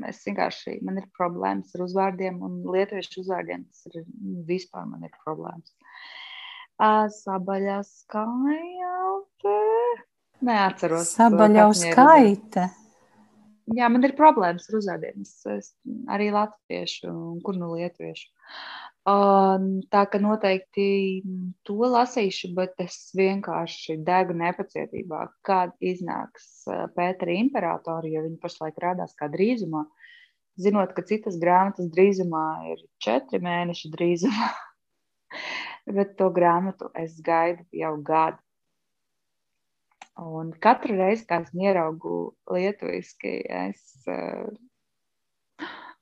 es 0.08 0.22
vienkārši, 0.24 0.80
man 0.86 0.96
ir 1.02 1.06
problēmas 1.18 1.74
ar 1.76 1.80
uzvārdiem 1.84 2.40
un 2.46 2.52
lietuviešu 2.72 3.20
uzvārdiem, 3.20 3.60
tas 3.68 3.84
ir 3.90 3.94
vispār 4.48 4.84
man 4.88 5.04
ir 5.04 5.12
problēmas. 5.26 5.68
Uh, 6.80 7.04
Sabaļauskaite. 7.12 9.52
Neatceros. 10.48 11.12
Sabaļauskaite. 11.18 12.64
Jā, 13.76 13.86
man 13.92 14.02
ir 14.06 14.16
problēmas 14.18 14.66
ar 14.70 14.78
uzvārdiem. 14.80 15.22
Es, 15.22 15.34
es 15.46 15.68
arī 16.10 16.30
latviešu, 16.34 17.12
kur 17.46 17.58
nu 17.58 17.72
lietuviešu. 17.76 18.30
Uh, 19.10 19.62
tā 19.92 20.02
ka 20.12 20.20
noteikti 20.20 20.86
to 21.64 21.76
lasīšu, 21.92 22.50
bet 22.56 22.74
es 22.82 22.98
vienkārši 23.16 23.96
degu 24.06 24.36
nepacietībā, 24.36 25.22
kad 25.46 25.72
iznāks 25.80 26.66
Pētera 26.96 27.36
imperatori, 27.38 28.12
jo 28.16 28.26
viņi 28.26 28.40
pašlaik 28.42 28.80
rādās 28.82 29.14
kā 29.18 29.30
drīzumā. 29.32 29.86
Zinot, 30.60 30.92
ka 30.92 31.06
citas 31.08 31.38
grāmatas 31.40 31.88
drīzumā 31.94 32.46
ir 32.74 32.82
četri 33.00 33.40
mēneši 33.40 33.92
drīzumā. 33.94 34.50
bet 35.96 36.16
to 36.18 36.30
grāmatu 36.34 36.90
es 36.98 37.18
gaidu 37.24 37.64
jau 37.72 37.94
gadu. 38.02 38.38
Un 40.18 40.50
katru 40.60 40.96
reizi, 40.98 41.24
kad 41.28 41.46
es 41.46 41.54
ieraugu 41.54 42.34
lietuviski, 42.50 43.36
es, 43.46 43.84
uh, 44.10 44.48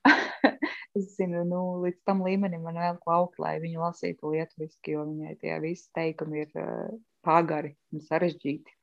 es 0.97 1.13
zinu, 1.15 1.45
nu, 1.47 1.61
līdz 1.85 2.01
tam 2.09 2.25
līmenim 2.25 2.65
man 2.65 2.81
vēl 2.81 2.97
ko 3.03 3.13
augt, 3.15 3.39
lai 3.39 3.59
viņu 3.63 3.85
lasītu 3.85 4.33
lietuviski, 4.33 4.97
jo 4.97 5.05
viņai 5.11 5.37
tie 5.43 5.59
visi 5.63 5.87
teikumi 5.95 6.43
ir 6.43 6.59
uh, 6.59 6.97
pagari 7.25 7.75
un 7.93 8.03
sarežģīti. 8.09 8.75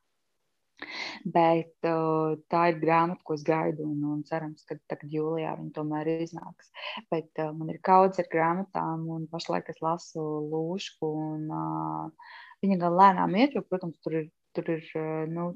Bet 1.24 1.88
uh, 1.88 2.36
tā 2.52 2.62
ir 2.70 2.80
grāmata, 2.82 3.22
ko 3.24 3.34
es 3.34 3.44
gaidu, 3.44 3.86
un, 3.88 4.02
un 4.12 4.24
cerams, 4.28 4.64
ka 4.68 4.76
tagad 4.90 5.12
jūlijā 5.12 5.54
viņa 5.58 5.72
tomēr 5.74 6.10
iznāks. 6.18 6.68
Bet 7.12 7.32
uh, 7.42 7.52
man 7.56 7.72
ir 7.72 7.80
kaudzes 7.84 8.22
ar 8.24 8.28
grāmatām, 8.32 9.06
un 9.16 9.24
pašlaik 9.32 9.70
es 9.72 9.80
lasu 9.84 10.24
lūšku, 10.52 11.12
un 11.32 11.46
uh, 11.50 12.34
viņa 12.64 12.80
gan 12.84 12.98
lēnām 13.00 13.38
iet, 13.40 13.56
jo, 13.56 13.64
protams, 13.66 13.96
tur 14.04 14.20
ir, 14.20 14.28
tur 14.56 14.72
ir, 14.76 14.82
uh, 14.96 15.22
nu, 15.30 15.52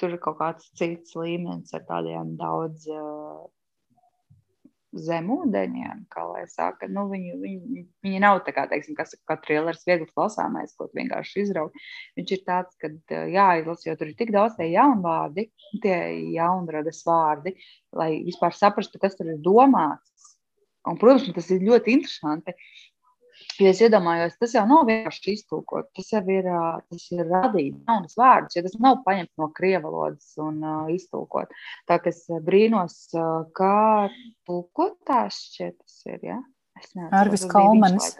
tur 0.00 0.16
ir 0.16 0.22
kaut 0.24 0.40
kāds 0.40 0.68
cits 0.78 1.16
līmenis 1.18 1.74
ar 1.76 1.86
tādiem 1.88 2.36
daudz 2.40 2.86
uh, 2.90 3.48
zemūdeņiem, 4.96 6.04
kā 6.10 6.24
lai 6.26 6.42
saka. 6.50 6.88
Nu, 6.90 7.04
viņi, 7.10 7.34
viņi, 7.38 7.84
viņi 8.04 8.22
nav 8.22 8.40
tā 8.46 8.54
kā, 8.56 8.64
teiksim, 8.70 8.96
kas 8.98 9.14
kā 9.28 9.36
trillers, 9.44 9.84
viegli 9.86 10.08
klausāmais, 10.10 10.74
ko 10.78 10.88
vienkārši 10.96 11.44
izraut. 11.44 11.76
Viņš 12.18 12.34
ir 12.34 12.42
tāds, 12.46 12.78
ka 12.80 12.90
jāizlasa, 13.30 13.90
jo 13.90 13.96
tur 14.00 14.10
ir 14.10 14.18
tik 14.18 14.32
daudz 14.34 14.58
tie 14.58 14.70
jaunvārdi, 14.72 15.46
tie 15.84 15.96
jaunradas 16.34 17.04
vārdi, 17.06 17.54
lai 17.96 18.12
vispār 18.26 18.56
saprastu, 18.56 19.02
kas 19.02 19.18
tur 19.18 19.30
ir 19.30 19.42
domāts. 19.44 20.34
Un, 20.88 20.96
protams, 20.98 21.28
tas 21.36 21.50
ir 21.52 21.62
ļoti 21.62 21.98
interesanti. 21.98 22.56
Jo 23.60 23.70
es 23.74 23.80
iedomājos, 23.84 24.38
tas 24.40 24.54
jau 24.56 24.62
nav 24.68 24.86
vienkārši 24.88 25.34
iztūkot, 25.36 25.90
tas 25.96 26.08
jau 26.14 26.22
ir, 26.32 26.46
tas 26.88 27.02
ir 27.12 27.26
radīt 27.28 27.74
jaunas 27.76 28.16
vārdus, 28.16 28.56
jo 28.56 28.62
tas 28.64 28.78
nav 28.80 29.02
paņemt 29.04 29.32
no 29.40 29.50
krievu 29.56 29.90
valodas 29.90 30.30
un 30.40 30.62
uh, 30.64 30.86
iztūkot. 30.94 31.52
Tā 31.90 31.98
kā 32.00 32.12
es 32.12 32.22
brīnos, 32.46 32.96
uh, 33.16 33.42
kā 33.56 34.08
tulkotājs 34.48 35.42
šķiet 35.50 35.76
tas 35.76 36.00
ir, 36.08 36.24
ja? 36.32 36.40
Arvis 37.12 37.44
Kalmanis. 37.50 38.14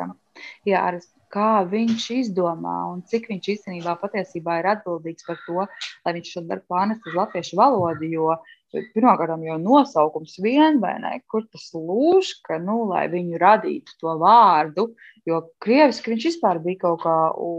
Jā, 0.69 0.85
Arvis 0.85 1.09
kā 1.33 1.63
viņš 1.71 2.07
izdomā 2.17 2.77
un 2.91 3.03
cik 3.07 3.29
viņš 3.31 3.51
īstenībā 3.55 3.95
patiesībā 4.03 4.59
ir 4.61 4.71
atbildīgs 4.75 5.27
par 5.29 5.39
to, 5.47 5.67
lai 6.05 6.15
viņš 6.17 6.33
šo 6.35 6.43
darbu 6.49 6.75
pārnest 6.75 7.07
uz 7.07 7.17
latviešu 7.17 7.59
valodu. 7.61 8.09
Jo 8.11 8.35
pirmkārt, 8.71 9.33
jau 9.45 9.59
nosaukums 9.61 10.37
vien, 10.43 10.79
vai 10.83 10.95
ne, 11.03 11.13
kur 11.31 11.47
tas 11.51 11.71
lūž, 11.75 12.37
ka, 12.47 12.59
nu, 12.63 12.85
lai 12.91 13.07
viņu 13.13 13.41
radītu 13.41 13.97
to 14.01 14.15
vārdu, 14.21 14.91
jo 15.29 15.43
krieviski 15.63 16.15
viņš 16.15 16.27
vispār 16.31 16.61
bija 16.63 16.85
kaut 16.87 17.03
kā, 17.05 17.17
u, 17.35 17.51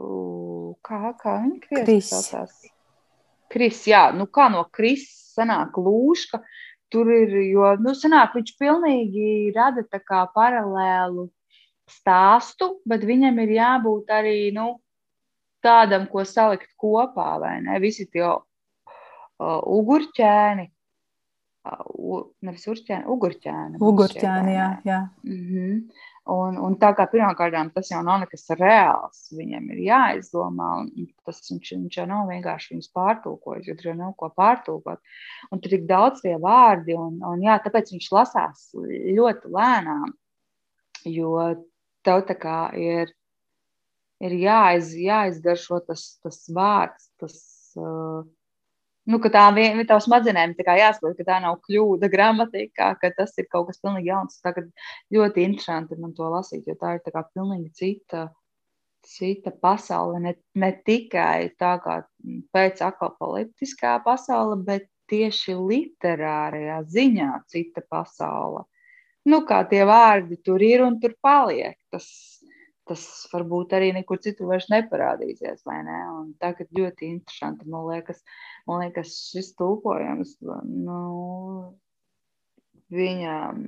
u, 0.00 0.10
kā, 0.84 1.14
kā 1.20 1.38
viņa 1.44 1.62
krieviski 1.64 2.08
saucās? 2.10 2.58
Kris, 3.48 3.84
jā, 3.88 4.08
nu 4.12 4.28
kā 4.28 4.50
no 4.52 4.66
kris 4.68 5.06
sanāk 5.32 5.78
lūška, 5.80 6.42
tur 6.92 7.08
ir, 7.12 7.32
jo, 7.48 7.72
nu, 7.80 7.94
sanāk, 7.96 8.36
viņš 8.36 8.52
pilnīgi 8.60 9.54
rada 9.56 9.84
tā 9.88 10.02
kā 10.04 10.26
paralēlu 10.34 11.30
stāstu, 11.88 12.74
bet 12.88 13.06
viņam 13.08 13.40
ir 13.44 13.56
jābūt 13.56 14.12
arī 14.12 14.36
nu, 14.56 14.74
tādam, 15.64 16.04
ko 16.10 16.24
salikt 16.28 16.70
kopā. 16.78 17.38
Visi 17.80 18.06
tie 18.12 18.26
ugurķēni, 19.38 20.68
uh, 20.68 22.20
nevis 22.44 22.68
urķēni, 22.70 23.06
ugurķēni. 23.14 23.80
Ugurķēni, 23.84 24.54
jā. 24.54 24.68
jā. 24.88 25.00
Mm 25.24 25.42
-hmm. 25.48 25.82
Un, 26.28 26.58
un 26.60 26.74
tā 26.76 26.90
kā 26.92 27.06
pirmkārt, 27.08 27.56
tas 27.72 27.88
jau 27.88 28.02
nav 28.04 28.18
nekas 28.20 28.50
reāls, 28.58 29.30
viņam 29.32 29.70
ir 29.72 29.78
jāizdomā, 29.86 30.66
un 30.82 31.06
tas 31.24 31.40
viņš, 31.48 31.70
viņš 31.72 31.96
jau 32.00 32.04
nav 32.10 32.28
vienkārši 32.28 32.74
viņus 32.74 32.90
pārtulkojis, 32.92 33.68
jo 33.70 33.76
tur 33.78 33.88
jau 33.88 33.94
nav 33.96 34.12
ko 34.20 34.28
pārtulkot. 34.36 35.00
Un 35.50 35.62
tur 35.64 35.78
ir 35.78 35.86
daudz 35.88 36.20
tie 36.20 36.34
vārdi, 36.42 36.98
un, 37.00 37.16
un 37.24 37.46
jā, 37.46 37.56
tāpēc 37.64 37.94
viņš 37.94 38.10
lasās 38.12 38.66
ļoti 38.76 39.54
lēnām, 39.56 40.12
jo 41.08 41.32
tev 42.04 42.26
tā 42.28 42.36
kā 42.36 42.58
ir, 42.76 43.14
ir 44.20 44.36
jāiz, 44.36 44.92
jāizgaršo 45.00 45.80
tas, 45.88 46.10
tas 46.20 46.42
vārds, 46.52 47.08
tas, 47.24 47.40
uh, 47.80 48.20
nu, 49.08 49.20
ka 49.22 49.30
tā 49.34 49.44
vien, 49.56 49.80
tavs 49.88 50.06
smadzenēm 50.08 50.54
tā 50.58 50.76
jāsaprot, 50.78 51.16
ka 51.18 51.26
tā 51.28 51.38
nav 51.44 51.58
kļūda 51.66 52.10
gramatikā, 52.12 52.90
ka 53.00 53.12
tas 53.16 53.32
ir 53.40 53.48
kaut 53.52 53.70
kas 53.70 53.80
pilnīgi 53.82 54.12
jauns. 54.12 54.40
Tagad 54.44 54.68
ļoti 55.14 55.46
interesanti 55.46 55.98
man 56.00 56.14
to 56.16 56.28
lasīt, 56.32 56.68
jo 56.68 56.76
tā 56.80 56.96
ir 56.96 57.02
tā 57.06 57.14
kā 57.14 57.24
pilnīgi 57.32 57.72
cita, 57.80 58.28
cita 59.08 59.54
pasaule, 59.64 60.20
ne, 60.22 60.34
ne 60.54 60.72
tikai 60.84 61.54
tā 61.60 61.76
kā 61.84 62.00
pēc 62.54 62.82
apokaliptiskā 62.84 63.98
pasaule, 64.04 64.60
bet 64.64 64.88
tieši 65.08 65.54
literārajā 65.56 66.82
ziņā 66.92 67.30
cita 67.48 67.84
pasaule 67.88 68.66
nu, 69.28 69.42
kā 69.48 69.62
tie 69.68 69.84
vārdi 69.88 70.38
tur 70.44 70.62
ir 70.64 70.84
un 70.86 70.98
tur 71.00 71.14
paliek. 71.22 71.76
Tas, 71.92 72.06
tas 72.88 73.02
varbūt 73.32 73.74
arī 73.76 73.90
nekur 73.96 74.20
citur 74.24 74.50
vairs 74.52 74.68
neparādīsies. 74.72 75.64
Ne? 75.68 75.98
Un 76.14 76.32
tagad 76.42 76.70
ļoti 76.74 77.10
interesanti. 77.12 77.68
Man 77.70 77.86
liekas, 77.90 78.22
man 78.68 78.84
liekas 78.84 79.14
šis 79.30 79.52
tulkojums, 79.58 80.36
nu, 80.42 81.02
viņam, 82.94 83.60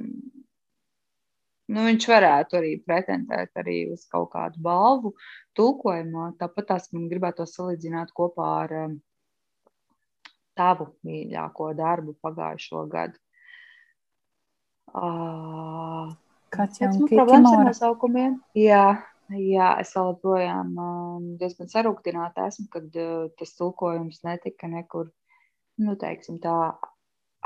nu, 1.71 1.85
viņš 1.89 2.09
varētu 2.13 2.61
arī 2.61 2.73
pretendēt 2.87 3.63
arī 3.63 3.79
uz 3.95 4.07
kaut 4.11 4.33
kādu 4.35 4.63
balvu 4.65 5.15
tulkojumā. 5.59 6.33
Tāpat 6.41 6.73
tās 6.73 6.91
man 6.97 7.09
gribētu 7.13 7.49
salīdzināt 7.49 8.15
kopā 8.17 8.49
ar 8.65 8.77
um, 8.87 8.99
tavu 10.59 10.91
mīļāko 11.07 11.73
darbu 11.79 12.17
pagājušo 12.25 12.89
gadu. 12.93 13.21
Uh, 14.91 16.11
Kāds 16.51 16.81
ir 16.83 16.91
problēmas 17.07 17.53
ar 17.55 17.69
nosaukumiem? 17.69 18.33
Jā, 18.59 18.85
jā, 19.39 19.71
es 19.83 19.93
vēl 19.97 20.13
joprojām 20.13 20.71
uh, 20.79 21.19
diezgan 21.41 21.71
sarūktināta 21.71 22.47
esmu, 22.51 22.67
kad 22.73 22.97
uh, 22.99 23.29
tas 23.39 23.55
tulkojums 23.59 24.23
netika 24.27 24.71
nekur, 24.71 25.11
nu, 25.83 25.97
teiksim, 26.01 26.41
tā 26.43 26.57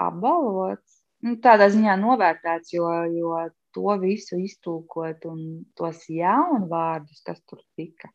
apbalvots. 0.00 1.00
Nu, 1.24 1.36
tādā 1.40 1.70
ziņā 1.72 1.96
novērtēts, 2.00 2.74
jo, 2.74 2.88
jo 3.12 3.36
to 3.74 3.96
visu 4.02 4.38
iztulkot 4.44 5.24
un 5.30 5.40
tos 5.78 6.04
jaunu 6.12 6.68
vārdus, 6.70 7.22
kas 7.24 7.40
tur 7.48 7.62
tika 7.78 8.10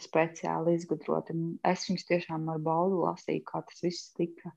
speciāli 0.00 0.76
izgudroti. 0.78 1.34
Es 1.66 1.88
viņus 1.88 2.08
tiešām 2.08 2.46
ar 2.52 2.60
baudu 2.62 3.02
lasīju, 3.04 3.42
kā 3.48 3.64
tas 3.66 3.82
viss 3.84 4.12
tika 4.16 4.54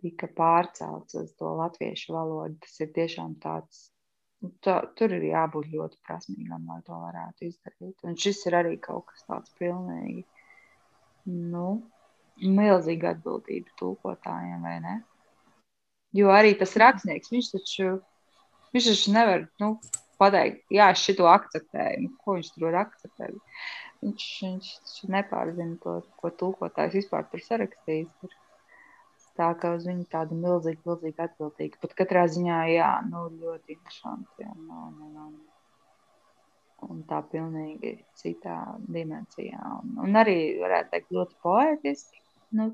tika 0.00 0.28
pārcelts 0.36 1.16
uz 1.20 1.32
to 1.38 1.52
latviešu 1.60 2.14
valodu. 2.16 2.56
Tas 2.64 2.80
ir 2.84 2.92
tiešām 2.96 3.36
tāds, 3.42 3.88
tā, 4.64 4.76
tur 4.96 5.14
ir 5.16 5.24
jābūt 5.30 5.70
ļoti 5.74 6.00
prasmīgam, 6.06 6.66
lai 6.68 6.80
to 6.86 6.96
varētu 6.96 7.48
izdarīt. 7.48 7.96
Un 8.06 8.18
šis 8.20 8.42
ir 8.48 8.58
arī 8.60 8.76
kaut 8.82 9.08
kas 9.10 9.24
tāds 9.28 9.54
pilnīgi, 9.60 10.24
nu, 11.30 11.66
milzīga 12.40 13.14
atbildība 13.14 13.74
tulkotājiem, 13.80 14.60
vai 14.64 14.76
ne? 14.84 14.98
Jo 16.16 16.32
arī 16.34 16.54
tas 16.58 16.72
rakstnieks, 16.80 17.30
viņš 17.30 17.50
taču, 17.54 17.90
viņš 18.74 18.88
taču 18.90 19.12
nevar, 19.14 19.44
nu, 19.62 19.74
pateikt, 20.20 20.64
jā, 20.74 20.90
es 20.94 21.04
šito 21.04 21.28
akceptēju. 21.30 22.02
Nu, 22.06 22.12
ko 22.24 22.36
viņš 22.38 22.52
tur 22.54 22.66
var 22.68 22.80
akceptēt? 22.84 23.36
Viņš, 24.04 24.26
viņš, 24.44 24.70
viņš 24.80 25.10
nepārzina 25.14 25.76
to, 25.84 26.00
ko 26.20 26.32
tulkotājs 26.42 26.96
vispār 26.98 27.28
tur 27.30 27.44
sarakstījis. 27.44 28.10
Tur. 28.20 28.36
Tā 29.40 29.48
kā 29.56 29.70
uz 29.76 29.86
viņu 29.88 30.04
tāda 30.12 30.36
milzīga, 30.36 30.82
milzīga 30.84 31.28
atbildīga. 31.30 31.78
Pat 31.80 31.94
katrā 31.96 32.26
ziņā, 32.28 32.58
jā, 32.74 32.90
nu, 33.08 33.24
ļoti 33.40 33.76
interesanti. 33.76 34.44
Jā, 34.44 34.52
nu, 34.58 34.90
nu, 34.98 35.08
nu. 35.14 35.30
Un 36.84 37.00
tā 37.08 37.22
pilnīgi 37.30 37.94
citā 38.20 38.58
dimensijā. 38.88 39.60
Un, 39.78 39.96
un 40.04 40.20
arī, 40.20 40.36
varētu 40.60 40.92
teikt, 40.92 41.10
ļoti 41.16 41.38
poētiski. 41.44 42.22
Nu, 42.56 42.68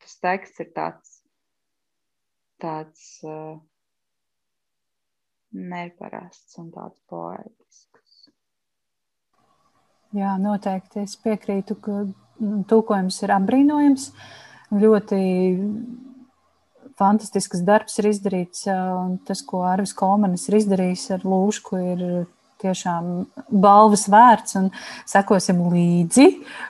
tas 0.00 0.16
teksts 0.24 0.64
ir 0.64 0.72
tāds, 0.76 1.12
tāds 2.62 3.04
uh, 3.28 3.56
neparasts 5.56 6.56
un 6.62 6.72
tāds 6.74 7.00
poētisks. 7.10 8.30
Jā, 10.16 10.36
noteikti. 10.40 11.04
Es 11.04 11.16
piekrītu, 11.20 11.76
ka 11.82 12.00
nu, 12.06 12.62
tulkojums 12.68 13.20
ir 13.26 13.36
apbrīnojams. 13.36 14.10
Ļoti 14.76 15.20
fantastisks 16.98 17.64
darbs 17.66 17.98
ir 18.00 18.10
izdarīts. 18.12 18.66
Un 18.70 19.18
tas, 19.26 19.42
ko 19.46 19.64
Arvis 19.68 19.94
Kolmanis 19.96 20.48
ir 20.50 20.60
izdarījis 20.60 21.10
ar 21.18 21.26
Lūšku, 21.26 21.82
ir 21.94 22.06
tiešām 22.62 23.26
balvas 23.52 24.06
vērts 24.08 24.56
un 24.60 24.70
sekosim 25.08 25.60
līdzi, 25.72 26.26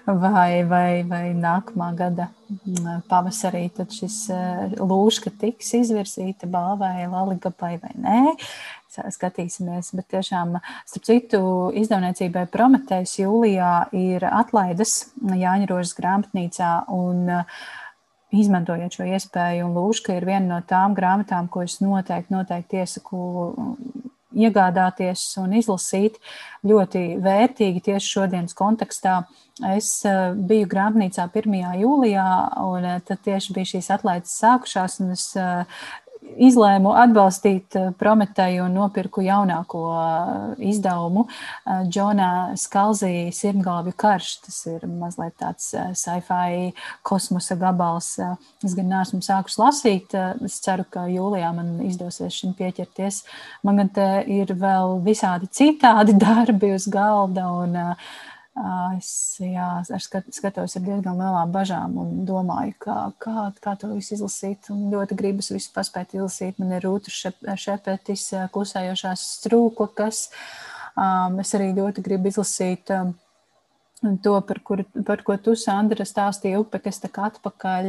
vai, 0.07 0.65
vai, 0.67 1.05
vai 1.07 1.29
nākamā 1.37 1.93
gada 1.99 2.31
pavasarī 3.11 3.69
tad 3.75 3.95
šis 3.95 4.25
lūška 4.79 5.33
tiks 5.41 5.73
izvirsīta 5.79 6.51
balvai 6.51 7.07
Laligapai 7.11 7.77
vai 7.83 7.95
nē 7.95 8.21
skatīsimies. 9.13 9.93
Bet 9.97 10.09
tiešām, 10.15 10.57
starp 10.89 11.07
citu, 11.09 11.41
izdevniecībai 11.77 12.47
Prometējs 12.53 13.19
jūlijā 13.21 13.73
ir 13.97 14.25
atlaides 14.31 15.11
Jāņa 15.21 15.69
Rožas 15.71 15.93
grāmatnīcā. 15.99 16.71
Un, 16.97 17.29
Izmantojot 18.35 18.97
šo 18.99 19.07
iespēju, 19.07 19.69
un 19.69 19.77
Lūška 19.77 20.17
ir 20.17 20.27
viena 20.27 20.57
no 20.57 20.59
tām 20.67 20.97
grāmatām, 20.97 21.47
ko 21.53 21.63
es 21.63 21.79
noteikti, 21.79 22.35
noteikti 22.35 22.81
iesaku 22.83 23.21
iegādāties 24.37 25.23
un 25.41 25.55
izlasīt. 25.57 26.19
Ļoti 26.67 27.05
vērtīgi 27.23 27.85
tieši 27.87 28.13
šodienas 28.17 28.57
kontekstā. 28.59 29.21
Es 29.71 29.93
biju 30.49 30.67
grāmatnīcā 30.73 31.29
1. 31.31 31.55
jūlijā, 31.81 32.27
un 32.67 32.89
tad 33.07 33.23
tieši 33.25 33.55
bija 33.57 33.73
šīs 33.77 33.93
atlaides 33.95 34.35
sākušās, 34.43 34.99
un 35.05 35.15
es 35.15 35.31
izlēmu 36.37 36.93
atbalstīt 36.97 37.77
eh, 37.79 37.89
Prometēju 37.99 38.67
un 38.67 38.77
nopirku 38.77 39.25
jaunāko 39.25 39.83
eh, 39.97 40.67
izdevumu 40.73 41.27
eh, 41.29 41.87
Džona 41.89 42.31
Skalzija 42.59 43.33
Sirmgalvju 43.35 43.95
karš. 43.99 44.33
Tas 44.47 44.59
ir 44.71 44.87
mazliet 44.91 45.37
tāds 45.41 45.73
sci-fi 45.97 46.73
kosmosa 47.07 47.57
gabals. 47.61 48.13
Es 48.65 48.77
gan 48.77 48.91
neesmu 48.93 49.23
sākus 49.25 49.59
lasīt. 49.61 50.15
Es 50.47 50.61
ceru, 50.65 50.87
ka 50.91 51.07
jūlijā 51.11 51.53
man 51.57 51.77
izdosies 51.87 52.37
šim 52.37 52.55
pieķerties. 52.59 53.23
Man 53.67 53.83
gan 53.83 53.93
te 53.97 54.09
ir 54.33 54.55
vēl 54.57 55.01
visādi 55.07 55.51
citādi 55.53 56.17
darbi 56.27 56.75
uz 56.77 56.89
galda 56.93 57.49
un 57.63 57.77
uh, 57.81 58.09
Es 58.97 59.09
jā, 59.37 59.67
skat, 60.01 60.31
skatos 60.33 60.79
ar 60.79 60.85
diezgan 60.87 61.19
lielām 61.21 61.51
bažām 61.53 61.99
un 62.01 62.15
domāju, 62.25 62.73
kā, 62.81 62.97
kā, 63.21 63.51
kā 63.61 63.75
to 63.77 63.91
visu 63.93 64.15
izlasīt. 64.17 64.71
Un 64.73 64.87
ļoti 64.95 65.19
gribas 65.19 65.51
visu 65.53 65.75
paspēt 65.75 66.15
izlasīt. 66.17 66.57
Man 66.63 66.73
ir 66.73 66.87
rūta 66.87 67.13
šepetis, 67.13 68.31
klusējošās 68.55 69.27
strūklakas. 69.43 70.23
Es 71.45 71.53
arī 71.59 71.69
ļoti 71.77 72.07
gribu 72.07 72.33
izlasīt 72.33 72.95
to, 74.23 74.41
par, 74.41 74.59
kur, 74.61 74.83
par 75.07 75.23
ko 75.25 75.35
tu, 75.41 75.55
Sandra, 75.57 76.05
stāstīji, 76.05 76.59
upe, 76.61 76.79
kas 76.85 76.99
tā 77.01 77.09
kā 77.13 77.31
atpakaļ 77.31 77.87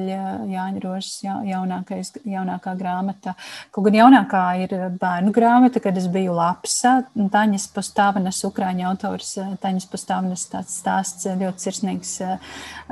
Jāņa 0.47 0.81
Rožas 0.83 1.17
jaunākais, 1.23 2.13
jaunākā 2.23 2.73
grāmata. 2.79 3.33
Kaut 3.75 3.89
gan 3.89 3.97
jaunākā 3.99 4.43
ir 4.63 4.75
bērnu 5.01 5.33
grāmata, 5.35 5.81
kad 5.83 5.97
es 5.99 6.07
biju 6.11 6.37
lapsa, 6.37 7.01
Taņas 7.11 7.67
Pastāvenes, 7.75 8.39
Ukrāņa 8.47 8.87
autors, 8.87 9.33
Taņas 9.63 9.89
Pastāvenes 9.91 10.45
tāds 10.51 10.77
stāsts, 10.79 11.27
ļoti 11.27 11.67
sirsnīgs, 11.67 12.13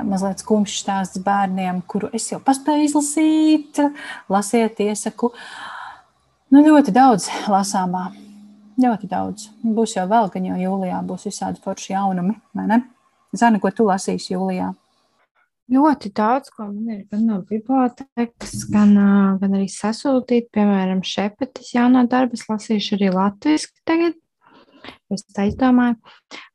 mazliet 0.04 0.44
skumjš 0.44 0.76
stāsts 0.82 1.22
bērniem, 1.24 1.80
kuru 1.88 2.12
es 2.16 2.28
jau 2.32 2.40
paspēju 2.44 2.90
izlasīt, 2.90 3.80
lasiet, 4.32 4.82
iesaku. 4.84 5.32
Nu, 6.52 6.60
ļoti 6.62 6.92
daudz 6.94 7.30
lasāmā. 7.50 8.10
Ļoti 8.76 9.08
daudz. 9.08 9.48
Būs 9.64 9.96
jau 9.96 10.04
vēl, 10.10 10.28
gan 10.34 10.50
jau 10.50 10.58
jūlijā 10.60 11.00
būs 11.08 11.24
visādi 11.30 11.62
forši 11.64 11.94
jaunumi, 11.94 12.36
vai 12.52 12.66
ne? 12.68 12.82
Zana, 13.36 13.60
ko 13.62 13.70
tu 13.74 13.86
lasīsi 13.86 14.34
jūlijā? 14.34 14.72
Ļoti 15.72 16.12
daudz, 16.14 16.52
ko 16.54 16.68
man 16.68 16.92
ir 16.94 17.00
gan 17.10 17.24
no 17.26 17.40
bibliotekas, 17.46 18.52
gan, 18.70 18.92
gan 19.40 19.56
arī 19.58 19.66
sasūtīt, 19.72 20.52
piemēram, 20.54 21.00
šepetis 21.02 21.72
jaunā 21.74 22.04
darba. 22.10 22.38
Es 22.38 22.46
lasīšu 22.46 22.94
arī 22.98 23.10
latviešu 23.14 23.72
tagad. 23.88 24.14
Es 25.10 25.24
tā 25.34 25.48
izdomāju. 25.50 25.98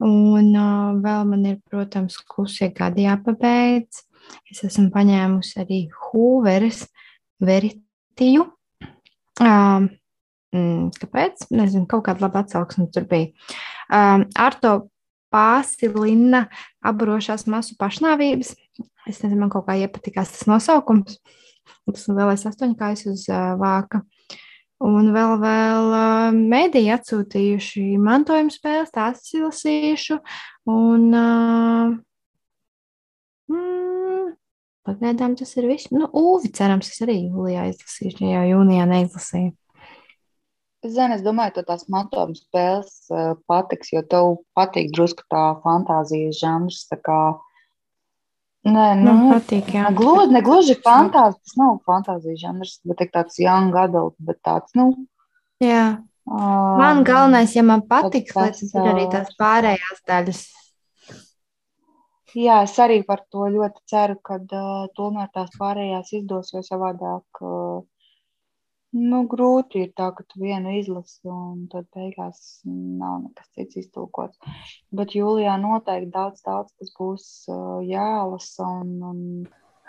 Un 0.08 0.53
uh, 0.56 0.94
vēl 1.03 1.28
man 1.28 1.44
ir, 1.49 1.58
protams, 1.68 2.16
klusie 2.24 2.72
gadi 2.76 3.03
jāpabeidz. 3.03 4.03
Es 4.52 4.64
esmu 4.68 4.88
paņēmusi 4.94 5.60
arī 5.64 5.82
Hooveres 5.91 6.86
veritiju. 7.44 8.48
Um, 9.41 9.90
kāpēc? 10.52 11.48
Nezinu, 11.52 11.88
kaut 11.91 12.06
kāda 12.08 12.28
laba 12.28 12.45
atsauksme 12.45 12.88
tur 12.95 13.08
bija. 13.12 13.32
Um, 13.91 14.28
ar 14.40 14.56
to 14.64 14.74
Pāsilina 15.32 16.45
apbarošās 16.84 17.48
masu 17.52 17.78
pašnāvības. 17.80 18.53
Es 19.10 19.22
nezinu, 19.24 19.40
man 19.44 19.52
kaut 19.53 19.68
kā 19.70 19.78
iepatikās 19.80 20.34
tas 20.36 20.48
nosaukums. 20.49 21.20
Tas 21.91 22.08
ir 22.08 22.18
lielais 22.18 22.44
astoņkājs 22.48 23.08
uz 23.12 23.26
vāka. 23.60 24.03
Un 24.82 25.12
vēl, 25.14 25.36
vēl 25.41 25.91
mēdīji 26.34 26.90
atsūtījuši 26.95 27.84
mantojuma 28.02 28.53
spēles, 28.53 28.94
tās 28.94 29.28
izlasījuši. 29.30 30.18
Un, 30.74 31.03
mm, 33.52 34.32
pagaidām 34.88 35.38
tas 35.38 35.53
ir 35.62 35.70
viss. 35.70 35.91
Nu, 35.94 36.10
Uvi, 36.18 36.49
cerams, 36.58 36.90
es 36.90 37.06
arī 37.06 37.20
jūlijā 37.28 37.68
izlasīšu, 37.76 38.26
ja 38.26 38.41
jau 38.41 38.58
jūnijā 38.58 38.88
neizlasīju. 38.90 39.53
Zini, 40.82 41.14
es 41.14 41.22
domāju, 41.22 41.60
ka 41.60 41.64
tās 41.68 41.84
mantojuma 41.94 42.34
spēles 42.34 42.94
uh, 43.14 43.34
patiks, 43.49 43.91
jo 43.94 44.02
tev 44.02 44.32
patīk 44.58 44.90
drusku 44.95 45.28
tā 45.30 45.44
fantāzijas 45.62 46.40
žanrs. 46.41 46.80
Tā 46.90 46.98
kā, 47.06 47.18
nē, 48.66 48.88
nu, 48.98 49.12
Man 49.12 49.36
patīk, 49.36 49.70
jā. 49.78 49.84
Ne 49.86 49.99
gluži, 49.99 50.32
ne 50.34 50.41
gluži 50.48 50.78
fantāzija, 50.82 51.38
tas 51.38 51.60
nav 51.62 51.78
fantāzijas 51.86 52.41
žanrs, 52.41 52.80
bet 52.90 53.06
tāds 53.14 53.38
young 53.44 53.78
adult, 53.78 54.16
bet 54.18 54.41
tāds, 54.41 54.74
nu. 54.80 54.90
Jā. 55.62 56.02
Uh, 56.26 56.80
man 56.82 57.06
galvenais, 57.06 57.53
ja 57.53 57.62
man 57.66 57.86
patiks, 57.86 58.34
lai 58.38 58.49
tas 58.56 58.74
ir 58.74 58.90
arī 58.95 59.06
tās 59.14 59.30
pārējās 59.38 60.02
daļas. 60.10 60.41
Jā, 62.32 62.62
es 62.66 62.74
arī 62.80 63.02
par 63.06 63.22
to 63.30 63.45
ļoti 63.53 63.86
ceru, 63.91 64.18
ka 64.26 64.41
uh, 64.41 64.84
tomēr 64.98 65.30
tās 65.36 65.53
pārējās 65.62 66.14
izdosies 66.18 66.74
savādāk. 66.74 67.41
Uh, 67.44 67.82
Nu, 68.91 69.22
grūti 69.31 69.85
ir 69.85 69.91
tā, 69.95 70.09
ka 70.11 70.26
tu 70.27 70.41
vienu 70.43 70.73
izlasi, 70.76 71.23
un 71.31 71.63
tad 71.72 71.85
beigās 71.95 72.59
nav 72.68 73.22
nekas 73.23 73.47
cits 73.55 73.77
iztulkots. 73.85 74.35
Bet 74.91 75.15
jūlijā 75.15 75.53
noteikti 75.61 76.11
daudz, 76.11 76.41
daudz 76.43 76.73
kas 76.76 76.91
būs 76.97 77.27
uh, 77.47 77.80
jālasa. 77.88 78.68
Un, 78.68 78.89
un... 79.07 79.22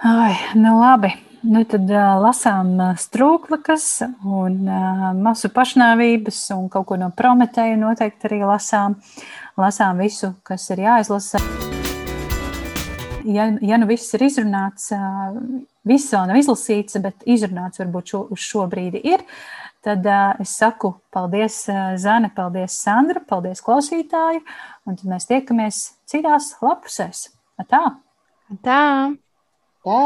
Ai, 0.06 0.36
nu 0.54 0.76
labi, 0.78 1.10
nu 1.50 1.64
tad 1.66 1.90
uh, 1.90 2.12
lasām 2.22 2.70
uh, 2.78 2.92
strūklakas 2.94 3.88
un 4.22 4.70
uh, 4.70 5.10
masu 5.18 5.50
pašnāvības 5.50 6.38
un 6.54 6.70
kaut 6.70 6.86
ko 6.92 7.00
no 7.02 7.10
Prometēja 7.10 7.74
noteikti 7.82 8.30
arī 8.30 8.44
lasām. 8.46 9.00
Lasām 9.58 9.98
visu, 9.98 10.36
kas 10.46 10.70
ir 10.70 10.86
jāizlasa. 10.86 11.42
Ja, 13.26 13.50
ja 13.50 13.82
nu 13.82 13.90
viss 13.90 14.14
ir 14.14 14.28
izrunāts, 14.30 14.92
uh, 14.94 15.34
viss 15.88 16.12
vēl 16.14 16.28
nav 16.30 16.38
izlasīts, 16.40 16.98
bet 17.02 17.26
izrunāts 17.28 17.82
varbūt 17.82 18.14
šo, 18.14 18.22
uz 18.34 18.44
šo 18.44 18.66
brīdi 18.70 19.02
ir. 19.12 19.24
Tad 19.82 20.06
uh, 20.06 20.36
es 20.42 20.54
saku 20.60 20.92
paldies, 21.14 21.64
Zane, 21.98 22.30
paldies, 22.36 22.76
Sandra, 22.84 23.22
paldies, 23.26 23.62
klausītāji. 23.66 24.44
Un 24.86 24.98
tad 24.98 25.10
mēs 25.10 25.26
tiekamies 25.30 25.82
citās 26.10 26.52
lapusēs. 26.62 27.26
Tā! 27.66 27.82
Tā! 28.62 28.82
Tā! 29.82 30.00